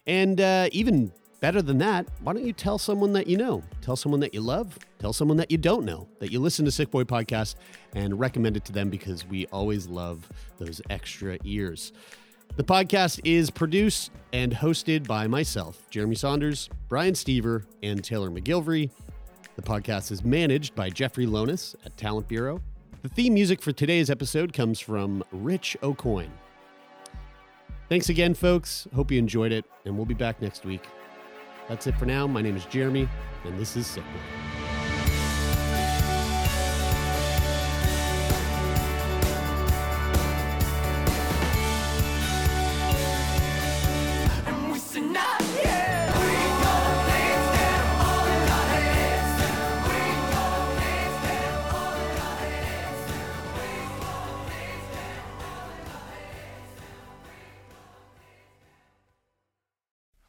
And 0.07 0.41
uh, 0.41 0.68
even 0.70 1.11
better 1.43 1.61
than 1.61 1.76
that, 1.78 2.07
why 2.20 2.32
don't 2.32 2.47
you 2.47 2.53
tell 2.53 2.78
someone 2.78 3.12
that 3.12 3.26
you 3.26 3.36
know? 3.36 3.64
Tell 3.82 3.97
someone 3.97 4.20
that 4.20 4.32
you 4.32 4.40
love. 4.40 4.78
Tell 5.01 5.12
someone 5.12 5.36
that 5.38 5.51
you 5.51 5.59
don't 5.59 5.84
know 5.84 6.07
that 6.20 6.30
you 6.30 6.38
listen 6.38 6.64
to 6.64 6.70
Sick 6.70 6.93
Boy 6.93 7.03
Podcast 7.03 7.57
and 7.97 8.18
recommend 8.18 8.57
it 8.57 8.64
to 8.66 8.72
them 8.72 8.88
because 8.88 9.26
we 9.26 9.47
always 9.47 9.88
love 9.88 10.26
those 10.59 10.80
extra 10.88 11.36
ears. 11.43 11.93
The 12.55 12.62
podcast 12.62 13.20
is 13.24 13.51
produced 13.51 14.12
and 14.32 14.53
hosted 14.53 15.05
by 15.09 15.26
myself, 15.26 15.90
Jeremie 15.90 16.14
Saunders, 16.14 16.70
Brian 16.88 17.14
Stever, 17.14 17.64
and 17.82 18.05
Taylor 18.05 18.30
MacGillivary. 18.30 18.90
The 19.57 19.62
podcast 19.62 20.12
is 20.12 20.24
managed 20.24 20.76
by 20.76 20.90
Jeffrey 20.90 21.26
Lonis 21.26 21.74
at 21.84 21.97
Talent 21.97 22.28
Bureau. 22.28 22.62
The 23.03 23.09
theme 23.09 23.34
music 23.34 23.61
for 23.61 23.72
today's 23.72 24.11
episode 24.11 24.53
comes 24.53 24.78
from 24.78 25.24
Rich 25.32 25.76
Aucoin. 25.82 26.30
Thanks 27.88 28.11
again, 28.11 28.32
folks. 28.32 28.86
Hope 28.95 29.11
you 29.11 29.18
enjoyed 29.18 29.51
it, 29.51 29.64
and 29.84 29.97
we'll 29.97 30.07
be 30.07 30.14
back 30.14 30.40
next 30.40 30.64
week. 30.64 30.82
That's 31.68 31.86
it 31.86 31.96
for 31.96 32.06
now. 32.06 32.26
My 32.26 32.42
name 32.42 32.56
is 32.56 32.64
Jeremie, 32.66 33.08
and 33.44 33.58
this 33.58 33.76
is 33.76 33.86
Sick 33.86 34.04